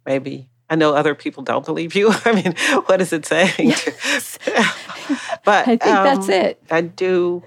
Maybe 0.05 0.49
I 0.70 0.76
know 0.76 0.93
other 0.93 1.15
people 1.15 1.43
don't 1.43 1.65
believe 1.65 1.95
you. 1.95 2.11
I 2.26 2.32
mean, 2.32 2.55
what 2.86 3.01
is 3.01 3.13
it 3.13 3.26
saying? 3.26 3.53
Yes. 3.59 4.38
but 5.45 5.67
I 5.67 5.78
think 5.78 5.86
um, 5.86 6.03
that's 6.03 6.30
it. 6.30 6.61
I 6.70 6.82
do 6.82 7.43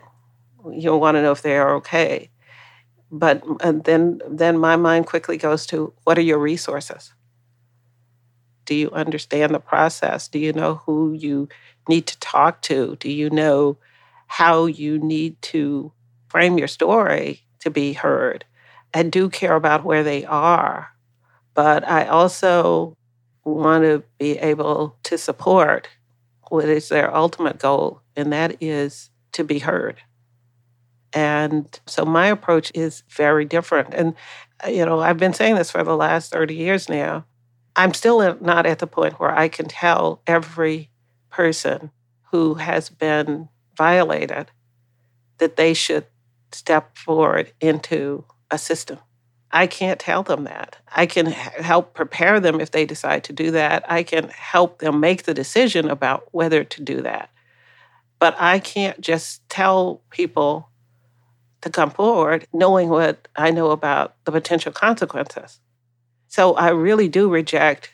you 0.71 0.87
know, 0.87 0.97
want 0.97 1.17
to 1.17 1.23
know 1.23 1.33
if 1.33 1.43
they 1.43 1.57
are 1.57 1.75
okay. 1.77 2.31
But 3.11 3.43
then 3.85 4.21
then 4.29 4.59
my 4.59 4.77
mind 4.77 5.07
quickly 5.07 5.37
goes 5.37 5.67
to 5.67 5.93
what 6.05 6.19
are 6.19 6.23
your 6.23 6.39
resources? 6.39 7.13
Do 8.65 8.75
you 8.75 8.91
understand 8.91 9.55
the 9.55 9.61
process? 9.61 10.29
Do 10.29 10.39
you 10.39 10.53
know 10.53 10.77
who 10.87 11.13
you 11.13 11.49
need 11.89 12.07
to 12.07 12.19
talk 12.21 12.63
to? 12.63 12.97
Do 12.97 13.11
you 13.11 13.29
know 13.29 13.77
how 14.29 14.67
you 14.67 14.99
need 14.99 15.41
to 15.43 15.93
frame 16.29 16.57
your 16.57 16.69
story 16.69 17.43
to 17.59 17.71
be 17.71 17.93
heard? 17.93 18.47
I 18.95 19.03
do 19.03 19.29
care 19.29 19.57
about 19.57 19.85
where 19.85 20.03
they 20.03 20.25
are, 20.25 20.89
but 21.55 21.87
I 21.87 22.07
also 22.07 22.97
want 23.45 23.85
to 23.85 24.03
be 24.19 24.39
able 24.39 24.97
to 25.05 25.19
support 25.19 25.89
what 26.49 26.69
is 26.69 26.89
their 26.89 27.15
ultimate 27.15 27.59
goal, 27.59 28.03
and 28.15 28.33
that 28.33 28.57
is 28.61 29.11
to 29.33 29.45
be 29.45 29.59
heard. 29.59 30.01
And 31.13 31.81
so 31.87 32.05
my 32.05 32.27
approach 32.27 32.73
is 32.75 33.03
very 33.09 33.45
different. 33.45 33.95
And, 33.95 34.15
uh, 34.65 34.71
you 34.71 34.85
know, 34.85 35.01
I've 35.01 35.19
been 35.19 35.35
saying 35.35 35.57
this 35.57 35.71
for 35.71 35.83
the 35.83 35.97
last 35.97 36.33
30 36.33 36.55
years 36.55 36.89
now. 36.89 37.27
I'm 37.75 37.95
still 37.95 38.37
not 38.41 38.67
at 38.67 38.79
the 38.79 38.87
point 38.87 39.19
where 39.19 39.37
I 39.37 39.49
can 39.49 39.67
tell 39.67 40.23
every 40.27 40.91
person 41.31 41.91
who 42.31 42.55
has 42.55 42.91
been 42.91 43.49
violated 43.77 44.51
that 45.39 45.57
they 45.57 45.75
should 45.75 46.07
step 46.53 46.97
forward 46.97 47.53
into 47.61 48.25
a 48.51 48.59
system. 48.59 48.99
I 49.53 49.67
can't 49.67 50.01
tell 50.01 50.23
them 50.23 50.45
that. 50.45 50.77
I 50.95 51.07
can 51.07 51.27
help 51.27 51.95
prepare 51.95 52.41
them 52.41 52.61
if 52.61 52.71
they 52.71 52.87
decide 52.87 53.25
to 53.25 53.33
do 53.33 53.51
that. 53.51 53.85
I 53.91 54.03
can 54.03 54.29
help 54.31 54.79
them 54.79 55.01
make 55.01 55.25
the 55.25 55.35
decision 55.35 55.91
about 55.91 56.29
whether 56.33 56.65
to 56.65 56.83
do 56.83 57.03
that. 57.03 57.31
But 58.19 58.35
I 58.39 58.61
can't 58.61 59.01
just 59.01 59.47
tell 59.49 60.01
people 60.11 60.69
to 61.61 61.71
come 61.71 61.91
forward 61.91 62.47
knowing 62.53 62.89
what 62.89 63.29
I 63.37 63.51
know 63.51 63.71
about 63.71 64.17
the 64.25 64.33
potential 64.33 64.73
consequences. 64.73 65.61
So 66.29 66.55
I 66.55 66.71
really 66.71 67.09
do 67.09 67.29
reject 67.31 67.91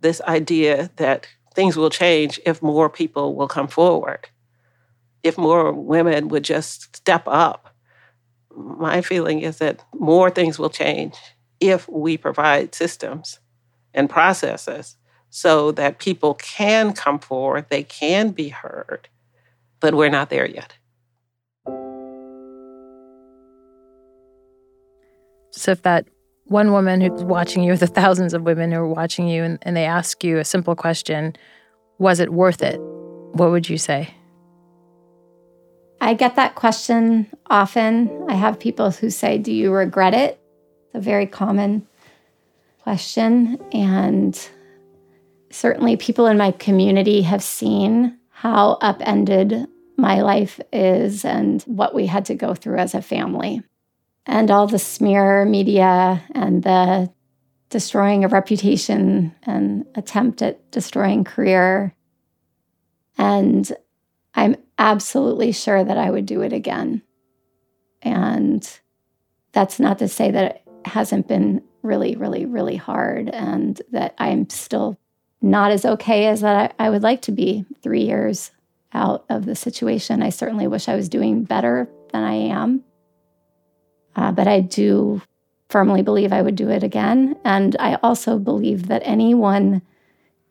this 0.00 0.20
idea 0.22 0.90
that 0.96 1.28
things 1.54 1.76
will 1.76 1.90
change 1.90 2.40
if 2.44 2.60
more 2.60 2.90
people 2.90 3.34
will 3.34 3.48
come 3.48 3.68
forward, 3.68 4.28
if 5.22 5.38
more 5.38 5.72
women 5.72 6.28
would 6.28 6.44
just 6.44 6.96
step 6.96 7.22
up. 7.26 7.73
My 8.56 9.00
feeling 9.00 9.40
is 9.40 9.58
that 9.58 9.84
more 9.94 10.30
things 10.30 10.58
will 10.58 10.70
change 10.70 11.16
if 11.60 11.88
we 11.88 12.16
provide 12.16 12.74
systems 12.74 13.40
and 13.92 14.10
processes 14.10 14.96
so 15.30 15.72
that 15.72 15.98
people 15.98 16.34
can 16.34 16.92
come 16.92 17.18
forward, 17.18 17.66
they 17.68 17.82
can 17.82 18.30
be 18.30 18.50
heard, 18.50 19.08
but 19.80 19.94
we're 19.94 20.08
not 20.08 20.30
there 20.30 20.46
yet. 20.46 20.74
So 25.50 25.70
if 25.72 25.82
that 25.82 26.06
one 26.44 26.72
woman 26.72 27.00
who's 27.00 27.24
watching 27.24 27.62
you, 27.62 27.76
the 27.76 27.86
thousands 27.86 28.34
of 28.34 28.42
women 28.42 28.70
who 28.70 28.78
are 28.78 28.86
watching 28.86 29.28
you, 29.28 29.42
and, 29.42 29.58
and 29.62 29.76
they 29.76 29.86
ask 29.86 30.22
you 30.22 30.38
a 30.38 30.44
simple 30.44 30.76
question, 30.76 31.34
was 31.98 32.20
it 32.20 32.32
worth 32.32 32.62
it? 32.62 32.78
What 33.32 33.50
would 33.50 33.68
you 33.68 33.78
say? 33.78 34.14
I 36.04 36.12
get 36.12 36.36
that 36.36 36.54
question 36.54 37.28
often. 37.46 38.26
I 38.28 38.34
have 38.34 38.60
people 38.60 38.90
who 38.90 39.08
say, 39.08 39.38
Do 39.38 39.50
you 39.50 39.72
regret 39.72 40.12
it? 40.12 40.38
It's 40.84 40.96
a 40.96 41.00
very 41.00 41.26
common 41.26 41.86
question. 42.82 43.58
And 43.72 44.38
certainly, 45.50 45.96
people 45.96 46.26
in 46.26 46.36
my 46.36 46.50
community 46.50 47.22
have 47.22 47.42
seen 47.42 48.18
how 48.28 48.76
upended 48.82 49.66
my 49.96 50.20
life 50.20 50.60
is 50.74 51.24
and 51.24 51.62
what 51.62 51.94
we 51.94 52.04
had 52.04 52.26
to 52.26 52.34
go 52.34 52.54
through 52.54 52.76
as 52.76 52.94
a 52.94 53.00
family 53.00 53.62
and 54.26 54.50
all 54.50 54.66
the 54.66 54.78
smear 54.78 55.46
media 55.46 56.22
and 56.34 56.64
the 56.64 57.10
destroying 57.70 58.24
of 58.24 58.32
reputation 58.32 59.34
and 59.44 59.86
attempt 59.94 60.42
at 60.42 60.70
destroying 60.70 61.24
career. 61.24 61.94
And 63.16 63.72
I'm 64.34 64.56
absolutely 64.78 65.52
sure 65.52 65.84
that 65.84 65.98
I 65.98 66.10
would 66.10 66.26
do 66.26 66.42
it 66.42 66.52
again. 66.52 67.02
And 68.02 68.68
that's 69.52 69.80
not 69.80 69.98
to 70.00 70.08
say 70.08 70.30
that 70.30 70.62
it 70.66 70.86
hasn't 70.86 71.28
been 71.28 71.62
really, 71.82 72.16
really, 72.16 72.44
really 72.44 72.76
hard 72.76 73.28
and 73.28 73.80
that 73.92 74.14
I'm 74.18 74.48
still 74.50 74.98
not 75.40 75.70
as 75.70 75.84
okay 75.84 76.26
as 76.26 76.40
that 76.40 76.74
I, 76.78 76.86
I 76.86 76.90
would 76.90 77.02
like 77.02 77.22
to 77.22 77.32
be 77.32 77.64
three 77.82 78.04
years 78.04 78.50
out 78.92 79.24
of 79.28 79.44
the 79.44 79.54
situation. 79.54 80.22
I 80.22 80.30
certainly 80.30 80.66
wish 80.66 80.88
I 80.88 80.96
was 80.96 81.08
doing 81.08 81.44
better 81.44 81.88
than 82.12 82.22
I 82.22 82.34
am. 82.34 82.82
Uh, 84.16 84.32
but 84.32 84.46
I 84.46 84.60
do 84.60 85.20
firmly 85.68 86.02
believe 86.02 86.32
I 86.32 86.42
would 86.42 86.56
do 86.56 86.70
it 86.70 86.82
again. 86.82 87.36
And 87.44 87.76
I 87.80 87.98
also 88.02 88.38
believe 88.38 88.86
that 88.88 89.02
anyone 89.04 89.82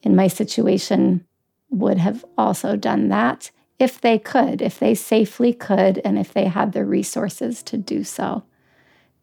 in 0.01 0.15
my 0.15 0.27
situation 0.27 1.25
would 1.69 1.97
have 1.97 2.25
also 2.37 2.75
done 2.75 3.09
that 3.09 3.49
if 3.79 3.99
they 3.99 4.19
could, 4.19 4.61
if 4.61 4.79
they 4.79 4.95
safely 4.95 5.53
could, 5.53 6.01
and 6.05 6.17
if 6.17 6.33
they 6.33 6.45
had 6.45 6.71
the 6.73 6.85
resources 6.85 7.63
to 7.63 7.77
do 7.77 8.03
so. 8.03 8.43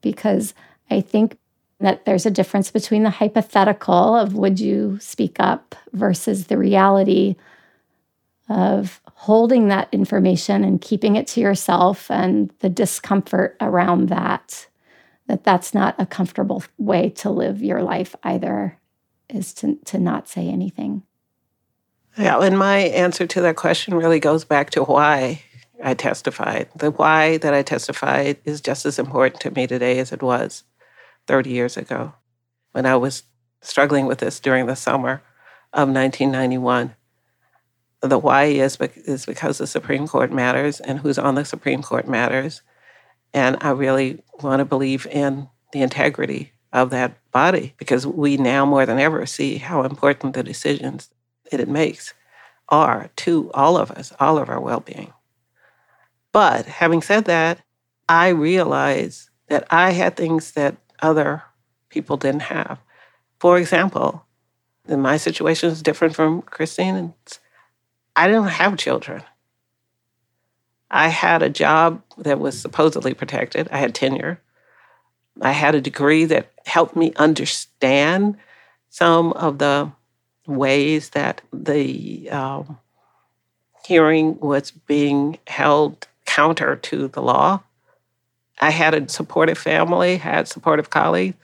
Because 0.00 0.54
I 0.90 1.00
think 1.00 1.38
that 1.78 2.04
there's 2.04 2.26
a 2.26 2.30
difference 2.30 2.70
between 2.70 3.02
the 3.02 3.10
hypothetical 3.10 4.14
of 4.14 4.34
would 4.34 4.60
you 4.60 4.98
speak 5.00 5.36
up 5.38 5.74
versus 5.92 6.46
the 6.46 6.58
reality 6.58 7.36
of 8.48 9.00
holding 9.14 9.68
that 9.68 9.88
information 9.92 10.64
and 10.64 10.80
keeping 10.80 11.16
it 11.16 11.26
to 11.28 11.40
yourself 11.40 12.10
and 12.10 12.52
the 12.58 12.68
discomfort 12.68 13.56
around 13.60 14.08
that 14.08 14.66
that 15.28 15.44
that's 15.44 15.72
not 15.72 15.94
a 15.96 16.04
comfortable 16.04 16.64
way 16.76 17.08
to 17.08 17.30
live 17.30 17.62
your 17.62 17.82
life 17.82 18.16
either 18.24 18.76
is 19.28 19.54
to, 19.54 19.76
to 19.84 19.96
not 19.96 20.28
say 20.28 20.48
anything 20.48 21.04
yeah 22.18 22.38
and 22.40 22.58
my 22.58 22.78
answer 22.78 23.26
to 23.26 23.40
that 23.40 23.56
question 23.56 23.94
really 23.94 24.20
goes 24.20 24.44
back 24.44 24.70
to 24.70 24.82
why 24.84 25.42
i 25.82 25.94
testified 25.94 26.68
the 26.74 26.90
why 26.90 27.36
that 27.38 27.54
i 27.54 27.62
testified 27.62 28.36
is 28.44 28.60
just 28.60 28.86
as 28.86 28.98
important 28.98 29.40
to 29.40 29.50
me 29.50 29.66
today 29.66 29.98
as 29.98 30.12
it 30.12 30.22
was 30.22 30.64
30 31.26 31.50
years 31.50 31.76
ago 31.76 32.14
when 32.72 32.86
i 32.86 32.96
was 32.96 33.24
struggling 33.60 34.06
with 34.06 34.18
this 34.18 34.40
during 34.40 34.66
the 34.66 34.76
summer 34.76 35.22
of 35.72 35.88
1991 35.88 36.94
the 38.00 38.18
why 38.18 38.44
is, 38.44 38.76
is 38.80 39.26
because 39.26 39.58
the 39.58 39.66
Supreme 39.66 40.08
Court 40.08 40.32
matters 40.32 40.80
and 40.80 40.98
who's 40.98 41.18
on 41.18 41.34
the 41.34 41.44
Supreme 41.44 41.82
Court 41.82 42.08
matters. 42.08 42.62
And 43.32 43.56
I 43.60 43.70
really 43.70 44.22
want 44.42 44.60
to 44.60 44.64
believe 44.64 45.06
in 45.06 45.48
the 45.72 45.82
integrity 45.82 46.52
of 46.72 46.90
that 46.90 47.18
body 47.30 47.74
because 47.76 48.06
we 48.06 48.36
now 48.36 48.64
more 48.64 48.86
than 48.86 48.98
ever 48.98 49.26
see 49.26 49.58
how 49.58 49.82
important 49.82 50.34
the 50.34 50.42
decisions 50.42 51.10
that 51.50 51.60
it 51.60 51.68
makes 51.68 52.14
are 52.68 53.10
to 53.16 53.50
all 53.52 53.76
of 53.76 53.90
us, 53.90 54.12
all 54.20 54.38
of 54.38 54.48
our 54.48 54.60
well 54.60 54.80
being. 54.80 55.12
But 56.32 56.66
having 56.66 57.02
said 57.02 57.24
that, 57.24 57.60
I 58.08 58.28
realized 58.28 59.28
that 59.48 59.66
I 59.70 59.90
had 59.90 60.16
things 60.16 60.52
that 60.52 60.76
other 61.02 61.42
people 61.88 62.16
didn't 62.16 62.42
have. 62.42 62.78
For 63.40 63.58
example, 63.58 64.24
my 64.86 65.16
situation 65.16 65.70
is 65.70 65.82
different 65.82 66.14
from 66.14 66.42
Christine. 66.42 67.14
I 68.14 68.26
didn't 68.26 68.48
have 68.48 68.76
children. 68.76 69.22
I 70.90 71.08
had 71.08 71.42
a 71.42 71.48
job 71.50 72.02
that 72.18 72.40
was 72.40 72.60
supposedly 72.60 73.14
protected. 73.14 73.68
I 73.70 73.78
had 73.78 73.94
tenure. 73.94 74.40
I 75.40 75.52
had 75.52 75.74
a 75.74 75.80
degree 75.80 76.24
that 76.26 76.52
helped 76.66 76.96
me 76.96 77.12
understand 77.16 78.36
some 78.88 79.32
of 79.34 79.58
the 79.58 79.92
ways 80.56 81.10
that 81.10 81.40
the 81.52 82.28
um, 82.30 82.78
hearing 83.86 84.38
was 84.40 84.70
being 84.70 85.38
held 85.46 86.06
counter 86.26 86.76
to 86.76 87.08
the 87.08 87.22
law. 87.22 87.62
I 88.60 88.70
had 88.70 88.94
a 88.94 89.08
supportive 89.08 89.58
family, 89.58 90.16
had 90.16 90.48
supportive 90.48 90.90
colleagues, 90.90 91.36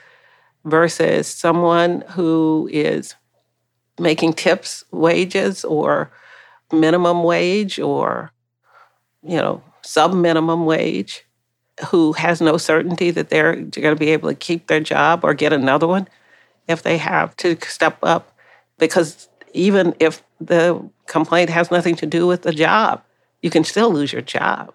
versus 0.65 1.29
someone 1.29 2.03
who 2.11 2.69
is 2.73 3.15
making 3.99 4.35
tips 4.35 4.85
wages 4.91 5.65
or 5.65 6.11
minimum 6.73 7.23
wage 7.23 7.79
or 7.79 8.33
you 9.23 9.37
know 9.37 9.63
sub 9.83 10.13
minimum 10.13 10.67
wage 10.67 11.25
who 11.89 12.13
has 12.13 12.41
no 12.41 12.57
certainty 12.57 13.11
that 13.11 13.29
they're 13.29 13.55
going 13.55 13.95
to 13.95 13.97
be 13.97 14.11
able 14.11 14.29
to 14.29 14.35
keep 14.35 14.67
their 14.67 14.81
job 14.81 15.21
or 15.23 15.35
get 15.35 15.53
another 15.53 15.87
one 15.87 16.09
if 16.67 16.83
they 16.83 16.99
have 16.99 17.37
to 17.37 17.57
step 17.67 17.99
up 18.03 18.36
because 18.79 19.29
even 19.53 19.95
if 20.01 20.23
the 20.41 20.89
complaint 21.07 21.51
has 21.51 21.71
nothing 21.71 21.97
to 21.97 22.07
do 22.07 22.27
with 22.27 22.43
the 22.43 22.53
job 22.53 23.03
you 23.47 23.51
can 23.51 23.63
still 23.63 23.93
lose 23.93 24.13
your 24.13 24.23
job. 24.23 24.75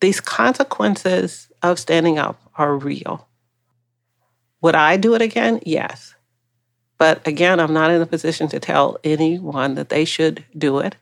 These 0.00 0.20
consequences 0.20 1.48
of 1.62 1.80
standing 1.80 2.18
up 2.18 2.40
are 2.54 2.76
real. 2.76 3.26
Would 4.60 4.76
i 4.76 4.96
do 4.96 5.14
it 5.14 5.22
again? 5.22 5.60
Yes. 5.64 6.14
But 6.98 7.26
again, 7.26 7.58
I'm 7.60 7.72
not 7.72 7.90
in 7.90 8.00
a 8.00 8.06
position 8.06 8.48
to 8.48 8.60
tell 8.60 8.98
anyone 9.04 9.74
that 9.74 9.88
they 9.88 10.04
should 10.04 10.44
do 10.56 10.78
it. 10.78 10.96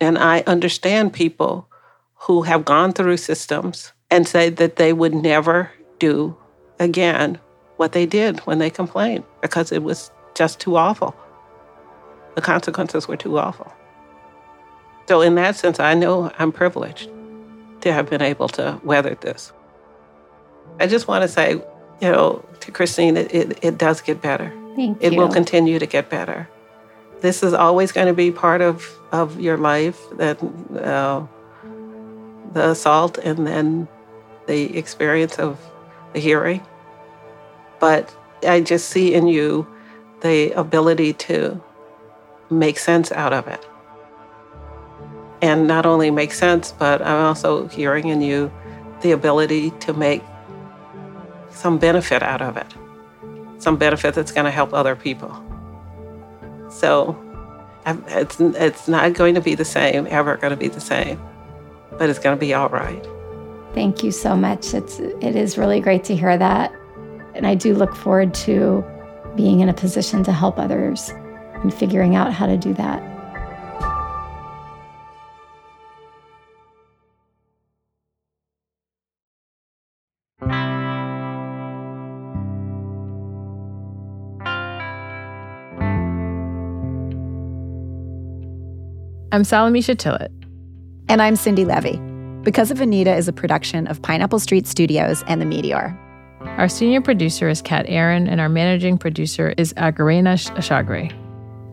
And 0.00 0.18
I 0.18 0.40
understand 0.46 1.12
people 1.12 1.68
who 2.14 2.42
have 2.42 2.64
gone 2.64 2.92
through 2.92 3.16
systems 3.16 3.92
and 4.10 4.26
say 4.26 4.48
that 4.48 4.76
they 4.76 4.92
would 4.92 5.14
never 5.14 5.70
do 5.98 6.36
again 6.78 7.38
what 7.76 7.92
they 7.92 8.06
did 8.06 8.40
when 8.40 8.58
they 8.58 8.70
complained 8.70 9.24
because 9.40 9.72
it 9.72 9.82
was 9.82 10.10
just 10.38 10.60
too 10.60 10.76
awful. 10.76 11.14
The 12.36 12.40
consequences 12.40 13.08
were 13.08 13.16
too 13.16 13.38
awful. 13.38 13.72
So, 15.08 15.20
in 15.20 15.34
that 15.34 15.56
sense, 15.56 15.80
I 15.80 15.94
know 15.94 16.30
I'm 16.38 16.52
privileged 16.52 17.10
to 17.80 17.92
have 17.92 18.08
been 18.08 18.22
able 18.22 18.48
to 18.50 18.80
weather 18.84 19.16
this. 19.16 19.52
I 20.78 20.86
just 20.86 21.08
want 21.08 21.22
to 21.22 21.28
say, 21.28 21.52
you 22.00 22.10
know, 22.12 22.44
to 22.60 22.70
Christine, 22.70 23.16
it, 23.16 23.34
it, 23.34 23.58
it 23.62 23.78
does 23.78 24.00
get 24.00 24.22
better. 24.22 24.52
Thank 24.76 25.02
it 25.02 25.12
you. 25.12 25.18
will 25.18 25.28
continue 25.28 25.78
to 25.78 25.86
get 25.86 26.08
better. 26.08 26.48
This 27.20 27.42
is 27.42 27.52
always 27.52 27.90
going 27.90 28.06
to 28.06 28.12
be 28.12 28.30
part 28.30 28.60
of, 28.60 28.86
of 29.10 29.40
your 29.40 29.56
life 29.56 29.98
that 30.18 30.40
uh, 30.40 31.26
the 32.52 32.70
assault 32.70 33.18
and 33.18 33.44
then 33.44 33.88
the 34.46 34.78
experience 34.78 35.38
of 35.38 35.58
the 36.12 36.20
hearing. 36.20 36.62
But 37.80 38.14
I 38.46 38.60
just 38.60 38.90
see 38.90 39.14
in 39.14 39.26
you 39.26 39.66
the 40.20 40.52
ability 40.52 41.12
to 41.14 41.62
make 42.50 42.78
sense 42.78 43.12
out 43.12 43.32
of 43.32 43.46
it. 43.46 43.66
And 45.40 45.66
not 45.66 45.86
only 45.86 46.10
make 46.10 46.32
sense, 46.32 46.72
but 46.72 47.00
I'm 47.00 47.26
also 47.26 47.68
hearing 47.68 48.08
in 48.08 48.20
you 48.22 48.50
the 49.02 49.12
ability 49.12 49.70
to 49.80 49.92
make 49.92 50.22
some 51.50 51.78
benefit 51.78 52.22
out 52.22 52.42
of 52.42 52.56
it 52.56 52.74
some 53.58 53.76
benefit 53.76 54.14
that's 54.14 54.32
going 54.32 54.44
to 54.44 54.50
help 54.50 54.72
other 54.72 54.96
people. 54.96 55.30
So 56.70 57.16
it's, 57.86 58.40
it's 58.40 58.88
not 58.88 59.14
going 59.14 59.34
to 59.34 59.40
be 59.40 59.54
the 59.54 59.64
same, 59.64 60.06
ever 60.08 60.36
going 60.36 60.52
to 60.52 60.56
be 60.56 60.68
the 60.68 60.80
same, 60.80 61.20
but 61.98 62.08
it's 62.08 62.18
going 62.18 62.36
to 62.36 62.40
be 62.40 62.54
all 62.54 62.68
right. 62.68 63.04
Thank 63.74 64.02
you 64.02 64.12
so 64.12 64.36
much. 64.36 64.74
It's, 64.74 64.98
it 64.98 65.36
is 65.36 65.58
really 65.58 65.80
great 65.80 66.04
to 66.04 66.16
hear 66.16 66.36
that. 66.38 66.72
And 67.34 67.46
I 67.46 67.54
do 67.54 67.74
look 67.74 67.94
forward 67.94 68.34
to 68.34 68.84
being 69.36 69.60
in 69.60 69.68
a 69.68 69.74
position 69.74 70.22
to 70.24 70.32
help 70.32 70.58
others 70.58 71.10
and 71.62 71.72
figuring 71.72 72.14
out 72.14 72.32
how 72.32 72.46
to 72.46 72.56
do 72.56 72.74
that. 72.74 73.02
I'm 89.30 89.42
Salamishah 89.42 89.96
Tillet. 89.96 90.32
And 91.08 91.22
I'm 91.22 91.34
Cindi 91.34 91.64
Leive. 91.64 92.42
Because 92.42 92.70
of 92.70 92.80
Anita 92.80 93.14
is 93.14 93.28
a 93.28 93.32
production 93.32 93.86
of 93.86 94.00
Pineapple 94.02 94.38
Street 94.38 94.66
Studios 94.66 95.22
and 95.28 95.40
The 95.40 95.46
Meteor. 95.46 96.07
Our 96.40 96.68
senior 96.68 97.00
producer 97.00 97.48
is 97.48 97.60
Kat 97.62 97.86
Aaron, 97.88 98.28
and 98.28 98.40
our 98.40 98.48
managing 98.48 98.96
producer 98.96 99.54
is 99.56 99.72
Agarena 99.74 100.34
Ashagre. 100.56 101.12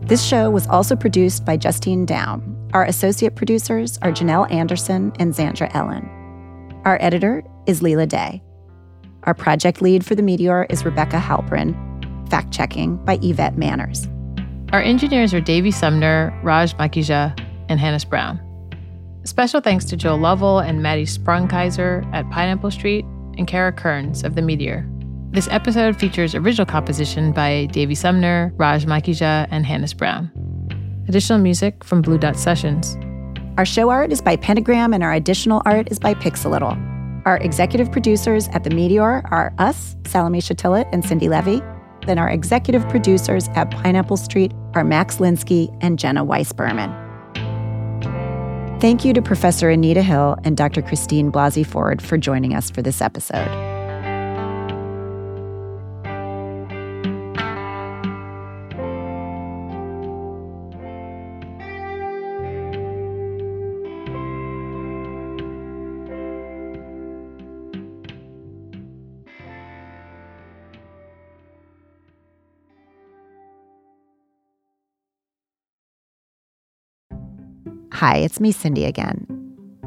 This 0.07 0.24
show 0.24 0.49
was 0.49 0.68
also 0.68 0.95
produced 0.95 1.45
by 1.45 1.57
Justine 1.57 2.05
Down. 2.05 2.70
Our 2.74 2.84
associate 2.84 3.36
producers 3.36 3.97
are 4.01 4.11
Janelle 4.11 4.51
Anderson 4.51 5.13
and 5.20 5.34
Zandra 5.34 5.74
Ellen. 5.74 6.09
Our 6.84 6.97
editor 7.01 7.43
is 7.68 7.82
Leela 7.82 8.07
Day. 8.07 8.41
Our 9.24 9.34
project 9.34 9.82
lead 9.82 10.05
for 10.05 10.16
The 10.16 10.24
Meteor 10.24 10.66
is 10.70 10.86
Rebecca 10.86 11.18
Halprin. 11.18 11.74
Fact 12.30 12.51
checking 12.51 12.97
by 12.97 13.20
Yvette 13.22 13.57
Manners. 13.57 14.07
Our 14.72 14.82
engineers 14.82 15.34
are 15.34 15.41
Davey 15.41 15.72
Sumner, 15.72 16.38
Raj 16.43 16.76
Makija, 16.78 17.39
and 17.70 17.80
Hannes 17.80 18.05
Brown. 18.05 18.39
Special 19.24 19.61
thanks 19.61 19.86
to 19.86 19.97
Joe 19.97 20.16
Lovell 20.16 20.59
and 20.59 20.84
Maddy 20.84 21.05
Sprung-Keyser 21.05 22.07
at 22.13 22.30
Pineapple 22.30 22.72
Street 22.72 23.05
and 23.38 23.47
Kara 23.47 23.71
Kearns 23.71 24.23
of 24.23 24.36
The 24.36 24.41
Meteor. 24.41 24.88
This 25.31 25.47
episode 25.51 25.99
features 25.99 26.33
original 26.33 26.65
composition 26.65 27.31
by 27.31 27.65
Davey 27.71 27.95
Sumner, 27.95 28.53
Raj 28.55 28.86
Makija, 28.86 29.47
and 29.51 29.65
Hannes 29.65 29.93
Brown. 29.93 30.31
Additional 31.07 31.39
music 31.39 31.83
from 31.83 32.01
Blue 32.01 32.17
Dot 32.17 32.38
Sessions. 32.38 32.97
Our 33.57 33.65
show 33.65 33.89
art 33.89 34.11
is 34.11 34.21
by 34.21 34.36
Pentagram, 34.36 34.93
and 34.93 35.03
our 35.03 35.13
additional 35.13 35.61
art 35.65 35.89
is 35.91 35.99
by 35.99 36.13
Pixelittle. 36.13 36.75
Our 37.25 37.38
executive 37.38 37.91
producers 37.91 38.47
at 38.49 38.63
The 38.63 38.69
Meteor 38.69 39.23
are 39.31 39.53
us, 39.57 39.95
Salamishah 40.03 40.55
Tillet 40.57 40.88
and 40.91 41.03
Cindi 41.03 41.27
Leive. 41.27 41.61
Then 42.05 42.17
our 42.17 42.29
executive 42.29 42.88
producers 42.89 43.47
at 43.55 43.71
Pineapple 43.71 44.17
Street 44.17 44.53
are 44.73 44.83
Max 44.83 45.17
Linsky 45.17 45.75
and 45.81 45.99
Jenna 45.99 46.23
Weiss 46.23 46.53
Berman. 46.53 47.04
Thank 48.86 49.03
you 49.03 49.13
to 49.13 49.21
Professor 49.23 49.71
Anita 49.71 50.03
Hill 50.03 50.38
and 50.43 50.55
Dr. 50.55 50.83
Christine 50.83 51.31
Blasey 51.31 51.65
Ford 51.65 52.03
for 52.03 52.19
joining 52.19 52.53
us 52.53 52.69
for 52.69 52.83
this 52.83 53.01
episode. 53.01 53.64
Hi, 77.95 78.17
it's 78.17 78.41
me, 78.41 78.51
Cindi, 78.51 78.85
again. 78.85 79.25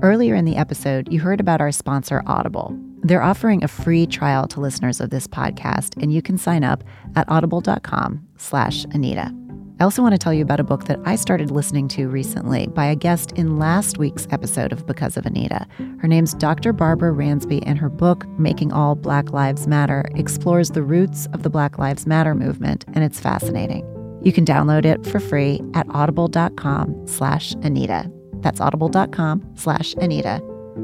Earlier 0.01 0.35
in 0.35 0.47
the 0.47 0.57
episode, 0.57 1.13
you 1.13 1.21
heard 1.21 1.41
about 1.41 1.61
our 1.61 1.71
sponsor, 1.71 2.23
Audible. 2.27 2.75
They're 3.03 3.23
offering 3.23 3.63
a 3.63 3.69
free 3.69 4.07
trial 4.07 4.49
to 4.49 4.61
listeners 4.61 4.99
of 5.03 5.11
this 5.11 5.27
podcast, 5.27 6.03
and 6.03 6.11
you 6.11 6.23
can 6.23 6.39
sign 6.39 6.65
up 6.65 6.83
at 7.17 7.29
audible.com 7.29 8.27
slash 8.39 8.87
Anita. 8.93 9.31
I 9.79 9.85
also 9.85 10.01
want 10.01 10.15
to 10.15 10.19
tell 10.19 10.33
you 10.33 10.43
about 10.43 10.59
a 10.59 10.65
book 10.65 10.85
that 10.85 10.99
I 11.05 11.17
started 11.17 11.51
listening 11.51 11.87
to 11.89 12.09
recently 12.09 12.69
by 12.69 12.87
a 12.87 12.97
guest 12.97 13.33
in 13.33 13.59
last 13.59 13.99
week's 13.99 14.27
episode 14.31 14.73
of 14.73 14.87
Because 14.87 15.19
of 15.19 15.27
Anita. 15.27 15.67
Her 16.01 16.09
name's 16.09 16.33
Dr. 16.33 16.73
Barbara 16.73 17.13
Ransby, 17.13 17.63
and 17.67 17.79
her 17.79 17.91
book, 17.91 18.27
Making 18.39 18.73
All 18.73 18.95
Black 18.95 19.35
Lives 19.35 19.67
Matter, 19.67 20.07
explores 20.15 20.71
the 20.71 20.83
roots 20.83 21.29
of 21.35 21.43
the 21.43 21.51
Black 21.51 21.77
Lives 21.77 22.07
Matter 22.07 22.35
movement, 22.35 22.87
and 22.95 23.05
it's 23.05 23.21
fascinating. 23.21 23.98
You 24.23 24.33
can 24.33 24.45
download 24.45 24.85
it 24.85 25.07
for 25.07 25.21
free 25.21 25.61
at 25.75 25.87
audible.com 25.91 27.07
slash 27.07 27.53
Anita. 27.63 28.11
That's 28.35 28.61
audible.com 28.61 29.53
slash 29.57 29.95
Anita. 29.95 30.43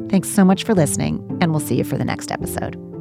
Thanks 0.08 0.28
so 0.28 0.44
much 0.44 0.64
for 0.64 0.74
listening, 0.74 1.24
and 1.40 1.50
we'll 1.50 1.60
see 1.60 1.76
you 1.76 1.84
for 1.84 1.96
the 1.96 2.04
next 2.04 2.30
episode. 2.30 2.93